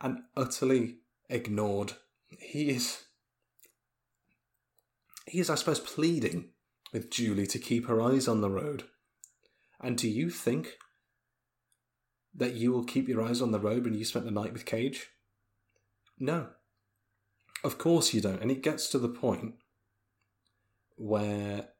and 0.00 0.20
utterly 0.36 0.98
ignored. 1.28 1.94
He 2.38 2.70
is. 2.70 3.04
He 5.26 5.40
is, 5.40 5.50
I 5.50 5.56
suppose, 5.56 5.80
pleading 5.80 6.50
with 6.92 7.10
Julie 7.10 7.48
to 7.48 7.58
keep 7.58 7.88
her 7.88 8.00
eyes 8.00 8.28
on 8.28 8.40
the 8.40 8.50
road. 8.50 8.84
And 9.80 9.98
do 9.98 10.08
you 10.08 10.30
think 10.30 10.76
that 12.36 12.54
you 12.54 12.72
will 12.72 12.84
keep 12.84 13.08
your 13.08 13.22
eyes 13.22 13.40
on 13.40 13.50
the 13.50 13.60
road 13.60 13.84
when 13.84 13.94
you 13.94 14.04
spent 14.04 14.24
the 14.24 14.30
night 14.30 14.52
with 14.52 14.66
Cage? 14.66 15.08
No. 16.18 16.48
Of 17.64 17.78
course 17.78 18.12
you 18.12 18.20
don't. 18.20 18.42
And 18.42 18.50
it 18.50 18.62
gets 18.62 18.88
to 18.88 18.98
the 18.98 19.08
point 19.08 19.54
where 20.96 21.70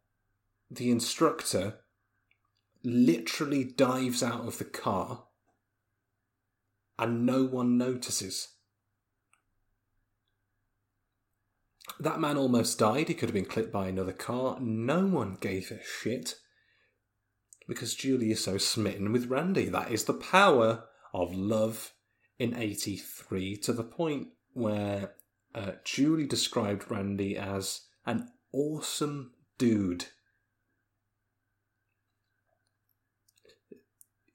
the 0.70 0.90
instructor 0.90 1.80
literally 2.82 3.64
dives 3.64 4.22
out 4.22 4.46
of 4.46 4.58
the 4.58 4.64
car 4.64 5.24
and 6.98 7.26
no 7.26 7.44
one 7.44 7.76
notices. 7.76 8.48
That 12.00 12.20
man 12.20 12.36
almost 12.36 12.78
died. 12.78 13.08
He 13.08 13.14
could 13.14 13.28
have 13.28 13.34
been 13.34 13.44
clipped 13.44 13.72
by 13.72 13.88
another 13.88 14.12
car. 14.12 14.58
No 14.60 15.06
one 15.06 15.36
gave 15.40 15.70
a 15.70 15.82
shit 15.82 16.34
because 17.66 17.94
Julie 17.94 18.30
is 18.30 18.42
so 18.42 18.58
smitten 18.58 19.12
with 19.12 19.26
Randy. 19.26 19.68
That 19.68 19.90
is 19.90 20.04
the 20.04 20.14
power 20.14 20.84
of 21.12 21.34
love 21.34 21.92
in 22.38 22.54
83 22.54 23.56
to 23.56 23.72
the 23.72 23.84
point 23.84 24.28
where 24.52 25.14
uh, 25.54 25.72
Julie 25.84 26.26
described 26.26 26.90
Randy 26.90 27.36
as 27.36 27.82
an 28.04 28.28
awesome 28.52 29.32
dude. 29.58 30.06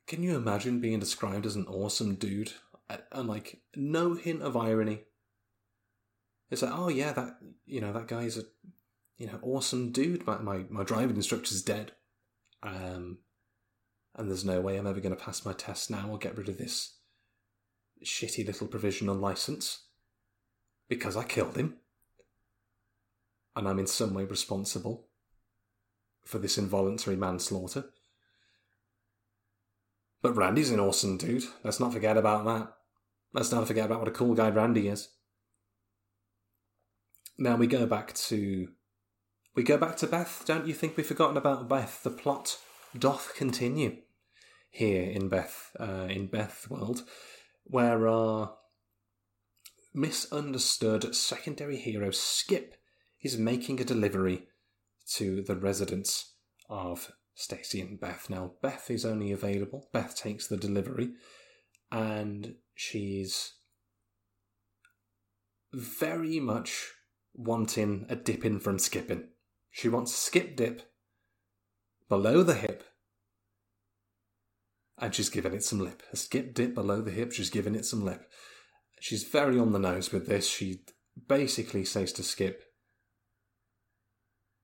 Can 0.08 0.24
you 0.24 0.36
imagine 0.36 0.82
being 0.82 1.00
described 1.00 1.46
as 1.46 1.56
an 1.56 1.68
awesome 1.68 2.16
dude? 2.16 2.52
And 3.12 3.30
like, 3.30 3.62
no 3.76 4.16
hint 4.16 4.42
of 4.42 4.58
irony. 4.58 5.04
It's 6.50 6.62
like, 6.62 6.74
oh 6.76 6.90
yeah, 6.90 7.14
that, 7.14 7.38
you 7.66 7.80
know, 7.80 7.94
that 7.94 8.10
guy's 8.10 8.38
a, 8.38 8.44
you 9.18 9.28
know, 9.28 9.40
awesome 9.42 9.94
dude. 9.94 10.28
My, 10.28 10.38
my, 10.40 10.66
my 10.70 10.84
driving 10.84 11.16
instructor's 11.16 11.62
dead. 11.62 11.94
Um, 12.64 13.20
and 14.16 14.30
there's 14.30 14.46
no 14.46 14.62
way 14.62 14.78
I'm 14.78 14.88
ever 14.88 15.00
going 15.00 15.16
to 15.16 15.24
pass 15.24 15.46
my 15.46 15.54
test 15.54 15.90
now 15.90 16.10
or 16.10 16.18
get 16.18 16.38
rid 16.38 16.50
of 16.50 16.58
this 16.58 16.98
shitty 18.04 18.46
little 18.46 18.68
provisional 18.68 19.16
license 19.16 19.86
because 20.90 21.16
I 21.16 21.24
killed 21.24 21.56
him. 21.56 21.76
And 23.56 23.68
I'm 23.68 23.80
in 23.80 23.88
some 23.88 24.14
way 24.14 24.24
responsible 24.24 25.08
for 26.24 26.40
this 26.40 26.58
involuntary 26.58 27.18
manslaughter. 27.18 27.86
But 30.22 30.36
Randy's 30.36 30.72
an 30.72 30.80
awesome 30.80 31.18
dude. 31.18 31.44
Let's 31.64 31.80
not 31.80 31.94
forget 31.94 32.16
about 32.16 32.46
that. 32.46 32.74
Let's 33.34 33.52
not 33.52 33.68
forget 33.68 33.86
about 33.86 34.00
what 34.00 34.08
a 34.08 34.12
cool 34.12 34.36
guy 34.36 34.50
Randy 34.50 34.88
is. 34.88 35.10
Now 37.38 37.56
we 37.56 37.68
go 37.68 37.86
back 37.86 38.14
to 38.14 38.70
we 39.56 39.64
go 39.64 39.78
back 39.78 39.98
to 39.98 40.08
Beth. 40.08 40.44
Don't 40.46 40.68
you 40.68 40.74
think 40.74 40.96
we've 40.96 41.06
forgotten 41.06 41.38
about 41.38 41.68
Beth? 41.68 42.02
The 42.04 42.10
plot 42.10 42.58
doth 42.98 43.34
continue 43.36 43.98
here 44.70 45.04
in 45.04 45.28
Beth 45.28 45.72
uh, 45.80 46.08
in 46.10 46.28
Beth 46.28 46.68
world, 46.70 47.04
where 47.66 48.08
our 48.08 48.56
misunderstood 49.94 51.14
secondary 51.14 51.78
hero 51.78 52.12
Skip 52.12 52.76
is 53.22 53.38
making 53.38 53.82
a 53.82 53.86
delivery 53.86 54.48
to 55.16 55.42
the 55.42 55.56
residence 55.56 56.34
of 56.70 57.12
Stacy 57.36 57.82
and 57.82 58.00
Beth. 58.00 58.30
Now 58.30 58.54
Beth 58.62 58.90
is 58.90 59.06
only 59.06 59.32
available. 59.32 59.90
Beth 59.92 60.16
takes 60.16 60.48
the 60.48 60.58
delivery, 60.58 61.12
and 61.92 62.56
she's 62.74 63.54
very 65.74 66.40
much 66.40 66.92
wanting 67.34 68.06
a 68.10 68.16
dip 68.16 68.46
in 68.46 68.60
from 68.60 68.80
skipping. 68.80 69.28
She 69.72 69.90
wants 69.90 70.14
skip 70.14 70.56
dip 70.56 70.84
below 72.10 72.44
the 72.44 72.56
hip, 72.56 72.84
and 74.98 75.16
she's 75.16 75.30
giving 75.30 75.54
it 75.54 75.64
some 75.64 75.80
lip. 75.80 76.04
A 76.12 76.18
skip 76.18 76.54
dip 76.54 76.76
below 76.76 77.02
the 77.02 77.12
hip, 77.12 77.32
she's 77.32 77.50
giving 77.50 77.74
it 77.74 77.86
some 77.86 78.06
lip. 78.06 78.30
She's 79.00 79.24
very 79.24 79.58
on 79.58 79.72
the 79.72 79.80
nose 79.80 80.12
with 80.12 80.28
this. 80.28 80.48
She 80.48 80.84
basically 81.28 81.86
says 81.86 82.14
to 82.14 82.24
Skip, 82.24 82.62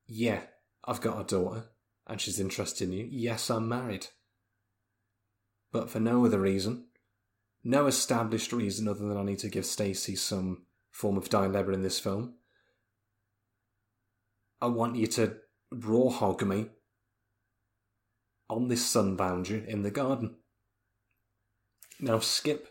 Yeah, 0.05 0.41
I've 0.85 1.01
got 1.01 1.19
a 1.19 1.23
daughter, 1.23 1.69
and 2.05 2.21
she's 2.21 2.39
interested 2.39 2.87
in 2.87 2.93
you. 2.93 3.07
Yes, 3.09 3.49
I'm 3.49 3.67
married. 3.67 4.07
But 5.71 5.89
for 5.89 5.99
no 5.99 6.23
other 6.25 6.39
reason, 6.39 6.85
no 7.63 7.87
established 7.87 8.53
reason 8.53 8.87
other 8.87 9.07
than 9.07 9.17
I 9.17 9.23
need 9.23 9.39
to 9.39 9.49
give 9.49 9.65
Stacy 9.65 10.15
some 10.15 10.65
form 10.91 11.17
of 11.17 11.29
dilemma 11.29 11.71
in 11.71 11.81
this 11.81 11.99
film. 11.99 12.35
I 14.59 14.67
want 14.67 14.95
you 14.95 15.07
to 15.07 15.37
raw 15.71 16.09
hog 16.09 16.43
me 16.45 16.69
on 18.49 18.67
this 18.67 18.85
sun 18.85 19.15
boundary 19.15 19.63
in 19.67 19.83
the 19.83 19.91
garden. 19.91 20.35
Now, 21.99 22.19
Skip, 22.19 22.67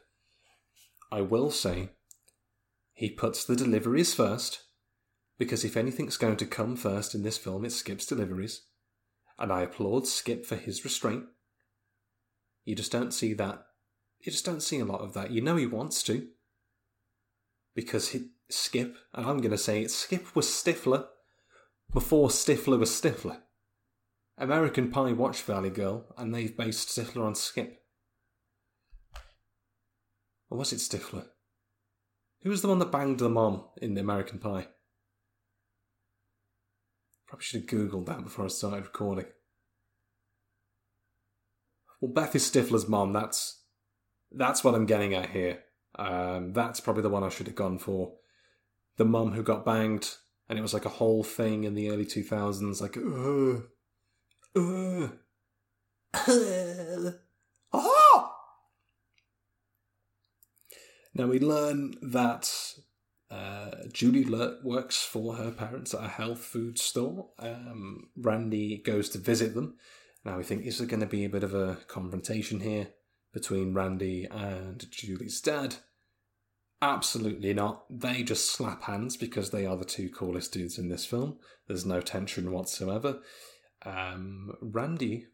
I 1.13 1.21
will 1.21 1.51
say, 1.51 1.91
he 2.93 3.11
puts 3.11 3.45
the 3.45 3.57
deliveries 3.57 4.15
first, 4.15 4.63
because 5.39 5.65
if 5.65 5.77
anything's 5.77 6.17
going 6.17 6.37
to 6.37 6.47
come 6.47 6.77
first 6.77 7.15
in 7.15 7.23
this 7.23 7.37
film, 7.37 7.65
it's 7.65 7.77
Skip's 7.77 8.07
deliveries. 8.07 8.63
And 9.39 9.53
I 9.53 9.63
applaud 9.63 10.07
Skip 10.07 10.47
for 10.47 10.57
his 10.57 10.83
restraint. 10.83 11.25
You 12.65 12.75
just 12.75 12.91
don't 12.91 13.13
see 13.13 13.35
that. 13.35 13.67
You 14.21 14.33
just 14.33 14.47
don't 14.47 14.63
see 14.63 14.81
a 14.81 14.85
lot 14.85 15.03
of 15.03 15.13
that. 15.13 15.31
You 15.31 15.43
know 15.43 15.57
he 15.57 15.67
wants 15.67 16.03
to. 16.05 16.27
Because 17.75 18.09
he, 18.09 18.31
Skip, 18.49 18.97
and 19.13 19.27
I'm 19.27 19.39
going 19.39 19.51
to 19.51 19.59
say 19.59 19.83
it, 19.83 19.91
Skip 19.91 20.35
was 20.35 20.47
Stifler 20.47 21.07
before 21.93 22.29
Stifler 22.29 22.79
was 22.79 22.91
Stifler. 22.91 23.41
American 24.39 24.91
Pie 24.91 25.13
watched 25.13 25.43
Valley 25.45 25.71
Girl, 25.71 26.15
and 26.17 26.35
they've 26.35 26.57
based 26.57 26.89
Stifler 26.89 27.25
on 27.25 27.35
Skip. 27.35 27.83
Or 30.51 30.59
was 30.59 30.73
it 30.73 30.77
Stifler? 30.77 31.27
Who 32.43 32.51
was 32.51 32.63
the 32.63 32.69
one 32.69 32.79
that 32.79 32.93
banged 32.93 33.19
the 33.19 33.29
mom 33.29 33.65
in 33.81 33.95
the 33.95 34.01
American 34.01 34.39
Pie? 34.39 34.69
Probably 37.27 37.45
should 37.45 37.63
have 37.63 37.71
googled 37.71 38.07
that 38.07 38.23
before 38.23 38.45
I 38.45 38.49
started 38.49 38.85
recording. 38.85 39.27
Well, 42.01 42.13
Beth 42.13 42.37
is 42.37 42.49
Stifler's 42.49 42.89
mom. 42.89 43.13
That's 43.13 43.63
that's 44.31 44.63
what 44.63 44.75
I'm 44.75 44.87
getting 44.87 45.15
at 45.15 45.31
here. 45.31 45.61
Um, 45.99 46.53
that's 46.53 46.79
probably 46.81 47.03
the 47.03 47.09
one 47.09 47.25
I 47.25 47.31
should 47.31 47.47
have 47.47 47.57
gone 47.57 47.79
for. 47.79 48.13
The 48.97 49.05
mom 49.05 49.33
who 49.33 49.43
got 49.43 49.65
banged, 49.65 50.09
and 50.49 50.59
it 50.59 50.63
was 50.63 50.75
like 50.75 50.85
a 50.85 50.91
whole 50.91 51.23
thing 51.23 51.65
in 51.65 51.75
the 51.75 51.91
early 51.91 52.05
2000s. 52.05 52.81
Like, 52.81 52.97
ugh, 52.97 53.65
uh, 56.15 57.13
oh! 57.73 58.33
Now 61.15 61.27
we 61.27 61.39
learn 61.41 61.95
that 62.03 62.51
uh, 63.31 63.71
Julie 63.93 64.27
works 64.63 65.03
for 65.03 65.35
her 65.35 65.51
parents 65.51 65.95
at 65.95 66.05
a 66.05 66.09
health 66.09 66.41
food 66.41 66.79
store. 66.79 67.31
Um, 67.39 68.09
Randy 68.17 68.79
goes 68.79 69.09
to 69.11 69.19
visit 69.19 69.55
them, 69.55 69.77
Now 70.25 70.39
we 70.39 70.45
think 70.45 70.65
is 70.65 70.79
there 70.79 70.87
going 70.87 71.01
to 71.01 71.07
be 71.07 71.25
a 71.25 71.31
bit 71.31 71.43
of 71.43 71.55
a 71.55 71.79
confrontation 71.89 72.61
here 72.61 72.89
between 73.33 73.75
Randy 73.75 74.27
and 74.31 74.87
Julie's 74.91 75.41
dad? 75.41 75.77
Absolutely 76.87 77.53
not. 77.53 77.85
They 77.91 78.23
just 78.23 78.53
slap 78.53 78.85
hands 78.85 79.17
because 79.17 79.51
they 79.51 79.67
are 79.67 79.77
the 79.77 79.85
two 79.85 80.09
coolest 80.09 80.53
dudes 80.53 80.79
in 80.79 80.89
this 80.89 81.05
film. 81.05 81.37
There's 81.67 81.85
no 81.85 82.01
tension 82.01 82.53
whatsoever. 82.53 83.23
Um, 83.85 84.53
Randy 84.61 85.27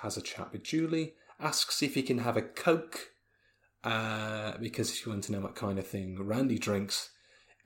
has 0.00 0.16
a 0.16 0.22
chat 0.22 0.52
with 0.52 0.62
Julie, 0.62 1.12
asks 1.38 1.82
if 1.82 1.94
he 1.94 2.02
can 2.02 2.18
have 2.18 2.38
a 2.38 2.42
Coke 2.42 3.10
uh, 3.84 4.56
because 4.58 4.94
she 4.94 5.06
wants 5.06 5.26
to 5.26 5.34
know 5.34 5.40
what 5.40 5.54
kind 5.54 5.78
of 5.78 5.86
thing 5.86 6.16
Randy 6.18 6.58
drinks. 6.58 7.10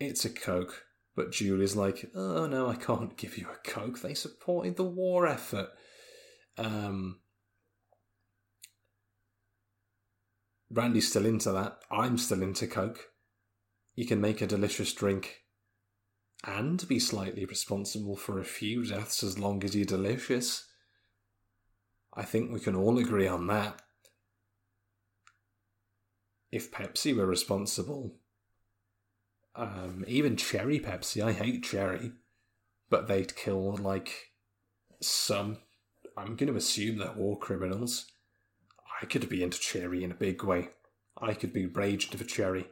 It's 0.01 0.25
a 0.25 0.31
Coke. 0.31 0.83
But 1.15 1.31
Julie's 1.31 1.77
like, 1.77 2.11
oh 2.17 2.47
no, 2.47 2.69
I 2.69 2.75
can't 2.75 3.17
give 3.17 3.39
you 3.39 3.47
a 3.47 3.71
Coke. 3.71 4.01
They 4.01 4.15
supported 4.15 4.75
the 4.75 4.83
war 4.83 5.29
effort. 5.29 5.69
Um, 6.59 7.21
Randy's 10.75 11.09
still 11.09 11.25
into 11.25 11.53
that. 11.53 11.79
I'm 11.91 12.19
still 12.19 12.43
into 12.43 12.67
Coke. 12.67 13.11
You 13.95 14.07
can 14.07 14.21
make 14.21 14.41
a 14.41 14.47
delicious 14.47 14.93
drink 14.93 15.43
and 16.45 16.87
be 16.89 16.99
slightly 16.99 17.45
responsible 17.45 18.17
for 18.17 18.39
a 18.39 18.45
few 18.45 18.85
deaths 18.85 19.23
as 19.23 19.39
long 19.39 19.63
as 19.63 19.77
you're 19.77 19.85
delicious. 19.85 20.67
I 22.13 22.25
think 22.25 22.53
we 22.53 22.61
can 22.61 22.75
all 22.75 22.99
agree 22.99 23.29
on 23.29 23.47
that. 23.47 23.81
If 26.51 26.71
Pepsi 26.71 27.17
were 27.17 27.27
responsible, 27.27 28.17
um, 29.55 30.05
even 30.09 30.37
cherry 30.37 30.81
Pepsi, 30.81 31.23
I 31.23 31.33
hate 31.33 31.63
cherry, 31.63 32.13
but 32.91 33.07
they'd 33.07 33.37
kill 33.37 33.77
like 33.77 34.33
some. 35.01 35.59
I'm 36.17 36.37
going 36.37 36.53
to 36.53 36.59
assume 36.59 36.99
they're 36.99 37.13
war 37.13 37.39
criminals. 37.39 38.07
I 39.05 39.07
could 39.07 39.29
be 39.29 39.43
into 39.43 39.61
cherry 39.61 40.03
in 40.03 40.11
a 40.11 40.15
big 40.15 40.43
way. 40.43 40.71
I 41.21 41.35
could 41.35 41.53
be 41.53 41.67
raged 41.67 42.15
for 42.15 42.25
cherry 42.25 42.69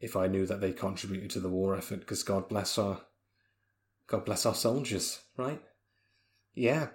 if 0.00 0.14
I 0.14 0.28
knew 0.28 0.46
that 0.46 0.60
they 0.60 0.70
contributed 0.70 1.30
to 1.30 1.40
the 1.40 1.48
war 1.48 1.76
effort. 1.76 1.98
Because 1.98 2.22
God 2.22 2.48
bless 2.48 2.78
our, 2.78 3.00
God 4.06 4.24
bless 4.24 4.46
our 4.46 4.54
soldiers, 4.54 5.18
right? 5.36 5.60
Yeah. 6.54 6.90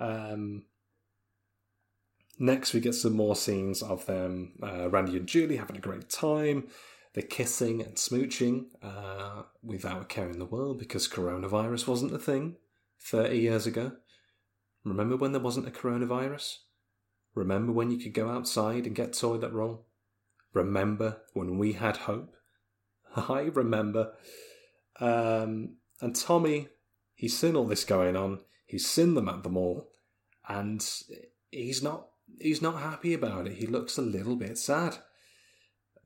Um, 0.00 0.64
next, 2.40 2.74
we 2.74 2.80
get 2.80 2.96
some 2.96 3.14
more 3.14 3.36
scenes 3.36 3.84
of 3.84 4.04
them, 4.06 4.54
uh, 4.60 4.90
Randy 4.90 5.16
and 5.16 5.28
Julie 5.28 5.58
having 5.58 5.76
a 5.76 5.80
great 5.80 6.10
time. 6.10 6.66
They're 7.14 7.22
kissing 7.22 7.82
and 7.82 7.94
smooching 7.94 8.64
uh, 8.82 9.42
without 9.62 10.02
a 10.02 10.06
care 10.06 10.28
in 10.28 10.40
the 10.40 10.44
world 10.44 10.80
because 10.80 11.06
coronavirus 11.06 11.86
wasn't 11.86 12.14
a 12.14 12.18
thing 12.18 12.56
30 13.00 13.38
years 13.38 13.64
ago. 13.64 13.92
Remember 14.84 15.16
when 15.16 15.30
there 15.30 15.40
wasn't 15.40 15.68
a 15.68 15.70
coronavirus? 15.70 16.56
Remember 17.36 17.70
when 17.70 17.90
you 17.90 17.98
could 17.98 18.14
go 18.14 18.30
outside 18.30 18.86
and 18.86 18.96
get 18.96 19.12
toilet 19.12 19.52
roll? 19.52 19.84
Remember 20.54 21.18
when 21.34 21.58
we 21.58 21.74
had 21.74 21.98
hope? 21.98 22.34
I 23.16 23.50
remember. 23.52 24.14
Um, 24.98 25.76
and 26.00 26.16
Tommy, 26.16 26.68
he's 27.14 27.38
seen 27.38 27.54
all 27.54 27.66
this 27.66 27.84
going 27.84 28.16
on. 28.16 28.40
He's 28.64 28.88
seen 28.88 29.14
them 29.14 29.28
at 29.28 29.42
the 29.42 29.50
mall, 29.50 29.90
and 30.48 30.84
he's 31.50 31.82
not 31.82 32.08
he's 32.40 32.62
not 32.62 32.80
happy 32.80 33.12
about 33.12 33.46
it. 33.46 33.58
He 33.58 33.66
looks 33.66 33.98
a 33.98 34.02
little 34.02 34.36
bit 34.36 34.56
sad. 34.56 34.96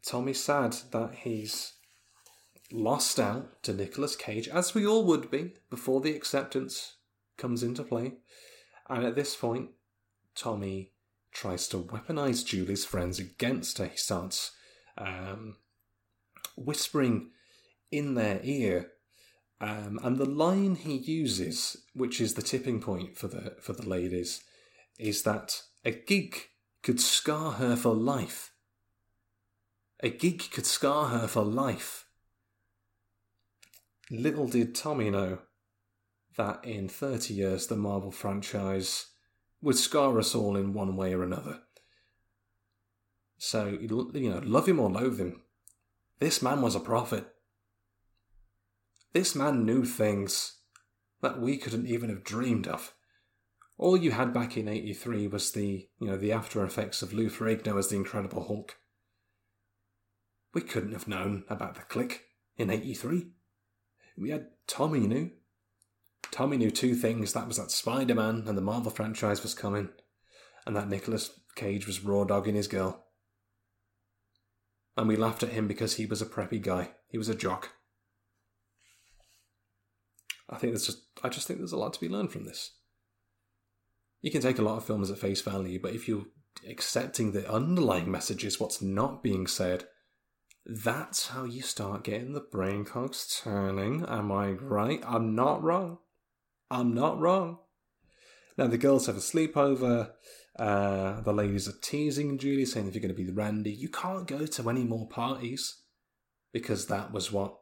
Tommy's 0.05 0.43
sad 0.43 0.76
that 0.91 1.14
he's 1.22 1.74
lost 2.72 3.20
out 3.20 3.62
to 3.62 3.72
Nicolas 3.72 4.16
Cage, 4.16 4.49
as 4.49 4.74
we 4.74 4.85
all 4.85 5.05
would 5.05 5.31
be 5.31 5.55
before 5.70 6.01
the 6.01 6.14
acceptance 6.14 6.97
comes 7.39 7.62
into 7.62 7.85
play. 7.85 8.14
And 8.89 9.05
at 9.05 9.14
this 9.14 9.37
point, 9.37 9.70
Tommy 10.35 10.93
tries 11.33 11.68
to 11.68 11.78
weaponize 11.78 12.45
Julie's 12.45 12.85
friends 12.85 13.18
against 13.18 13.78
her. 13.78 13.87
He 13.87 13.97
starts 13.97 14.53
um, 14.99 15.57
whispering 16.57 17.31
in 17.91 18.14
their 18.14 18.41
ear. 18.43 18.93
Um, 19.61 20.01
and 20.03 20.16
the 20.16 20.28
line 20.28 20.74
he 20.74 20.97
uses, 20.97 21.76
which 21.95 22.20
is 22.20 22.35
the 22.35 22.43
tipping 22.43 22.81
point 22.81 23.16
for 23.18 23.28
the 23.28 23.57
for 23.61 23.74
the 23.74 23.87
ladies, 23.87 24.43
is 24.99 25.22
that 25.22 25.62
a 25.85 25.91
gig 25.91 26.37
could 26.83 27.01
scar 27.01 27.53
her 27.53 27.76
for 27.76 27.95
life. 27.95 28.53
A 30.03 30.09
gig 30.09 30.51
could 30.51 30.64
scar 30.64 31.09
her 31.09 31.28
for 31.28 31.45
life. 31.45 32.07
Little 34.11 34.49
did 34.49 34.74
Tommy 34.74 35.11
know 35.11 35.41
that 36.37 36.64
in 36.64 36.89
30 36.89 37.35
years 37.35 37.66
the 37.66 37.76
Marvel 37.76 38.11
franchise 38.11 39.09
would 39.62 39.76
scar 39.76 40.18
us 40.18 40.34
all 40.34 40.56
in 40.56 40.72
one 40.72 40.96
way 40.96 41.12
or 41.12 41.22
another. 41.22 41.61
So, 43.38 43.78
you 43.80 43.88
know, 43.88 44.42
love 44.44 44.68
him 44.68 44.80
or 44.80 44.90
loathe 44.90 45.18
him, 45.18 45.42
this 46.18 46.42
man 46.42 46.61
was 46.61 46.74
a 46.74 46.80
prophet. 46.80 47.26
This 49.12 49.34
man 49.34 49.64
knew 49.64 49.84
things 49.84 50.58
that 51.22 51.40
we 51.40 51.56
couldn't 51.56 51.86
even 51.86 52.11
have 52.11 52.22
dreamed 52.22 52.68
of. 52.68 52.94
All 53.78 53.96
you 53.96 54.11
had 54.11 54.34
back 54.34 54.58
in 54.58 54.68
83 54.68 55.26
was 55.28 55.52
the, 55.52 55.88
you 55.98 56.06
know, 56.06 56.18
the 56.18 56.32
after 56.32 56.62
effects 56.62 57.00
of 57.00 57.14
Lou 57.14 57.30
Ferrigno 57.30 57.78
as 57.78 57.88
the 57.88 57.96
Incredible 57.96 58.44
Hulk. 58.44 58.76
We 60.52 60.61
couldn't 60.61 60.92
have 60.92 61.08
known 61.08 61.44
about 61.48 61.76
the 61.76 61.82
click 61.82 62.24
in 62.58 62.68
83. 62.68 63.28
We 64.18 64.30
had 64.30 64.48
Tommy 64.66 65.00
knew. 65.00 65.30
Tommy 66.33 66.57
knew 66.57 66.70
two 66.70 66.95
things 66.95 67.33
that 67.33 67.49
was 67.49 67.57
that 67.57 67.70
Spider 67.70 68.14
Man 68.14 68.45
and 68.47 68.57
the 68.57 68.62
Marvel 68.62 68.91
franchise 68.91 69.43
was 69.43 69.55
coming, 69.55 69.89
and 70.66 70.76
that 70.76 70.89
Nicolas 70.89 71.31
Cage 71.57 71.87
was 71.87 72.05
raw 72.05 72.24
dogging 72.24 72.55
his 72.55 72.68
girl. 72.68 73.05
And 74.97 75.09
we 75.09 75.16
laughed 75.16 75.43
at 75.43 75.51
him 75.51 75.66
because 75.66 75.97
he 75.97 76.07
was 76.07 76.22
a 76.22 76.26
preppy 76.26 76.61
guy. 76.61 76.91
He 77.09 77.18
was 77.18 77.28
a 77.28 77.35
jock. 77.35 77.70
I 80.49 80.57
think 80.59 80.72
there's 80.72 80.87
just 80.87 81.03
I 81.22 81.28
just 81.28 81.47
think 81.47 81.59
there's 81.59 81.72
a 81.72 81.78
lot 81.78 81.93
to 81.95 82.01
be 82.01 82.09
learned 82.09 82.33
from 82.33 82.45
this. 82.45 82.72
You 84.20 84.31
can 84.31 84.43
take 84.43 84.59
a 84.59 84.62
lot 84.62 84.76
of 84.76 84.85
films 84.85 85.11
at 85.11 85.18
face 85.18 85.41
value, 85.41 85.81
but 85.81 85.95
if 85.95 86.07
you're 86.07 86.26
accepting 86.68 87.33
the 87.33 87.51
underlying 87.51 88.11
messages, 88.11 88.61
what's 88.61 88.83
not 88.83 89.22
being 89.22 89.47
said, 89.47 89.85
that's 90.66 91.28
how 91.28 91.45
you 91.45 91.62
start 91.62 92.05
getting 92.05 92.35
the 92.35 92.41
brain 92.53 92.85
cogs 92.85 93.41
turning. 93.43 94.05
Am 94.07 94.31
I 94.31 94.51
right? 94.51 95.03
I'm 95.07 95.35
not 95.35 95.62
wrong. 95.62 95.99
I'm 96.71 96.95
not 96.95 97.18
wrong. 97.18 97.59
Now, 98.57 98.66
the 98.66 98.79
girls 98.79 99.07
have 99.07 99.16
a 99.16 99.21
sleepover. 99.21 100.11
Uh, 100.59 101.21
the 101.23 101.33
ladies 101.33 101.68
are 101.68 101.79
teasing 101.81 102.39
Julie, 102.39 102.66
saying 102.66 102.87
if 102.87 102.95
you're 102.95 103.03
going 103.03 103.14
to 103.14 103.21
be 103.21 103.25
the 103.25 103.33
Randy, 103.33 103.73
you 103.73 103.89
can't 103.89 104.27
go 104.27 104.47
to 104.47 104.71
any 104.71 104.85
more 104.85 105.09
parties 105.09 105.83
because 106.53 106.87
that 106.87 107.12
was 107.12 107.33
what 107.33 107.57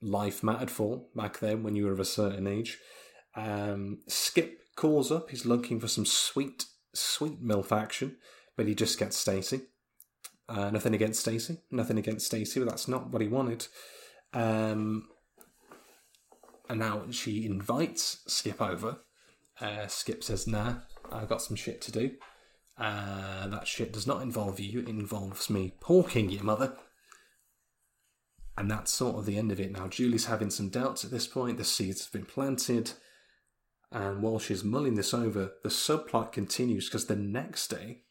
life 0.00 0.42
mattered 0.42 0.70
for 0.70 1.06
back 1.16 1.40
then 1.40 1.62
when 1.62 1.74
you 1.74 1.86
were 1.86 1.92
of 1.92 2.00
a 2.00 2.04
certain 2.04 2.46
age. 2.46 2.78
Um, 3.34 4.00
Skip 4.08 4.60
calls 4.76 5.10
up. 5.10 5.30
He's 5.30 5.46
looking 5.46 5.80
for 5.80 5.88
some 5.88 6.06
sweet, 6.06 6.66
sweet 6.94 7.42
MILF 7.42 7.72
action, 7.72 8.16
but 8.56 8.66
he 8.66 8.74
just 8.74 8.98
gets 8.98 9.16
Stacy. 9.16 9.62
Uh, 10.48 10.70
nothing 10.70 10.94
against 10.94 11.20
Stacy, 11.20 11.58
nothing 11.70 11.98
against 11.98 12.26
Stacy, 12.26 12.60
but 12.60 12.68
that's 12.68 12.88
not 12.88 13.10
what 13.10 13.20
he 13.20 13.28
wanted. 13.28 13.66
Um, 14.32 15.08
and 16.68 16.80
now 16.80 17.04
she 17.10 17.46
invites 17.46 18.22
Skip 18.26 18.60
over. 18.60 18.98
Uh, 19.60 19.86
Skip 19.86 20.22
says, 20.22 20.46
"Nah, 20.46 20.80
I've 21.10 21.28
got 21.28 21.42
some 21.42 21.56
shit 21.56 21.80
to 21.82 21.92
do. 21.92 22.16
Uh, 22.76 23.48
that 23.48 23.66
shit 23.66 23.92
does 23.92 24.06
not 24.06 24.22
involve 24.22 24.60
you. 24.60 24.80
It 24.80 24.88
involves 24.88 25.50
me 25.50 25.74
porking 25.80 26.32
your 26.32 26.44
mother." 26.44 26.76
And 28.56 28.70
that's 28.70 28.92
sort 28.92 29.16
of 29.16 29.26
the 29.26 29.38
end 29.38 29.52
of 29.52 29.60
it. 29.60 29.70
Now 29.70 29.86
Julie's 29.86 30.26
having 30.26 30.50
some 30.50 30.68
doubts 30.68 31.04
at 31.04 31.12
this 31.12 31.28
point. 31.28 31.58
The 31.58 31.64
seeds 31.64 32.04
have 32.04 32.12
been 32.12 32.26
planted. 32.26 32.92
And 33.90 34.20
while 34.22 34.38
she's 34.38 34.64
mulling 34.64 34.96
this 34.96 35.14
over, 35.14 35.52
the 35.62 35.68
subplot 35.70 36.32
continues 36.32 36.88
because 36.88 37.06
the 37.06 37.16
next 37.16 37.68
day, 37.68 38.02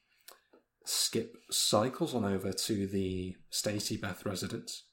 Skip 0.85 1.35
cycles 1.51 2.15
on 2.15 2.23
over 2.23 2.53
to 2.53 2.87
the 2.87 3.35
Stacy 3.49 3.97
Beth 3.97 4.25
residence. 4.25 4.85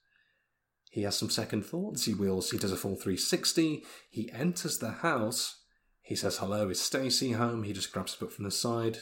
He 0.94 1.02
has 1.02 1.18
some 1.18 1.28
second 1.28 1.66
thoughts. 1.66 2.04
He 2.04 2.14
wheels, 2.14 2.52
he 2.52 2.56
does 2.56 2.70
a 2.70 2.76
full 2.76 2.94
360. 2.94 3.82
He 4.10 4.30
enters 4.30 4.78
the 4.78 4.92
house. 4.92 5.64
He 6.02 6.14
says, 6.14 6.38
Hello, 6.38 6.68
is 6.68 6.80
Stacy 6.80 7.32
home? 7.32 7.64
He 7.64 7.72
just 7.72 7.90
grabs 7.90 8.14
a 8.14 8.18
book 8.20 8.30
from 8.30 8.44
the 8.44 8.52
side. 8.52 8.98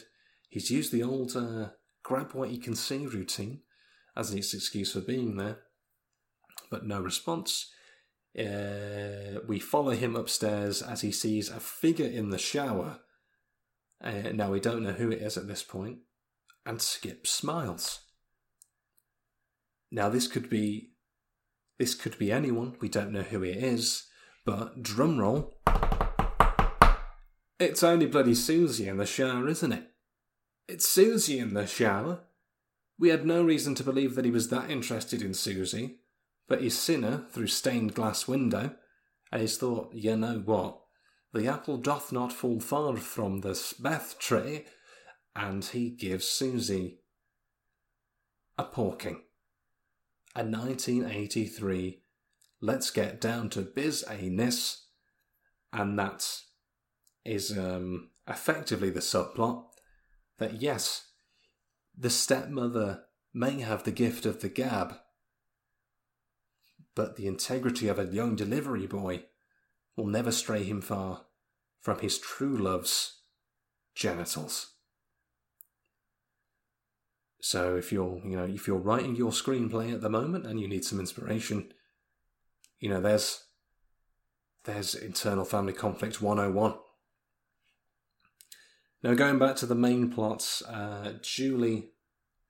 He's 0.49 0.71
used 0.71 0.91
the 0.91 1.03
old 1.03 1.35
uh, 1.37 1.67
grab 2.01 2.33
what 2.33 2.49
you 2.49 2.57
can 2.57 2.73
see 2.73 3.05
routine 3.05 3.59
as 4.17 4.31
his 4.31 4.55
excuse 4.55 4.93
for 4.93 5.01
being 5.01 5.37
there, 5.37 5.59
but 6.71 6.83
no 6.83 6.99
response. 6.99 7.71
Uh, 8.35 9.41
we 9.47 9.59
follow 9.59 9.91
him 9.91 10.15
upstairs 10.15 10.81
as 10.81 11.01
he 11.01 11.11
sees 11.11 11.47
a 11.47 11.59
figure 11.59 12.07
in 12.07 12.31
the 12.31 12.39
shower. 12.39 13.01
Uh, 14.03 14.31
now, 14.33 14.49
we 14.49 14.59
don't 14.59 14.81
know 14.81 14.93
who 14.93 15.11
it 15.11 15.21
is 15.21 15.37
at 15.37 15.47
this 15.47 15.61
point 15.61 15.99
and 16.65 16.81
Skip 16.81 17.27
smiles. 17.27 17.99
Now 19.91 20.09
this 20.09 20.27
could 20.27 20.49
be 20.49 20.92
this 21.79 21.95
could 21.95 22.17
be 22.17 22.31
anyone, 22.31 22.75
we 22.79 22.89
don't 22.89 23.11
know 23.11 23.23
who 23.23 23.43
it 23.43 23.57
is, 23.57 24.07
but 24.45 24.83
drumroll. 24.83 25.53
It's 27.59 27.83
only 27.83 28.05
bloody 28.05 28.35
Susie 28.35 28.87
in 28.87 28.97
the 28.97 29.05
shower, 29.05 29.47
isn't 29.47 29.71
it? 29.71 29.91
It's 30.67 30.87
Susie 30.87 31.39
in 31.39 31.53
the 31.53 31.67
shower. 31.67 32.21
We 32.99 33.09
had 33.09 33.25
no 33.25 33.43
reason 33.43 33.75
to 33.75 33.83
believe 33.83 34.15
that 34.15 34.25
he 34.25 34.31
was 34.31 34.49
that 34.49 34.69
interested 34.69 35.21
in 35.21 35.33
Susie, 35.33 35.99
but 36.47 36.61
he's 36.61 36.77
seen 36.77 37.03
her 37.03 37.25
through 37.31 37.47
stained 37.47 37.95
glass 37.95 38.27
window, 38.27 38.75
and 39.31 39.41
he's 39.41 39.57
thought, 39.57 39.93
you 39.93 40.15
know 40.15 40.41
what? 40.45 40.79
The 41.33 41.47
apple 41.47 41.77
doth 41.77 42.11
not 42.11 42.31
fall 42.31 42.59
far 42.59 42.95
from 42.97 43.41
the 43.41 43.55
smeth 43.55 44.19
tree, 44.19 44.65
and 45.35 45.65
he 45.65 45.89
gives 45.89 46.27
Susie 46.27 46.99
a 48.57 48.63
porking. 48.63 49.21
A 50.35 50.43
1983 50.43 52.01
Let's 52.59 52.89
Get 52.89 53.21
Down 53.21 53.49
to 53.49 53.61
Biz 53.61 54.03
Anus, 54.09 54.87
and 55.71 55.99
that 55.99 56.41
is 57.23 57.55
um, 57.55 58.09
effectively 58.27 58.89
the 58.89 58.99
subplot 58.99 59.65
that 60.39 60.61
yes, 60.61 61.11
the 61.95 62.09
stepmother 62.09 63.03
may 63.33 63.59
have 63.59 63.83
the 63.83 63.91
gift 63.91 64.25
of 64.25 64.41
the 64.41 64.49
gab, 64.49 64.95
but 66.95 67.15
the 67.15 67.27
integrity 67.27 67.87
of 67.87 67.99
a 67.99 68.05
young 68.05 68.35
delivery 68.35 68.87
boy 68.87 69.25
will 69.95 70.07
never 70.07 70.31
stray 70.31 70.63
him 70.63 70.81
far 70.81 71.25
from 71.79 71.99
his 71.99 72.17
true 72.17 72.57
love's 72.57 73.21
genitals. 73.93 74.72
So 77.45 77.75
if 77.75 77.91
you're, 77.91 78.21
you 78.23 78.37
know, 78.37 78.45
if 78.45 78.67
you're 78.67 78.77
writing 78.77 79.17
your 79.17 79.31
screenplay 79.31 79.93
at 79.93 79.99
the 79.99 80.09
moment 80.09 80.45
and 80.45 80.61
you 80.61 80.67
need 80.69 80.85
some 80.85 81.01
inspiration, 81.01 81.73
you 82.79 82.87
know, 82.87 83.01
there's 83.01 83.43
there's 84.63 84.95
internal 84.95 85.43
family 85.43 85.73
conflict 85.73 86.21
101. 86.21 86.75
Now, 89.03 89.13
going 89.13 89.39
back 89.39 89.57
to 89.57 89.65
the 89.65 89.75
main 89.75 90.09
plots, 90.09 90.61
uh, 90.61 91.15
Julie 91.21 91.89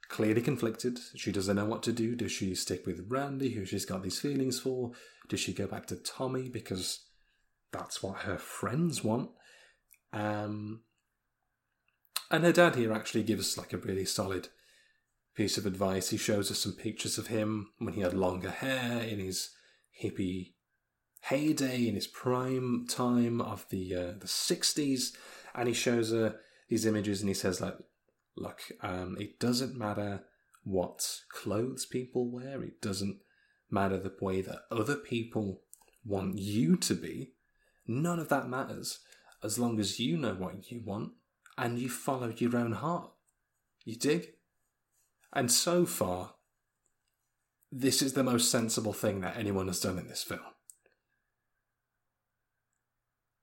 clearly 0.10 0.44
conflicted. 0.44 1.00
She 1.16 1.32
doesn't 1.32 1.56
know 1.56 1.66
what 1.66 1.82
to 1.84 1.92
do. 1.92 2.16
Does 2.16 2.32
she 2.32 2.54
stick 2.54 2.86
with 2.86 3.08
Randy, 3.10 3.50
who 3.50 3.66
she's 3.66 3.86
got 3.86 4.04
these 4.04 4.20
feelings 4.20 4.60
for? 4.60 4.92
Does 5.28 5.40
she 5.40 5.56
go 5.56 5.66
back 5.66 5.88
to 5.88 5.96
Tommy 5.96 6.50
because 6.50 7.00
that's 7.72 8.04
what 8.04 8.18
her 8.20 8.38
friends 8.38 9.04
want? 9.04 9.32
Um, 10.12 10.82
and 12.30 12.44
her 12.44 12.52
dad 12.52 12.76
here 12.76 12.94
actually 12.94 13.24
gives 13.24 13.58
like 13.58 13.74
a 13.74 13.78
really 13.78 14.06
solid 14.06 14.50
piece 15.36 15.58
of 15.58 15.66
advice. 15.66 16.10
He 16.10 16.18
shows 16.18 16.52
us 16.52 16.60
some 16.60 16.74
pictures 16.74 17.18
of 17.18 17.28
him 17.28 17.72
when 17.80 17.94
he 17.94 18.02
had 18.02 18.14
longer 18.14 18.52
hair 18.52 19.02
in 19.02 19.20
his 19.20 19.52
hippie 20.02 20.54
heyday, 21.22 21.88
in 21.88 21.96
his 21.96 22.08
prime 22.08 22.86
time 22.90 23.40
of 23.40 23.66
the 23.70 23.96
uh, 23.96 24.12
the 24.20 24.28
sixties, 24.28 25.16
and 25.56 25.68
he 25.68 25.74
shows 25.74 26.12
her 26.12 26.40
these 26.70 26.86
images 26.86 27.22
and 27.22 27.30
he 27.30 27.34
says 27.34 27.62
like, 27.62 27.76
"Look, 28.36 28.62
um, 28.82 29.18
it 29.20 29.40
doesn't 29.40 29.78
matter 29.78 30.24
what 30.64 31.20
clothes 31.30 31.86
people 31.86 32.30
wear. 32.30 32.64
It 32.64 32.82
doesn't 32.82 33.20
matter 33.70 33.98
the 33.98 34.14
way 34.22 34.42
that 34.42 34.64
other 34.72 34.96
people 34.96 35.62
want 36.06 36.38
you 36.38 36.78
to 36.78 36.94
be. 36.94 37.34
None 37.88 38.20
of 38.20 38.30
that 38.30 38.48
matters 38.48 39.00
as 39.44 39.60
long 39.60 39.80
as 39.80 40.00
you 40.00 40.18
know 40.18 40.34
what 40.34 40.72
you 40.72 40.82
want 40.86 41.12
and 41.58 41.78
you 41.80 41.90
follow 41.90 42.34
your 42.38 42.56
own 42.56 42.74
heart. 42.74 43.12
You 43.84 43.96
dig? 43.96 44.28
And 45.34 45.52
so 45.52 45.86
far, 45.86 46.36
this 47.72 48.04
is 48.04 48.14
the 48.14 48.24
most 48.24 48.52
sensible 48.52 48.94
thing 48.94 49.22
that 49.22 49.36
anyone 49.36 49.68
has 49.68 49.82
done 49.82 49.98
in 49.98 50.08
this 50.08 50.22
film. 50.22 50.42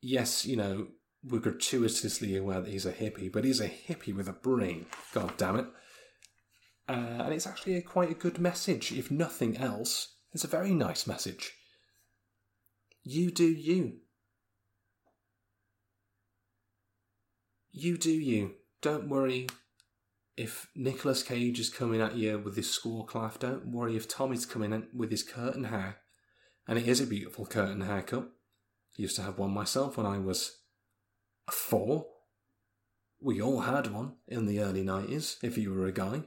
Yes, 0.00 0.46
you 0.46 0.56
know, 0.56 0.88
we're 1.24 1.40
gratuitously 1.40 2.36
aware 2.36 2.60
that 2.60 2.70
he's 2.70 2.86
a 2.86 2.92
hippie, 2.92 3.30
but 3.30 3.44
he's 3.44 3.60
a 3.60 3.68
hippie 3.68 4.14
with 4.14 4.28
a 4.28 4.32
brain. 4.32 4.86
God 5.12 5.36
damn 5.36 5.56
it. 5.56 5.66
Uh, 6.88 7.22
and 7.24 7.34
it's 7.34 7.46
actually 7.46 7.76
a, 7.76 7.82
quite 7.82 8.10
a 8.10 8.14
good 8.14 8.38
message, 8.38 8.92
if 8.92 9.10
nothing 9.10 9.56
else. 9.56 10.14
It's 10.32 10.44
a 10.44 10.48
very 10.48 10.72
nice 10.72 11.06
message. 11.06 11.52
You 13.02 13.30
do 13.30 13.46
you. 13.46 13.98
You 17.72 17.98
do 17.98 18.12
you. 18.12 18.54
Don't 18.80 19.08
worry 19.08 19.48
if 20.40 20.68
Nicolas 20.74 21.22
Cage 21.22 21.60
is 21.60 21.68
coming 21.68 22.00
at 22.00 22.16
you 22.16 22.38
with 22.38 22.56
his 22.56 22.70
score 22.70 23.04
cloth. 23.04 23.38
Don't 23.40 23.66
worry 23.66 23.94
if 23.94 24.08
Tommy's 24.08 24.46
coming 24.46 24.72
in 24.72 24.86
with 24.94 25.10
his 25.10 25.22
curtain 25.22 25.64
hair. 25.64 25.98
And 26.66 26.78
it 26.78 26.88
is 26.88 26.98
a 26.98 27.06
beautiful 27.06 27.44
curtain 27.44 27.82
haircut. 27.82 28.22
I 28.22 29.02
used 29.02 29.16
to 29.16 29.22
have 29.22 29.38
one 29.38 29.50
myself 29.50 29.98
when 29.98 30.06
I 30.06 30.18
was 30.18 30.60
four. 31.50 32.06
We 33.20 33.42
all 33.42 33.60
had 33.60 33.92
one 33.92 34.14
in 34.26 34.46
the 34.46 34.60
early 34.60 34.82
90s, 34.82 35.36
if 35.42 35.58
you 35.58 35.74
were 35.74 35.86
a 35.86 35.92
guy. 35.92 36.22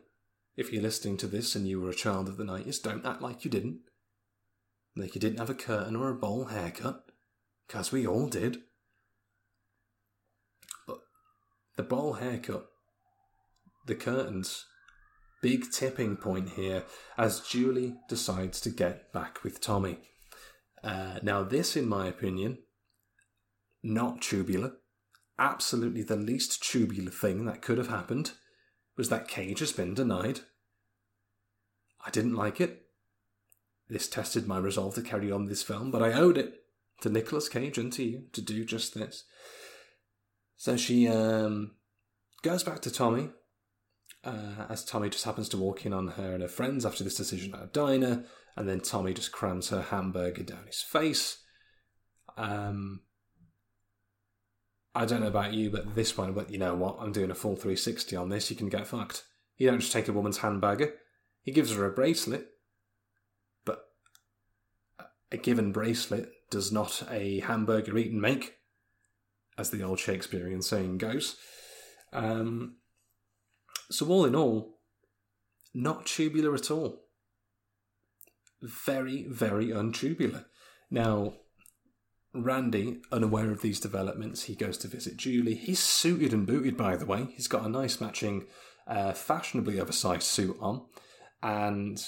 If 0.55 0.71
you're 0.71 0.83
listening 0.83 1.17
to 1.17 1.27
this 1.27 1.55
and 1.55 1.67
you 1.67 1.81
were 1.81 1.89
a 1.89 1.95
child 1.95 2.29
of 2.29 2.37
the 2.37 2.43
90s, 2.43 2.83
don't 2.83 3.07
act 3.07 3.23
like 3.23 3.43
you 3.43 3.49
didn't. 3.49 3.79
Like 4.95 5.15
you 5.15 5.21
didn't 5.21 5.39
have 5.39 5.49
a 5.49 5.55
curtain 5.55 5.95
or 5.95 6.11
a 6.11 6.15
bowl 6.15 6.45
haircut, 6.45 7.05
because 7.65 7.91
we 7.91 8.05
all 8.05 8.27
did. 8.27 8.57
But 10.85 10.99
the 11.77 11.81
bowl 11.81 12.13
haircut, 12.13 12.67
the 13.85 13.95
curtains, 13.95 14.65
big 15.41 15.71
tipping 15.71 16.15
point 16.15 16.49
here 16.49 16.83
as 17.17 17.41
Julie 17.41 17.95
decides 18.07 18.61
to 18.61 18.69
get 18.69 19.11
back 19.11 19.43
with 19.43 19.61
Tommy. 19.61 19.99
Uh, 20.83 21.19
now, 21.21 21.43
this, 21.43 21.75
in 21.75 21.87
my 21.87 22.07
opinion, 22.07 22.59
not 23.81 24.21
tubular, 24.21 24.73
absolutely 25.37 26.03
the 26.03 26.15
least 26.15 26.63
tubular 26.63 27.11
thing 27.11 27.45
that 27.45 27.61
could 27.61 27.77
have 27.77 27.89
happened 27.89 28.31
was 28.95 29.09
that 29.09 29.27
Cage 29.27 29.59
has 29.59 29.71
been 29.71 29.93
denied. 29.93 30.41
I 32.05 32.09
didn't 32.09 32.35
like 32.35 32.61
it. 32.61 32.83
This 33.89 34.07
tested 34.07 34.47
my 34.47 34.57
resolve 34.57 34.95
to 34.95 35.01
carry 35.01 35.31
on 35.31 35.45
this 35.45 35.63
film, 35.63 35.91
but 35.91 36.01
I 36.01 36.13
owed 36.13 36.37
it 36.37 36.63
to 37.01 37.09
Nicolas 37.09 37.49
Cage 37.49 37.77
and 37.77 37.91
to 37.93 38.03
you 38.03 38.23
to 38.31 38.41
do 38.41 38.63
just 38.65 38.93
this. 38.93 39.25
So 40.55 40.77
she 40.77 41.07
um, 41.07 41.71
goes 42.41 42.63
back 42.63 42.81
to 42.81 42.91
Tommy, 42.91 43.29
uh, 44.23 44.65
as 44.69 44.85
Tommy 44.85 45.09
just 45.09 45.25
happens 45.25 45.49
to 45.49 45.57
walk 45.57 45.85
in 45.85 45.93
on 45.93 46.09
her 46.09 46.33
and 46.33 46.41
her 46.41 46.47
friends 46.47 46.85
after 46.85 47.03
this 47.03 47.15
decision 47.15 47.53
at 47.53 47.63
a 47.63 47.67
diner, 47.67 48.25
and 48.55 48.69
then 48.69 48.79
Tommy 48.79 49.13
just 49.13 49.31
crams 49.31 49.69
her 49.69 49.81
hamburger 49.81 50.43
down 50.43 50.65
his 50.65 50.81
face. 50.81 51.39
Um, 52.37 53.01
I 54.95 55.05
don't 55.05 55.21
know 55.21 55.27
about 55.27 55.53
you, 55.53 55.69
but 55.69 55.95
this 55.95 56.11
point, 56.11 56.35
but 56.35 56.51
you 56.51 56.57
know 56.57 56.75
what? 56.75 56.97
I'm 56.99 57.11
doing 57.11 57.31
a 57.31 57.35
full 57.35 57.55
360 57.55 58.15
on 58.15 58.29
this. 58.29 58.49
You 58.49 58.55
can 58.55 58.69
get 58.69 58.87
fucked. 58.87 59.23
You 59.57 59.69
don't 59.69 59.79
just 59.79 59.91
take 59.91 60.07
a 60.07 60.13
woman's 60.13 60.39
hamburger. 60.39 60.93
He 61.41 61.51
gives 61.51 61.73
her 61.73 61.85
a 61.85 61.91
bracelet, 61.91 62.47
but 63.65 63.85
a 65.31 65.37
given 65.37 65.71
bracelet 65.71 66.31
does 66.49 66.71
not 66.71 67.03
a 67.09 67.39
hamburger 67.41 67.97
eat 67.97 68.11
and 68.11 68.21
make, 68.21 68.55
as 69.57 69.71
the 69.71 69.83
old 69.83 69.99
Shakespearean 69.99 70.61
saying 70.61 70.99
goes. 70.99 71.35
Um, 72.13 72.77
so 73.89 74.07
all 74.07 74.25
in 74.25 74.35
all, 74.35 74.79
not 75.73 76.05
tubular 76.05 76.53
at 76.53 76.71
all. 76.71 77.01
Very, 78.61 79.25
very 79.27 79.67
untubular. 79.67 80.45
Now, 80.89 81.33
Randy, 82.33 83.01
unaware 83.11 83.51
of 83.51 83.61
these 83.61 83.79
developments, 83.79 84.43
he 84.43 84.55
goes 84.55 84.77
to 84.79 84.87
visit 84.87 85.17
Julie. 85.17 85.55
He's 85.55 85.79
suited 85.79 86.33
and 86.33 86.47
booted, 86.47 86.77
by 86.77 86.95
the 86.95 87.05
way. 87.05 87.27
He's 87.35 87.47
got 87.47 87.65
a 87.65 87.69
nice 87.69 87.99
matching, 87.99 88.45
uh, 88.87 89.13
fashionably 89.13 89.79
oversized 89.79 90.23
suit 90.23 90.57
on. 90.59 90.85
And 91.41 92.03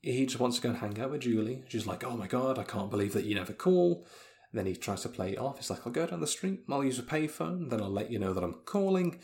he 0.00 0.26
just 0.26 0.40
wants 0.40 0.56
to 0.56 0.62
go 0.62 0.70
and 0.70 0.78
hang 0.78 1.00
out 1.00 1.10
with 1.10 1.22
Julie. 1.22 1.64
She's 1.68 1.86
like, 1.86 2.04
oh 2.04 2.16
my 2.16 2.26
god, 2.26 2.58
I 2.58 2.64
can't 2.64 2.90
believe 2.90 3.12
that 3.12 3.24
you 3.24 3.34
never 3.34 3.52
call. 3.52 4.06
then 4.52 4.66
he 4.66 4.74
tries 4.76 5.02
to 5.02 5.08
play 5.08 5.32
it 5.32 5.38
off. 5.38 5.58
He's 5.58 5.70
like, 5.70 5.86
I'll 5.86 5.92
go 5.92 6.06
down 6.06 6.20
the 6.20 6.26
street, 6.26 6.60
I'll 6.68 6.84
use 6.84 6.98
a 6.98 7.02
payphone, 7.02 7.70
then 7.70 7.80
I'll 7.80 7.90
let 7.90 8.10
you 8.10 8.18
know 8.18 8.34
that 8.34 8.44
I'm 8.44 8.60
calling. 8.66 9.20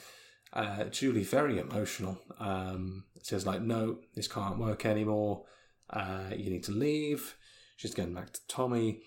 Uh, 0.59 0.84
Julie, 0.84 1.22
very 1.22 1.61
emotional, 1.61 2.18
um, 2.40 3.04
says 3.22 3.46
like, 3.46 3.62
no, 3.62 3.98
this 4.16 4.26
can't 4.26 4.59
work 4.59 4.84
anymore. 4.84 5.44
Uh, 5.88 6.30
you 6.36 6.50
need 6.50 6.64
to 6.64 6.72
leave. 6.72 7.36
She's 7.76 7.94
going 7.94 8.12
back 8.12 8.32
to 8.32 8.40
Tommy 8.48 9.02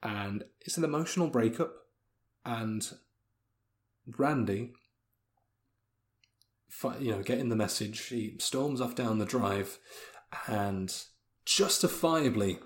and 0.00 0.44
it's 0.60 0.78
an 0.78 0.84
emotional 0.84 1.26
breakup. 1.26 1.72
And 2.44 2.88
Randy, 4.16 4.74
you 7.00 7.10
know, 7.10 7.22
getting 7.22 7.48
the 7.48 7.56
message, 7.56 8.06
he 8.06 8.36
storms 8.38 8.80
off 8.80 8.94
down 8.94 9.18
the 9.18 9.24
drive, 9.24 9.78
and 10.46 10.94
justifiably, 11.44 12.60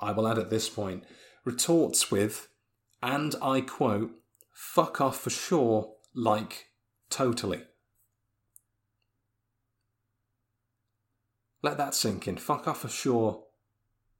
I 0.00 0.10
will 0.10 0.26
add 0.26 0.38
at 0.38 0.50
this 0.50 0.68
point, 0.68 1.04
retorts 1.44 2.10
with, 2.10 2.48
and 3.00 3.36
I 3.40 3.60
quote, 3.60 4.10
"Fuck 4.52 5.00
off 5.00 5.20
for 5.20 5.30
sure," 5.30 5.94
like 6.12 6.69
totally. 7.10 7.62
Let 11.62 11.76
that 11.76 11.94
sink 11.94 12.26
in. 12.26 12.38
Fuck 12.38 12.66
off 12.66 12.90
sure, 12.90 13.44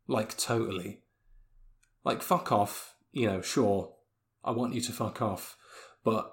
like 0.07 0.36
totally. 0.36 1.01
Like, 2.05 2.22
fuck 2.22 2.53
off, 2.53 2.97
you 3.12 3.26
know, 3.26 3.41
sure, 3.41 3.95
I 4.45 4.51
want 4.51 4.74
you 4.74 4.82
to 4.82 4.93
fuck 4.93 5.22
off. 5.22 5.57
but 6.03 6.32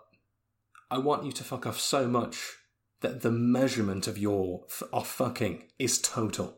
I 0.89 0.97
want 0.97 1.25
you 1.25 1.33
to 1.33 1.43
fuck 1.43 1.67
off 1.67 1.79
so 1.79 2.07
much 2.07 2.55
that 3.01 3.21
the 3.21 3.31
measurement 3.31 4.07
of 4.07 4.17
your 4.17 4.65
off 4.93 5.09
fucking 5.09 5.65
is 5.77 5.99
total. 5.99 6.57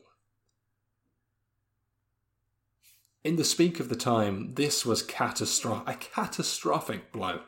In 3.24 3.36
the 3.36 3.43
speak 3.43 3.80
of 3.80 3.89
the 3.89 3.95
time, 3.95 4.54
this 4.54 4.86
was 4.86 5.02
a 5.02 5.06
catastrophic 5.06 7.12
blow. 7.12 7.41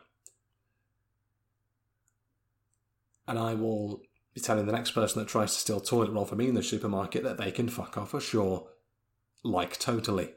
And 3.27 3.37
I 3.37 3.53
will 3.53 4.01
be 4.33 4.41
telling 4.41 4.65
the 4.65 4.71
next 4.71 4.91
person 4.91 5.19
that 5.19 5.27
tries 5.27 5.53
to 5.53 5.59
steal 5.59 5.79
toilet 5.79 6.11
roll 6.11 6.25
from 6.25 6.39
me 6.39 6.47
in 6.47 6.55
the 6.55 6.63
supermarket 6.63 7.23
that 7.23 7.37
they 7.37 7.51
can 7.51 7.69
fuck 7.69 7.97
off 7.97 8.11
for 8.11 8.19
sure. 8.19 8.67
Like, 9.43 9.77
totally. 9.77 10.29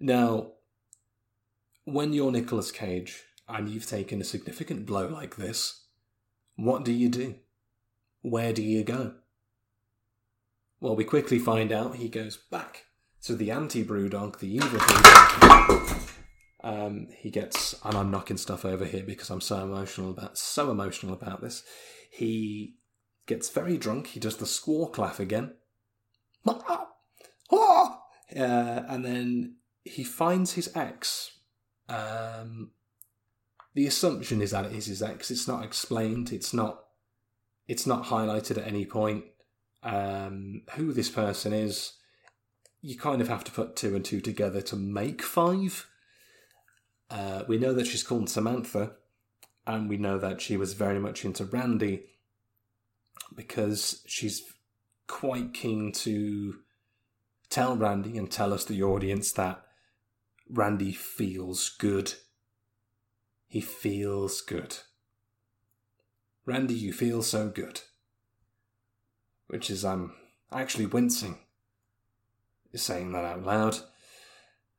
Now, 0.00 0.52
when 1.84 2.12
you're 2.12 2.30
Nicolas 2.30 2.70
Cage 2.70 3.24
and 3.48 3.68
you've 3.68 3.86
taken 3.86 4.20
a 4.20 4.24
significant 4.24 4.86
blow 4.86 5.08
like 5.08 5.36
this, 5.36 5.86
what 6.56 6.84
do 6.84 6.92
you 6.92 7.08
do? 7.08 7.36
Where 8.22 8.52
do 8.52 8.62
you 8.62 8.84
go? 8.84 9.14
Well, 10.80 10.94
we 10.94 11.04
quickly 11.04 11.38
find 11.38 11.72
out 11.72 11.96
he 11.96 12.08
goes 12.08 12.36
back 12.36 12.84
to 13.22 13.34
the 13.34 13.50
anti 13.50 13.84
Brewdog, 13.84 14.38
the 14.38 14.54
evil 14.54 14.78
Brewdog. 14.78 16.07
Um, 16.68 17.08
he 17.16 17.30
gets, 17.30 17.74
and 17.84 17.96
I'm 17.96 18.10
knocking 18.10 18.36
stuff 18.36 18.64
over 18.64 18.84
here 18.84 19.02
because 19.04 19.30
I'm 19.30 19.40
so 19.40 19.62
emotional 19.62 20.10
about 20.10 20.36
so 20.36 20.70
emotional 20.70 21.12
about 21.12 21.40
this. 21.40 21.62
He 22.10 22.74
gets 23.26 23.48
very 23.48 23.78
drunk. 23.78 24.08
He 24.08 24.20
does 24.20 24.36
the 24.36 24.46
squawk 24.46 24.98
laugh 24.98 25.20
again, 25.20 25.54
uh, 26.46 26.78
and 28.30 29.04
then 29.04 29.56
he 29.84 30.04
finds 30.04 30.52
his 30.52 30.70
ex. 30.74 31.30
Um, 31.88 32.72
the 33.74 33.86
assumption 33.86 34.42
is 34.42 34.50
that 34.50 34.66
it 34.66 34.72
is 34.72 34.86
his 34.86 35.02
ex. 35.02 35.30
It's 35.30 35.48
not 35.48 35.64
explained. 35.64 36.32
It's 36.32 36.52
not. 36.52 36.84
It's 37.66 37.86
not 37.86 38.06
highlighted 38.06 38.58
at 38.58 38.66
any 38.66 38.84
point 38.86 39.24
um, 39.82 40.62
who 40.74 40.92
this 40.92 41.10
person 41.10 41.52
is, 41.52 41.92
you 42.80 42.96
kind 42.96 43.20
of 43.20 43.28
have 43.28 43.44
to 43.44 43.52
put 43.52 43.76
two 43.76 43.94
and 43.94 44.04
two 44.04 44.20
together 44.20 44.60
to 44.62 44.76
make 44.76 45.22
five. 45.22 45.86
Uh, 47.10 47.44
we 47.48 47.58
know 47.58 47.72
that 47.72 47.86
she's 47.86 48.02
called 48.02 48.28
Samantha, 48.28 48.92
and 49.66 49.88
we 49.88 49.96
know 49.96 50.18
that 50.18 50.40
she 50.40 50.56
was 50.56 50.74
very 50.74 50.98
much 50.98 51.24
into 51.24 51.44
Randy 51.44 52.04
because 53.34 54.02
she's 54.06 54.42
quite 55.06 55.54
keen 55.54 55.92
to 55.92 56.56
tell 57.50 57.76
Randy 57.76 58.18
and 58.18 58.30
tell 58.30 58.52
us, 58.52 58.64
the 58.64 58.82
audience, 58.82 59.32
that 59.32 59.62
Randy 60.50 60.92
feels 60.92 61.70
good. 61.70 62.14
He 63.46 63.60
feels 63.60 64.40
good. 64.40 64.76
Randy, 66.44 66.74
you 66.74 66.92
feel 66.92 67.22
so 67.22 67.48
good 67.48 67.80
which 69.48 69.70
is 69.70 69.84
I'm 69.84 70.12
actually 70.52 70.86
wincing 70.86 71.38
saying 72.74 73.10
that 73.12 73.24
out 73.24 73.44
loud. 73.44 73.78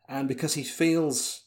And 0.08 0.28
because 0.28 0.54
he 0.54 0.64
feels 0.64 1.42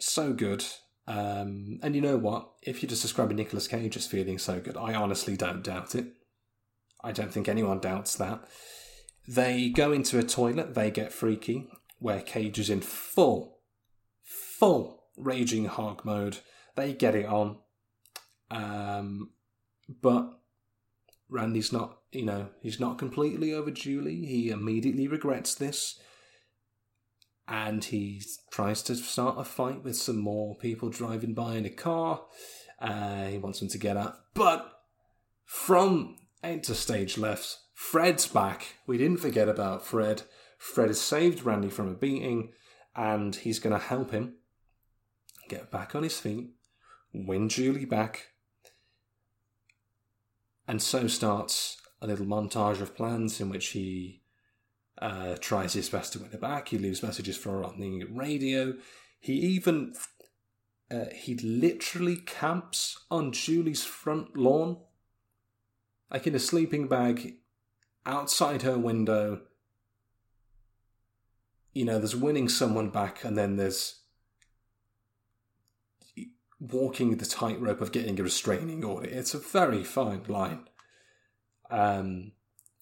so 0.00 0.32
good, 0.32 0.64
um, 1.06 1.78
and 1.82 1.94
you 1.94 2.00
know 2.00 2.16
what? 2.16 2.50
If 2.62 2.82
you're 2.82 2.90
just 2.90 3.02
describing 3.02 3.36
Nicolas 3.36 3.68
Cage 3.68 3.96
as 3.96 4.06
feeling 4.06 4.38
so 4.38 4.60
good, 4.60 4.76
I 4.76 4.94
honestly 4.94 5.36
don't 5.36 5.62
doubt 5.62 5.94
it. 5.94 6.06
I 7.02 7.12
don't 7.12 7.32
think 7.32 7.48
anyone 7.48 7.80
doubts 7.80 8.14
that. 8.16 8.44
They 9.26 9.68
go 9.68 9.92
into 9.92 10.18
a 10.18 10.22
toilet, 10.22 10.74
they 10.74 10.90
get 10.90 11.12
freaky, 11.12 11.68
where 11.98 12.20
Cage 12.20 12.58
is 12.58 12.70
in 12.70 12.80
full, 12.80 13.58
full 14.22 15.04
raging 15.16 15.66
hog 15.66 16.04
mode. 16.04 16.38
They 16.76 16.92
get 16.92 17.14
it 17.14 17.26
on. 17.26 17.58
Um, 18.50 19.30
but 20.02 20.40
Randy's 21.28 21.72
not, 21.72 21.98
you 22.12 22.24
know, 22.24 22.48
he's 22.60 22.80
not 22.80 22.98
completely 22.98 23.52
over 23.52 23.70
Julie. 23.70 24.26
He 24.26 24.50
immediately 24.50 25.06
regrets 25.06 25.54
this. 25.54 25.98
And 27.50 27.84
he 27.84 28.22
tries 28.52 28.80
to 28.84 28.94
start 28.94 29.36
a 29.38 29.44
fight 29.44 29.82
with 29.82 29.96
some 29.96 30.18
more 30.18 30.56
people 30.56 30.88
driving 30.88 31.34
by 31.34 31.56
in 31.56 31.66
a 31.66 31.70
car. 31.70 32.22
Uh, 32.80 33.26
he 33.26 33.38
wants 33.38 33.58
them 33.58 33.68
to 33.68 33.78
get 33.78 33.96
out. 33.96 34.16
But 34.34 34.72
from 35.44 36.16
enter 36.44 36.74
stage 36.74 37.18
left, 37.18 37.58
Fred's 37.74 38.28
back. 38.28 38.76
We 38.86 38.98
didn't 38.98 39.20
forget 39.20 39.48
about 39.48 39.84
Fred. 39.84 40.22
Fred 40.58 40.88
has 40.88 41.00
saved 41.00 41.44
Randy 41.44 41.70
from 41.70 41.88
a 41.88 41.94
beating, 41.94 42.52
and 42.94 43.34
he's 43.34 43.58
going 43.58 43.72
to 43.72 43.84
help 43.84 44.12
him 44.12 44.34
get 45.48 45.70
back 45.70 45.94
on 45.94 46.04
his 46.04 46.20
feet, 46.20 46.50
win 47.12 47.48
Julie 47.48 47.84
back, 47.84 48.28
and 50.68 50.80
so 50.80 51.08
starts 51.08 51.78
a 52.00 52.06
little 52.06 52.26
montage 52.26 52.80
of 52.80 52.94
plans 52.94 53.40
in 53.40 53.48
which 53.48 53.68
he 53.68 54.22
uh, 55.00 55.36
tries 55.40 55.72
his 55.72 55.88
best 55.88 56.12
to 56.12 56.18
win 56.18 56.30
her 56.30 56.38
back. 56.38 56.68
He 56.68 56.78
leaves 56.78 57.02
messages 57.02 57.36
for 57.36 57.50
her 57.50 57.64
on 57.64 57.80
the 57.80 58.04
radio. 58.04 58.74
He 59.18 59.32
even 59.32 59.94
uh, 60.90 61.06
he 61.14 61.36
literally 61.36 62.16
camps 62.16 62.98
on 63.10 63.32
Julie's 63.32 63.84
front 63.84 64.36
lawn, 64.36 64.78
like 66.10 66.26
in 66.26 66.34
a 66.34 66.40
sleeping 66.40 66.88
bag, 66.88 67.36
outside 68.04 68.62
her 68.62 68.78
window. 68.78 69.42
You 71.72 71.84
know, 71.84 71.98
there's 71.98 72.16
winning 72.16 72.48
someone 72.48 72.90
back, 72.90 73.24
and 73.24 73.38
then 73.38 73.56
there's 73.56 74.00
walking 76.58 77.16
the 77.16 77.24
tightrope 77.24 77.80
of 77.80 77.92
getting 77.92 78.18
a 78.20 78.22
restraining 78.22 78.84
order. 78.84 79.08
It's 79.08 79.32
a 79.32 79.38
very 79.38 79.82
fine 79.84 80.24
line. 80.28 80.68
Um, 81.70 82.32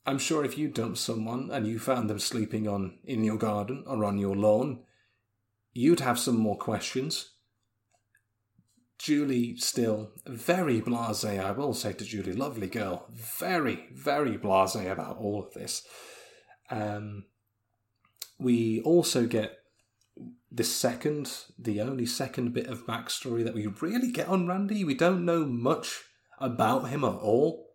I'm 0.09 0.19
sure 0.19 0.43
if 0.43 0.57
you 0.57 0.69
dumped 0.69 0.97
someone 0.97 1.51
and 1.53 1.67
you 1.67 1.79
found 1.79 2.09
them 2.09 2.19
sleeping 2.19 2.67
on 2.67 2.99
in 3.05 3.25
your 3.25 3.37
garden 3.37 3.85
or 3.87 4.07
on 4.07 4.17
your 4.17 4.35
lawn, 4.35 4.81
you'd 5.75 6.01
have 6.01 6.19
some 6.19 6.39
more 6.39 6.57
questions. 6.57 7.33
Julie 8.99 9.59
still 9.59 10.13
very 10.27 10.81
blasé. 10.81 11.39
I 11.39 11.51
will 11.51 11.75
say 11.75 11.93
to 11.93 12.07
Julie, 12.07 12.33
lovely 12.33 12.69
girl, 12.69 13.05
very 13.11 13.91
very 13.93 14.39
blasé 14.39 14.91
about 14.91 15.19
all 15.19 15.45
of 15.45 15.53
this. 15.53 15.87
Um, 16.71 17.27
we 18.39 18.81
also 18.81 19.27
get 19.27 19.59
the 20.51 20.65
second, 20.65 21.31
the 21.59 21.83
only 21.83 22.07
second 22.07 22.55
bit 22.55 22.69
of 22.69 22.87
backstory 22.87 23.45
that 23.45 23.55
we 23.55 23.67
really 23.67 24.11
get 24.11 24.29
on 24.29 24.47
Randy. 24.47 24.85
We 24.85 24.95
don't 24.95 25.27
know 25.27 25.45
much 25.45 26.01
about 26.39 26.89
him 26.89 27.05
at 27.05 27.09
all, 27.09 27.75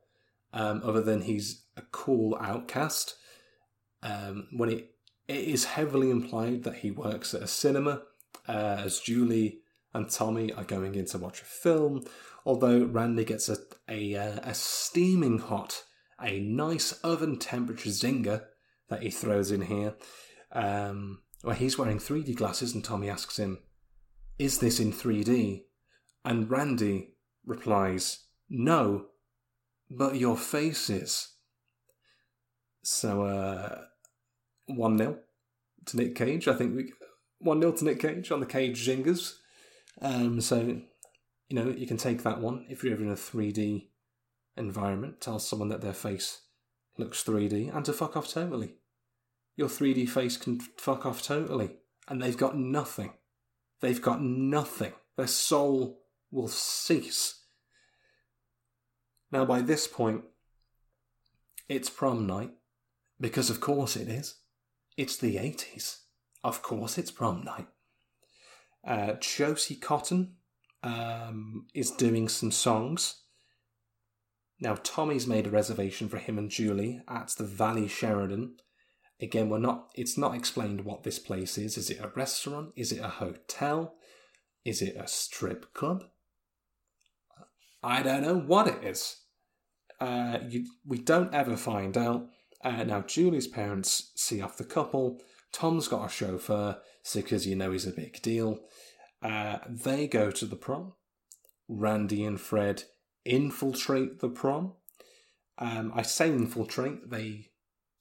um, 0.52 0.82
other 0.84 1.04
than 1.04 1.22
he's 1.22 1.63
a 1.78 1.82
cool 1.92 2.38
outcast. 2.40 3.16
Um, 4.02 4.48
when 4.52 4.70
it 4.70 4.90
it 5.28 5.46
is 5.46 5.66
heavily 5.66 6.10
implied 6.10 6.64
that 6.64 6.78
he 6.78 6.92
works 6.92 7.34
at 7.34 7.42
a 7.42 7.48
cinema, 7.48 8.02
uh, 8.48 8.82
as 8.84 9.00
Julie 9.00 9.60
and 9.94 10.10
Tommy 10.10 10.52
are 10.52 10.66
going 10.66 10.96
in 10.96 11.06
to 11.06 11.18
watch 11.18 11.42
a 11.42 11.46
film. 11.46 12.04
Although 12.46 12.84
Randy 12.86 13.24
gets 13.24 13.48
a 13.48 13.58
a, 13.90 14.16
uh, 14.16 14.40
a 14.44 14.54
steaming 14.54 15.40
hot, 15.40 15.84
a 16.22 16.40
nice 16.40 16.92
oven 17.04 17.38
temperature 17.40 17.90
zinger 17.90 18.46
that 18.90 19.04
he 19.04 19.10
throws 19.10 19.52
in 19.52 19.62
here. 19.62 19.96
Um, 20.52 21.22
where 21.42 21.56
he's 21.56 21.78
wearing 21.78 22.00
3D 22.00 22.36
glasses 22.36 22.74
and 22.74 22.84
Tommy 22.84 23.10
asks 23.10 23.38
him, 23.38 23.60
Is 24.40 24.60
this 24.60 24.80
in 24.80 24.94
3D? 24.94 25.64
And 26.24 26.50
Randy 26.50 27.16
replies, 27.46 28.26
No, 28.50 29.08
but 29.90 30.16
your 30.16 30.38
face 30.38 30.90
is. 30.90 31.33
So, 32.84 33.24
uh, 33.24 33.82
1 34.68 34.98
0 34.98 35.20
to 35.86 35.98
Nick 35.98 36.16
Cage. 36.16 36.48
I 36.48 36.54
think 36.54 36.76
we. 36.76 36.94
1 37.40 37.60
0 37.60 37.74
to 37.74 37.86
Nick 37.86 38.00
Cage 38.00 38.32
on 38.32 38.40
the 38.40 38.46
Cage 38.46 38.88
Zingers. 38.88 39.38
Um, 40.02 40.40
so, 40.40 40.60
you 41.50 41.56
know, 41.56 41.70
you 41.70 41.88
can 41.88 41.98
take 41.98 42.24
that 42.24 42.40
one 42.40 42.66
if 42.70 42.84
you're 42.84 42.94
ever 42.94 43.04
in 43.04 43.10
a 43.10 43.16
3D 43.16 43.88
environment, 44.56 45.20
tell 45.20 45.40
someone 45.40 45.70
that 45.70 45.82
their 45.82 45.94
face 45.94 46.42
looks 46.98 47.24
3D, 47.24 47.76
and 47.76 47.84
to 47.86 47.94
fuck 47.94 48.16
off 48.16 48.28
totally 48.28 48.76
your 49.56 49.68
3D 49.68 50.10
face 50.10 50.38
can 50.38 50.60
fuck 50.60 51.06
off 51.06 51.22
totally. 51.22 51.72
And 52.08 52.22
they've 52.22 52.38
got 52.38 52.58
nothing. 52.58 53.14
They've 53.82 54.02
got 54.02 54.22
nothing. 54.22 54.94
Their 55.16 55.28
soul 55.28 56.02
will 56.32 56.48
cease. 56.48 57.42
Now, 59.32 59.46
by 59.46 59.62
this 59.62 59.88
point, 59.88 60.24
it's 61.70 61.90
prom 61.90 62.28
night, 62.28 62.52
because 63.20 63.50
of 63.50 63.60
course 63.60 63.96
it 63.96 64.08
is. 64.08 64.36
It's 64.98 65.18
the 65.18 65.36
80s. 65.36 66.00
Of 66.44 66.62
course 66.62 66.98
it's 66.98 67.12
prom 67.12 67.44
night. 67.44 67.68
Uh, 68.86 69.14
Josie 69.20 69.76
Cotton 69.76 70.36
um, 70.84 71.68
is 71.74 71.92
doing 71.92 72.28
some 72.28 72.52
songs. 72.52 73.22
Now, 74.60 74.76
Tommy's 74.76 75.26
made 75.26 75.48
a 75.48 75.52
reservation 75.52 76.10
for 76.10 76.18
him 76.18 76.38
and 76.38 76.50
Julie 76.50 77.02
at 77.08 77.30
the 77.38 77.46
Valley 77.46 77.88
Sheraton 77.88 78.56
Again, 79.24 79.48
we're 79.48 79.60
not. 79.60 79.90
It's 79.96 80.18
not 80.18 80.36
explained 80.36 80.84
what 80.84 81.04
this 81.04 81.18
place 81.18 81.58
is. 81.58 81.78
Is 81.78 81.90
it 81.90 82.02
a 82.02 82.12
restaurant? 82.14 82.74
Is 82.76 82.92
it 82.92 83.00
a 83.00 83.08
hotel? 83.08 83.96
Is 84.66 84.82
it 84.82 84.98
a 85.00 85.08
strip 85.08 85.74
club? 85.74 86.04
I 87.82 88.04
don't 88.04 88.24
know 88.24 88.38
what 88.38 88.68
it 88.68 88.84
is. 88.84 89.22
Uh, 90.00 90.40
you, 90.50 90.66
we 90.86 90.98
don't 90.98 91.34
ever 91.34 91.56
find 91.56 91.98
out. 91.98 92.28
Uh, 92.64 92.84
now, 92.84 93.02
Julie's 93.02 93.48
parents 93.48 94.12
see 94.16 94.42
off 94.42 94.58
the 94.58 94.64
couple. 94.64 95.20
Tom's 95.52 95.88
got 95.88 96.06
a 96.06 96.10
chauffeur, 96.10 96.78
because 97.14 97.46
you 97.46 97.56
know 97.56 97.72
he's 97.72 97.86
a 97.86 97.92
big 97.92 98.22
deal. 98.22 98.60
Uh, 99.22 99.60
they 99.68 100.08
go 100.08 100.32
to 100.32 100.46
the 100.46 100.56
prom. 100.56 100.94
Randy 101.68 102.24
and 102.24 102.40
Fred 102.40 102.84
infiltrate 103.26 104.20
the 104.20 104.30
prom. 104.30 104.74
Um, 105.58 105.92
I 105.96 106.02
say 106.02 106.30
infiltrate. 106.30 107.10
They, 107.10 107.50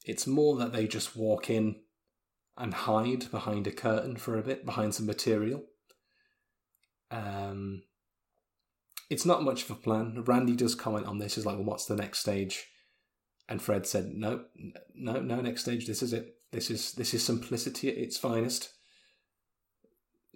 it's 0.05 0.27
more 0.27 0.57
that 0.57 0.73
they 0.73 0.87
just 0.87 1.15
walk 1.15 1.49
in 1.49 1.77
and 2.57 2.73
hide 2.73 3.29
behind 3.31 3.67
a 3.67 3.71
curtain 3.71 4.15
for 4.15 4.37
a 4.37 4.43
bit, 4.43 4.65
behind 4.65 4.95
some 4.95 5.05
material. 5.05 5.63
Um, 7.11 7.83
it's 9.09 9.25
not 9.25 9.43
much 9.43 9.63
of 9.63 9.71
a 9.71 9.75
plan. 9.75 10.23
Randy 10.25 10.55
does 10.55 10.75
comment 10.75 11.05
on 11.05 11.19
this. 11.19 11.35
He's 11.35 11.45
like, 11.45 11.55
well, 11.55 11.65
what's 11.65 11.85
the 11.85 11.95
next 11.95 12.19
stage? 12.19 12.67
And 13.47 13.61
Fred 13.61 13.85
said, 13.85 14.13
no, 14.13 14.45
no, 14.95 15.19
no, 15.19 15.41
next 15.41 15.61
stage. 15.61 15.85
This 15.85 16.01
is 16.01 16.13
it. 16.13 16.35
This 16.51 16.69
is 16.69 16.93
this 16.93 17.13
is 17.13 17.25
simplicity 17.25 17.89
at 17.89 17.97
its 17.97 18.17
finest. 18.17 18.69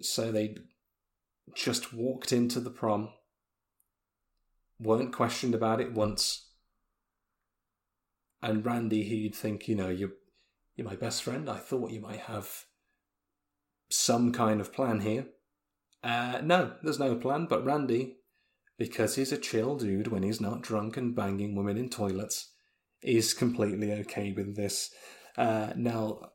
So 0.00 0.30
they 0.30 0.56
just 1.54 1.92
walked 1.92 2.32
into 2.32 2.60
the 2.60 2.70
prom, 2.70 3.10
weren't 4.78 5.12
questioned 5.12 5.54
about 5.54 5.80
it 5.80 5.92
once. 5.92 6.50
And 8.42 8.64
Randy, 8.64 9.04
he'd 9.04 9.34
think, 9.34 9.68
you 9.68 9.74
know, 9.74 9.88
you're 9.88 10.12
you're 10.76 10.86
my 10.86 10.96
best 10.96 11.22
friend. 11.22 11.48
I 11.48 11.56
thought 11.56 11.92
you 11.92 12.00
might 12.00 12.20
have 12.20 12.64
some 13.90 14.32
kind 14.32 14.60
of 14.60 14.72
plan 14.72 15.00
here. 15.00 15.26
Uh, 16.04 16.40
no, 16.42 16.74
there's 16.82 16.98
no 16.98 17.16
plan. 17.16 17.46
But 17.46 17.64
Randy 17.64 18.18
because 18.78 19.16
he's 19.16 19.32
a 19.32 19.38
chill 19.38 19.76
dude 19.76 20.06
when 20.06 20.22
he's 20.22 20.40
not 20.40 20.62
drunk 20.62 20.96
and 20.96 21.14
banging 21.14 21.56
women 21.56 21.76
in 21.76 21.90
toilets, 21.90 22.52
is 23.02 23.34
completely 23.34 23.92
okay 23.92 24.32
with 24.32 24.56
this. 24.56 24.90
Uh, 25.36 25.72
now, 25.76 26.30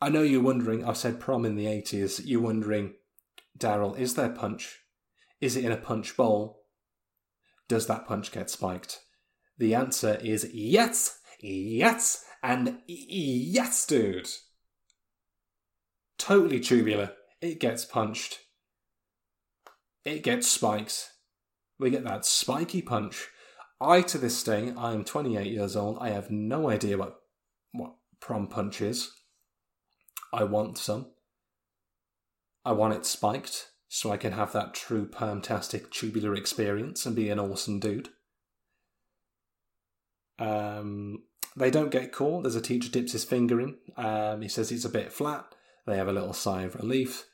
I 0.00 0.08
know 0.08 0.22
you're 0.22 0.42
wondering, 0.42 0.84
I've 0.84 0.96
said 0.96 1.20
prom 1.20 1.44
in 1.44 1.56
the 1.56 1.66
80s, 1.66 2.22
you're 2.24 2.40
wondering, 2.40 2.94
Daryl, 3.58 3.98
is 3.98 4.14
there 4.14 4.28
punch? 4.28 4.78
Is 5.40 5.56
it 5.56 5.64
in 5.64 5.72
a 5.72 5.76
punch 5.76 6.16
bowl? 6.16 6.62
Does 7.68 7.86
that 7.86 8.06
punch 8.06 8.32
get 8.32 8.50
spiked? 8.50 9.00
The 9.58 9.74
answer 9.74 10.18
is 10.22 10.50
yes, 10.54 11.18
yes, 11.40 12.24
and 12.42 12.78
yes, 12.86 13.84
dude. 13.86 14.28
Totally 16.18 16.60
tubular. 16.60 17.12
It 17.40 17.60
gets 17.60 17.84
punched. 17.84 18.40
It 20.04 20.22
gets 20.22 20.48
spikes 20.48 21.10
we 21.78 21.90
get 21.90 22.04
that 22.04 22.24
spiky 22.24 22.82
punch. 22.82 23.28
I, 23.80 24.02
to 24.02 24.18
this 24.18 24.42
day, 24.42 24.72
I 24.76 24.92
am 24.92 25.04
28 25.04 25.46
years 25.46 25.76
old. 25.76 25.98
I 26.00 26.10
have 26.10 26.30
no 26.30 26.68
idea 26.68 26.98
what, 26.98 27.20
what 27.72 27.94
prom 28.20 28.48
punch 28.48 28.80
is. 28.80 29.12
I 30.32 30.44
want 30.44 30.78
some. 30.78 31.06
I 32.64 32.72
want 32.72 32.94
it 32.94 33.06
spiked 33.06 33.68
so 33.88 34.10
I 34.10 34.16
can 34.16 34.32
have 34.32 34.52
that 34.52 34.74
true 34.74 35.06
permtastic 35.06 35.90
tubular 35.90 36.34
experience 36.34 37.06
and 37.06 37.16
be 37.16 37.30
an 37.30 37.38
awesome 37.38 37.80
dude. 37.80 38.10
Um, 40.38 41.22
they 41.56 41.70
don't 41.70 41.90
get 41.90 42.12
caught. 42.12 42.42
There's 42.42 42.54
a 42.54 42.60
teacher 42.60 42.90
dips 42.90 43.12
his 43.12 43.24
finger 43.24 43.60
in. 43.60 43.76
Um, 43.96 44.42
he 44.42 44.48
says 44.48 44.70
it's 44.70 44.84
a 44.84 44.90
bit 44.90 45.12
flat. 45.12 45.46
They 45.86 45.96
have 45.96 46.08
a 46.08 46.12
little 46.12 46.34
sigh 46.34 46.62
of 46.62 46.74
relief. 46.74 47.24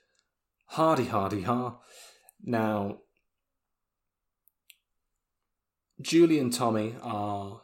Hardy, 0.68 1.06
hardy, 1.06 1.42
ha. 1.42 1.78
Now, 2.42 2.98
Julie 6.00 6.38
and 6.38 6.52
Tommy 6.52 6.96
are 7.02 7.62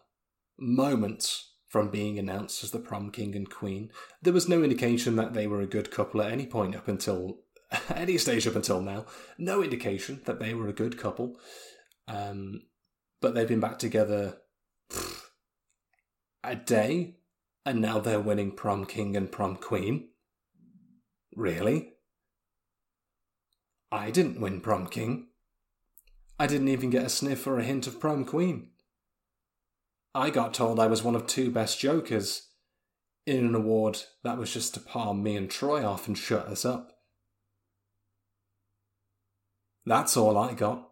moments 0.59 1.55
from 1.69 1.89
being 1.89 2.19
announced 2.19 2.65
as 2.65 2.73
the 2.73 2.79
prom 2.79 3.11
king 3.11 3.35
and 3.35 3.49
queen. 3.49 3.91
There 4.23 4.33
was 4.33 4.49
no 4.49 4.63
indication 4.63 5.17
that 5.17 5.35
they 5.35 5.47
were 5.47 5.61
a 5.61 5.67
good 5.67 5.91
couple 5.91 6.21
at 6.21 6.33
any 6.33 6.47
point 6.47 6.75
up 6.75 6.89
until 6.89 7.39
any 7.95 8.19
stage 8.19 8.47
up 8.47 8.57
until 8.57 8.81
now. 8.81 9.07
No 9.39 9.63
indication 9.63 10.21
that 10.25 10.41
they 10.41 10.55
were 10.55 10.69
a 10.69 10.73
good 10.73 10.99
couple. 10.99 11.37
Um, 12.09 12.63
but 13.21 13.35
they've 13.35 13.49
been 13.49 13.61
back 13.61 13.79
together 13.79 14.39
pff, 14.91 15.27
a 16.43 16.57
day, 16.57 17.17
and 17.65 17.81
now 17.81 18.01
they're 18.01 18.21
winning 18.21 18.53
prom 18.53 18.85
king 18.85 19.17
and 19.17 19.31
prom 19.31 19.57
queen. 19.57 20.09
Really? 21.37 21.93
I 23.93 24.11
didn't 24.11 24.41
win 24.41 24.61
prom 24.61 24.87
king. 24.87 25.29
I 26.41 26.47
didn't 26.47 26.69
even 26.69 26.89
get 26.89 27.05
a 27.05 27.11
sniff 27.11 27.47
or 27.47 27.59
a 27.59 27.63
hint 27.63 27.87
of 27.87 28.01
prom 28.01 28.25
queen. 28.25 28.71
I 30.15 30.31
got 30.31 30.55
told 30.55 30.81
I 30.81 30.87
was 30.87 31.03
one 31.03 31.15
of 31.15 31.27
two 31.27 31.51
best 31.51 31.79
jokers 31.79 32.49
in 33.27 33.45
an 33.45 33.55
award 33.55 34.05
that 34.25 34.39
was 34.39 34.51
just 34.51 34.73
to 34.73 34.81
palm 34.81 35.23
me 35.23 35.37
and 35.37 35.51
Troy 35.51 35.87
off 35.87 36.09
and 36.09 36.17
shut 36.17 36.47
us 36.47 36.65
up. 36.65 36.93
That's 39.85 40.17
all 40.17 40.39
I 40.39 40.55
got. 40.55 40.89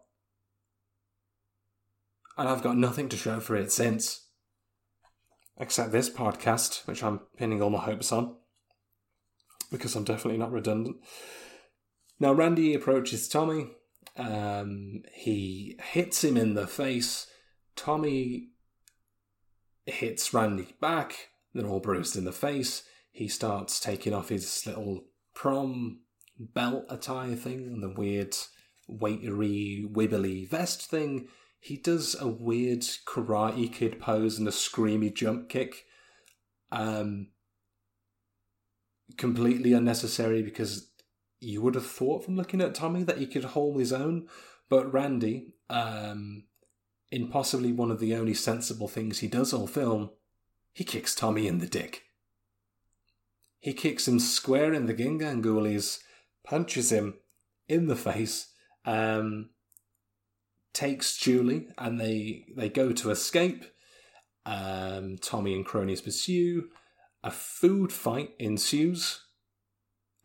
And 2.37 2.47
I've 2.47 2.61
got 2.61 2.77
nothing 2.77 3.09
to 3.09 3.17
show 3.17 3.39
for 3.39 3.55
it 3.55 3.71
since. 3.71 4.27
Except 5.57 5.91
this 5.91 6.11
podcast, 6.11 6.85
which 6.85 7.03
I'm 7.03 7.21
pinning 7.37 7.59
all 7.59 7.71
my 7.71 7.79
hopes 7.79 8.11
on. 8.11 8.35
Because 9.71 9.95
I'm 9.95 10.03
definitely 10.03 10.37
not 10.37 10.51
redundant. 10.51 10.97
Now, 12.19 12.33
Randy 12.33 12.75
approaches 12.75 13.27
Tommy 13.27 13.71
um, 14.19 15.03
he 15.13 15.79
hits 15.81 16.23
him 16.23 16.35
in 16.35 16.53
the 16.53 16.67
face. 16.67 17.27
Tommy 17.75 18.49
hits 19.85 20.33
Randy 20.33 20.75
back. 20.81 21.29
They're 21.53 21.65
all 21.65 21.79
bruised 21.79 22.15
in 22.15 22.25
the 22.25 22.31
face. 22.31 22.83
He 23.11 23.27
starts 23.27 23.79
taking 23.79 24.13
off 24.13 24.29
his 24.29 24.65
little 24.65 25.05
prom 25.33 26.01
belt 26.37 26.85
attire 26.89 27.35
thing 27.35 27.59
and 27.59 27.81
the 27.81 27.89
weird 27.89 28.35
waitery 28.89 29.89
wibbly 29.89 30.47
vest 30.49 30.89
thing. 30.89 31.27
He 31.59 31.77
does 31.77 32.15
a 32.19 32.27
weird 32.27 32.81
karate 33.07 33.71
kid 33.71 33.99
pose 33.99 34.37
and 34.37 34.47
a 34.47 34.51
screamy 34.51 35.13
jump 35.13 35.49
kick. 35.49 35.85
Um, 36.71 37.29
completely 39.17 39.73
unnecessary 39.73 40.43
because 40.43 40.88
you 41.39 41.61
would 41.61 41.75
have 41.75 41.85
thought 41.85 42.23
from 42.23 42.35
looking 42.35 42.61
at 42.61 42.75
Tommy 42.75 43.03
that 43.03 43.17
he 43.17 43.27
could 43.27 43.45
hold 43.45 43.79
his 43.79 43.93
own, 43.93 44.27
but 44.69 44.91
Randy, 44.91 45.53
um, 45.69 46.43
in 47.11 47.27
possibly 47.29 47.71
one 47.71 47.91
of 47.91 47.99
the 47.99 48.15
only 48.15 48.33
sensible 48.33 48.87
things 48.87 49.19
he 49.19 49.27
does 49.27 49.53
all 49.53 49.67
film, 49.67 50.11
he 50.73 50.83
kicks 50.83 51.15
Tommy 51.15 51.47
in 51.47 51.59
the 51.59 51.67
dick. 51.67 52.03
He 53.59 53.73
kicks 53.73 54.07
him 54.07 54.19
square 54.19 54.73
in 54.73 54.85
the 54.85 54.93
gingangoolies, 54.93 55.99
punches 56.43 56.91
him 56.91 57.15
in 57.67 57.87
the 57.87 57.95
face, 57.95 58.53
um, 58.85 59.49
takes 60.73 61.17
Julie, 61.17 61.67
and 61.77 61.99
they 61.99 62.45
they 62.55 62.69
go 62.69 62.91
to 62.93 63.11
escape. 63.11 63.65
Um, 64.45 65.17
Tommy 65.17 65.53
and 65.53 65.65
cronies 65.65 66.01
pursue. 66.01 66.69
A 67.21 67.31
food 67.31 67.91
fight 67.91 68.31
ensues 68.39 69.25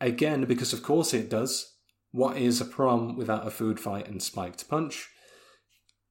Again, 0.01 0.45
because 0.45 0.73
of 0.73 0.83
course 0.83 1.15
it 1.15 1.31
does. 1.31 1.73
What 2.11 2.37
is 2.37 2.61
a 2.61 2.65
prom 2.65 3.17
without 3.17 3.47
a 3.47 3.51
food 3.51 3.81
fight 3.81 4.09
and 4.09 4.23
spiked 4.23 4.69
punch? 4.69 5.09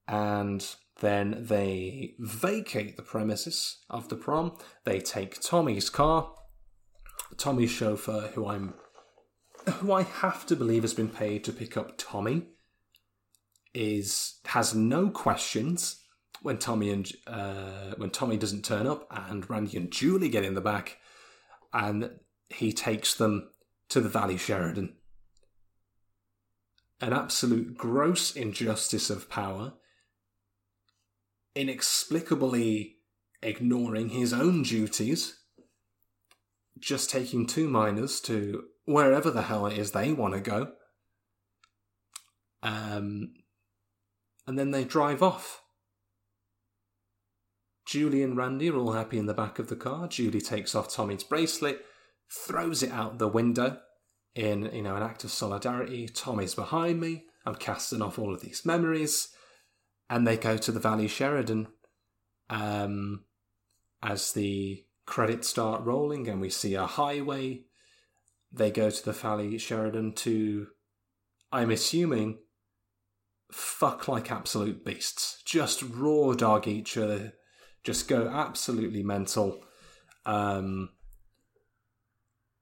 And 0.07 0.65
then 0.99 1.45
they 1.47 2.15
vacate 2.19 2.97
the 2.97 3.03
premises 3.03 3.79
of 3.89 4.09
the 4.09 4.15
prom. 4.15 4.57
They 4.83 4.99
take 4.99 5.41
Tommy's 5.41 5.89
car. 5.89 6.33
Tommy's 7.37 7.71
chauffeur, 7.71 8.31
who 8.33 8.47
I'm 8.47 8.73
who 9.75 9.93
I 9.93 10.03
have 10.03 10.45
to 10.47 10.55
believe 10.55 10.83
has 10.83 10.93
been 10.93 11.09
paid 11.09 11.43
to 11.45 11.53
pick 11.53 11.77
up 11.77 11.93
Tommy, 11.97 12.47
is 13.73 14.39
has 14.45 14.75
no 14.75 15.09
questions 15.09 16.01
when 16.41 16.57
Tommy 16.57 16.89
and 16.89 17.11
uh, 17.25 17.93
when 17.97 18.09
Tommy 18.09 18.37
doesn't 18.37 18.65
turn 18.65 18.87
up, 18.87 19.07
and 19.09 19.49
Randy 19.49 19.77
and 19.77 19.91
Julie 19.91 20.29
get 20.29 20.43
in 20.43 20.53
the 20.53 20.61
back, 20.61 20.97
and 21.73 22.11
he 22.49 22.73
takes 22.73 23.15
them 23.15 23.49
to 23.93 24.01
the 24.01 24.09
Valley 24.09 24.37
Sheraton. 24.37 24.95
An 26.99 27.13
absolute 27.13 27.77
gross 27.77 28.35
injustice 28.35 29.11
of 29.11 29.29
power, 29.29 29.73
inexplicably 31.55 32.95
ignoring 33.43 34.09
his 34.09 34.33
own 34.33 34.63
duties, 34.63 35.41
just 36.79 37.11
taking 37.11 37.45
two 37.45 37.69
minors 37.69 38.19
to 38.21 38.63
wherever 38.85 39.29
the 39.29 39.43
hell 39.43 39.67
it 39.67 39.77
is 39.77 39.91
they 39.91 40.11
want 40.11 40.33
to 40.33 40.39
go. 40.39 40.71
Um, 42.63 43.35
and 44.47 44.57
then 44.57 44.71
they 44.71 44.85
drive 44.85 45.21
off. 45.21 45.61
Julie 47.85 48.23
and 48.23 48.35
Randy 48.35 48.71
are 48.71 48.77
all 48.77 48.93
happy 48.93 49.19
in 49.19 49.27
the 49.27 49.35
back 49.35 49.59
of 49.59 49.67
the 49.67 49.75
car. 49.75 50.07
Julie 50.07 50.41
takes 50.41 50.73
off 50.73 50.91
Tommy's 50.91 51.23
bracelet 51.23 51.85
throws 52.33 52.83
it 52.83 52.91
out 52.91 53.19
the 53.19 53.27
window. 53.27 53.79
In 54.35 54.69
you 54.73 54.81
know 54.81 54.95
an 54.95 55.03
act 55.03 55.23
of 55.23 55.31
solidarity. 55.31 56.07
Tommy's 56.07 56.55
behind 56.55 56.99
me. 56.99 57.25
I'm 57.45 57.55
casting 57.55 58.01
off 58.01 58.17
all 58.17 58.33
of 58.33 58.41
these 58.41 58.65
memories, 58.65 59.29
and 60.09 60.25
they 60.25 60.37
go 60.37 60.57
to 60.57 60.71
the 60.71 60.79
Valley 60.79 61.07
Sheraton. 61.07 61.67
Um, 62.49 63.25
as 64.01 64.33
the 64.33 64.85
credits 65.05 65.47
start 65.47 65.83
rolling, 65.83 66.27
and 66.27 66.41
we 66.41 66.49
see 66.49 66.75
a 66.75 66.85
highway, 66.85 67.63
they 68.51 68.71
go 68.71 68.89
to 68.89 69.05
the 69.05 69.13
Valley 69.13 69.57
Sheraton 69.57 70.13
to, 70.13 70.67
I'm 71.51 71.71
assuming, 71.71 72.39
fuck 73.51 74.07
like 74.07 74.31
absolute 74.31 74.85
beasts. 74.85 75.41
Just 75.45 75.83
raw 75.83 76.33
dog 76.33 76.67
each 76.67 76.97
other. 76.97 77.33
Just 77.83 78.07
go 78.07 78.27
absolutely 78.27 79.03
mental. 79.03 79.63
Um, 80.25 80.89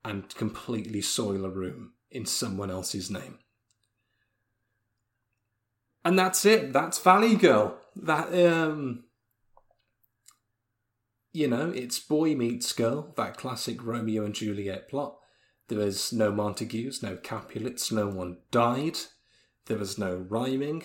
and 0.03 0.33
completely 0.35 1.01
soil 1.01 1.45
a 1.45 1.49
room 1.49 1.93
in 2.09 2.25
someone 2.25 2.71
else's 2.71 3.09
name. 3.09 3.39
And 6.03 6.17
that's 6.17 6.45
it. 6.45 6.73
That's 6.73 6.99
Valley 6.99 7.35
Girl. 7.35 7.77
That 7.95 8.33
um 8.33 9.03
you 11.33 11.47
know, 11.47 11.71
it's 11.73 11.99
boy 11.99 12.35
meets 12.35 12.73
girl, 12.73 13.13
that 13.15 13.37
classic 13.37 13.83
Romeo 13.83 14.25
and 14.25 14.35
Juliet 14.35 14.89
plot. 14.89 15.17
There 15.69 15.79
was 15.79 16.11
no 16.11 16.31
Montagues, 16.31 17.01
no 17.01 17.15
Capulets, 17.15 17.91
no 17.91 18.07
one 18.07 18.39
died. 18.51 18.97
There 19.67 19.77
was 19.77 19.97
no 19.97 20.15
rhyming. 20.15 20.83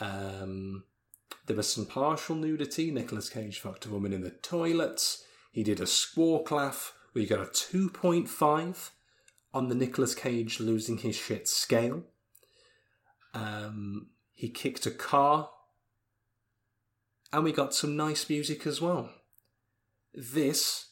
Um, 0.00 0.84
there 1.46 1.56
was 1.56 1.72
some 1.72 1.86
partial 1.86 2.36
nudity. 2.36 2.90
Nicolas 2.90 3.30
Cage 3.30 3.58
fucked 3.58 3.86
a 3.86 3.90
woman 3.90 4.12
in 4.12 4.20
the 4.20 4.30
toilets. 4.30 5.24
He 5.52 5.62
did 5.62 5.80
a 5.80 5.86
squawk 5.86 6.50
laugh. 6.50 6.92
We 7.14 7.26
got 7.26 7.40
a 7.40 7.44
2.5 7.44 8.90
on 9.52 9.68
the 9.68 9.74
Nicolas 9.74 10.14
Cage 10.14 10.60
losing 10.60 10.98
his 10.98 11.16
shit 11.16 11.46
scale. 11.46 12.04
Um, 13.34 14.08
he 14.32 14.48
kicked 14.48 14.86
a 14.86 14.90
car. 14.90 15.50
And 17.32 17.44
we 17.44 17.52
got 17.52 17.74
some 17.74 17.96
nice 17.96 18.28
music 18.28 18.66
as 18.66 18.80
well. 18.80 19.10
This, 20.14 20.90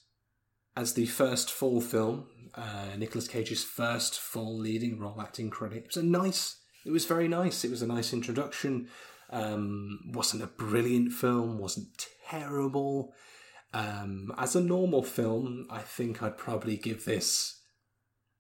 as 0.77 0.95
the 0.95 1.07
first 1.07 1.51
full 1.51 1.81
film, 1.81 2.27
uh, 2.55 2.97
Nicolas 2.97 3.29
Cage's 3.29 3.65
first 3.65 4.19
full 4.19 4.59
leading 4.59 4.99
role 4.99 5.21
acting 5.21 5.51
credit, 5.51 5.79
it 5.79 5.87
was 5.89 5.97
a 5.99 6.03
nice, 6.03 6.57
it 6.87 6.91
was 6.91 7.05
very 7.05 7.29
nice. 7.29 7.65
It 7.65 7.71
was 7.71 7.83
a 7.83 7.87
nice 7.87 8.13
introduction. 8.13 8.89
Um, 9.29 10.01
wasn't 10.15 10.43
a 10.43 10.47
brilliant 10.47 11.13
film, 11.13 11.59
wasn't 11.59 12.07
terrible. 12.29 13.13
Um, 13.73 14.33
as 14.37 14.57
a 14.57 14.61
normal 14.61 15.03
film, 15.03 15.67
I 15.71 15.79
think 15.81 16.23
I'd 16.23 16.39
probably 16.39 16.77
give 16.77 17.05
this 17.05 17.61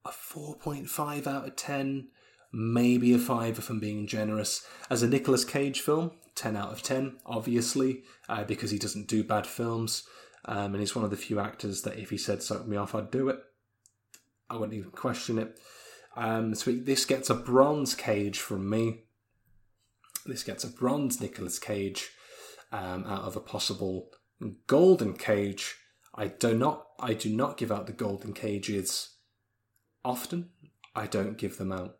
a 0.04 0.10
4.5 0.10 1.26
out 1.26 1.46
of 1.46 1.56
10, 1.56 2.08
maybe 2.52 3.12
a 3.12 3.18
5 3.18 3.58
if 3.58 3.70
I'm 3.70 3.80
being 3.80 4.06
generous. 4.06 4.66
As 4.88 5.02
a 5.02 5.08
Nicolas 5.08 5.44
Cage 5.44 5.80
film, 5.80 6.12
10 6.34 6.56
out 6.56 6.72
of 6.72 6.82
10, 6.82 7.18
obviously, 7.26 8.02
uh, 8.28 8.44
because 8.44 8.70
he 8.70 8.78
doesn't 8.78 9.08
do 9.08 9.22
bad 9.22 9.46
films. 9.46 10.04
Um, 10.46 10.72
and 10.72 10.80
he's 10.80 10.96
one 10.96 11.04
of 11.04 11.10
the 11.10 11.16
few 11.16 11.38
actors 11.38 11.82
that 11.82 11.98
if 11.98 12.10
he 12.10 12.16
said 12.16 12.42
suck 12.42 12.66
me 12.66 12.76
off, 12.76 12.94
I'd 12.94 13.10
do 13.10 13.28
it. 13.28 13.38
I 14.48 14.56
wouldn't 14.56 14.76
even 14.76 14.90
question 14.90 15.38
it. 15.38 15.60
Um, 16.16 16.54
so 16.54 16.72
this 16.72 17.04
gets 17.04 17.30
a 17.30 17.34
bronze 17.34 17.94
cage 17.94 18.38
from 18.38 18.68
me. 18.68 19.04
This 20.26 20.42
gets 20.42 20.64
a 20.64 20.68
bronze 20.68 21.20
Nicolas 21.20 21.58
Cage 21.58 22.10
um, 22.72 23.04
out 23.04 23.22
of 23.22 23.36
a 23.36 23.40
possible 23.40 24.10
golden 24.66 25.14
cage. 25.14 25.76
I 26.14 26.28
do 26.28 26.57
not. 26.57 26.86
I 26.99 27.14
do 27.14 27.34
not 27.34 27.57
give 27.57 27.72
out 27.72 27.86
the 27.86 27.93
golden 27.93 28.32
cages 28.32 29.16
often. 30.05 30.51
I 30.95 31.07
don't 31.07 31.38
give 31.38 31.57
them 31.57 31.72
out 31.72 31.99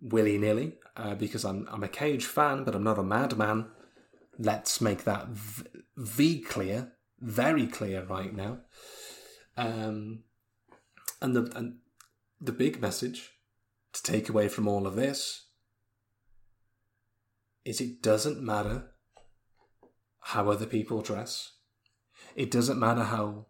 willy 0.00 0.38
nilly 0.38 0.74
uh, 0.96 1.14
because 1.14 1.44
I'm 1.44 1.68
I'm 1.70 1.82
a 1.82 1.88
cage 1.88 2.24
fan, 2.24 2.64
but 2.64 2.74
I'm 2.74 2.84
not 2.84 2.98
a 2.98 3.02
madman. 3.02 3.66
Let's 4.38 4.80
make 4.80 5.04
that 5.04 5.28
v, 5.28 5.64
v 5.96 6.40
clear 6.40 6.92
very 7.24 7.66
clear 7.66 8.04
right 8.04 8.34
now. 8.34 8.58
Um, 9.56 10.24
and 11.20 11.34
the 11.34 11.50
and 11.56 11.78
the 12.40 12.52
big 12.52 12.80
message 12.80 13.30
to 13.92 14.02
take 14.02 14.28
away 14.28 14.48
from 14.48 14.68
all 14.68 14.86
of 14.86 14.96
this 14.96 15.46
is 17.64 17.80
it 17.80 18.02
doesn't 18.02 18.42
matter 18.42 18.90
how 20.20 20.50
other 20.50 20.66
people 20.66 21.00
dress. 21.00 21.52
It 22.34 22.50
doesn't 22.50 22.78
matter 22.78 23.04
how 23.04 23.46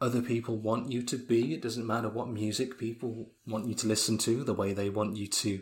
other 0.00 0.22
people 0.22 0.56
want 0.56 0.90
you 0.90 1.02
to 1.02 1.18
be. 1.18 1.54
It 1.54 1.60
doesn't 1.60 1.86
matter 1.86 2.08
what 2.08 2.28
music 2.28 2.78
people 2.78 3.32
want 3.46 3.66
you 3.66 3.74
to 3.74 3.86
listen 3.86 4.16
to, 4.18 4.42
the 4.42 4.54
way 4.54 4.72
they 4.72 4.88
want 4.88 5.16
you 5.16 5.26
to 5.26 5.60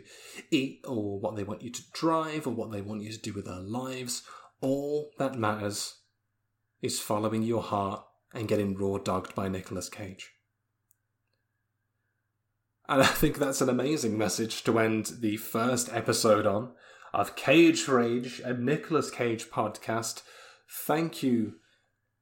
eat, 0.49 0.81
or 0.87 1.19
what 1.19 1.35
they 1.35 1.43
want 1.43 1.61
you 1.61 1.71
to 1.71 1.81
drive, 1.93 2.47
or 2.47 2.51
what 2.51 2.71
they 2.71 2.81
want 2.81 3.01
you 3.01 3.11
to 3.11 3.17
do 3.19 3.33
with 3.33 3.45
their 3.45 3.59
lives. 3.59 4.23
All 4.61 5.11
that 5.17 5.35
matters 5.35 5.99
is 6.81 6.99
following 6.99 7.43
your 7.43 7.61
heart 7.61 8.03
and 8.33 8.47
getting 8.47 8.77
raw 8.77 8.97
dogged 8.97 9.35
by 9.35 9.49
Nicolas 9.49 9.89
Cage. 9.89 10.31
And 12.87 13.01
I 13.03 13.07
think 13.07 13.37
that's 13.37 13.61
an 13.61 13.69
amazing 13.69 14.17
message 14.17 14.63
to 14.63 14.79
end 14.79 15.11
the 15.19 15.35
first 15.37 15.91
episode 15.93 16.45
on 16.45 16.71
of 17.13 17.35
Cage 17.35 17.87
Rage, 17.87 18.39
a 18.45 18.53
Nicolas 18.53 19.09
Cage 19.09 19.49
podcast. 19.49 20.21
Thank 20.69 21.23
you 21.23 21.55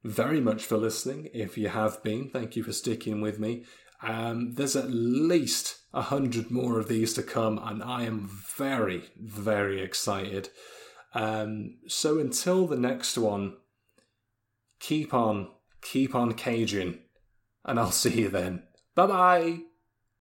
very 0.04 0.40
much 0.40 0.64
for 0.64 0.76
listening. 0.76 1.28
If 1.34 1.58
you 1.58 1.68
have 1.68 2.02
been, 2.02 2.30
thank 2.30 2.56
you 2.56 2.62
for 2.62 2.72
sticking 2.72 3.20
with 3.20 3.38
me. 3.38 3.64
Um, 4.02 4.54
there's 4.54 4.76
at 4.76 4.90
least 4.90 5.78
a 5.92 6.02
hundred 6.02 6.50
more 6.50 6.78
of 6.78 6.88
these 6.88 7.14
to 7.14 7.22
come, 7.22 7.60
and 7.62 7.82
I 7.82 8.04
am 8.04 8.28
very, 8.28 9.10
very 9.20 9.82
excited. 9.82 10.50
Um, 11.14 11.78
so 11.88 12.18
until 12.18 12.66
the 12.66 12.76
next 12.76 13.18
one, 13.18 13.56
keep 14.78 15.12
on, 15.12 15.48
keep 15.82 16.14
on 16.14 16.34
caging, 16.34 17.00
and 17.64 17.78
I'll 17.78 17.90
see 17.92 18.20
you 18.20 18.28
then. 18.28 18.62
Bye 18.94 19.06
bye. 19.06 19.67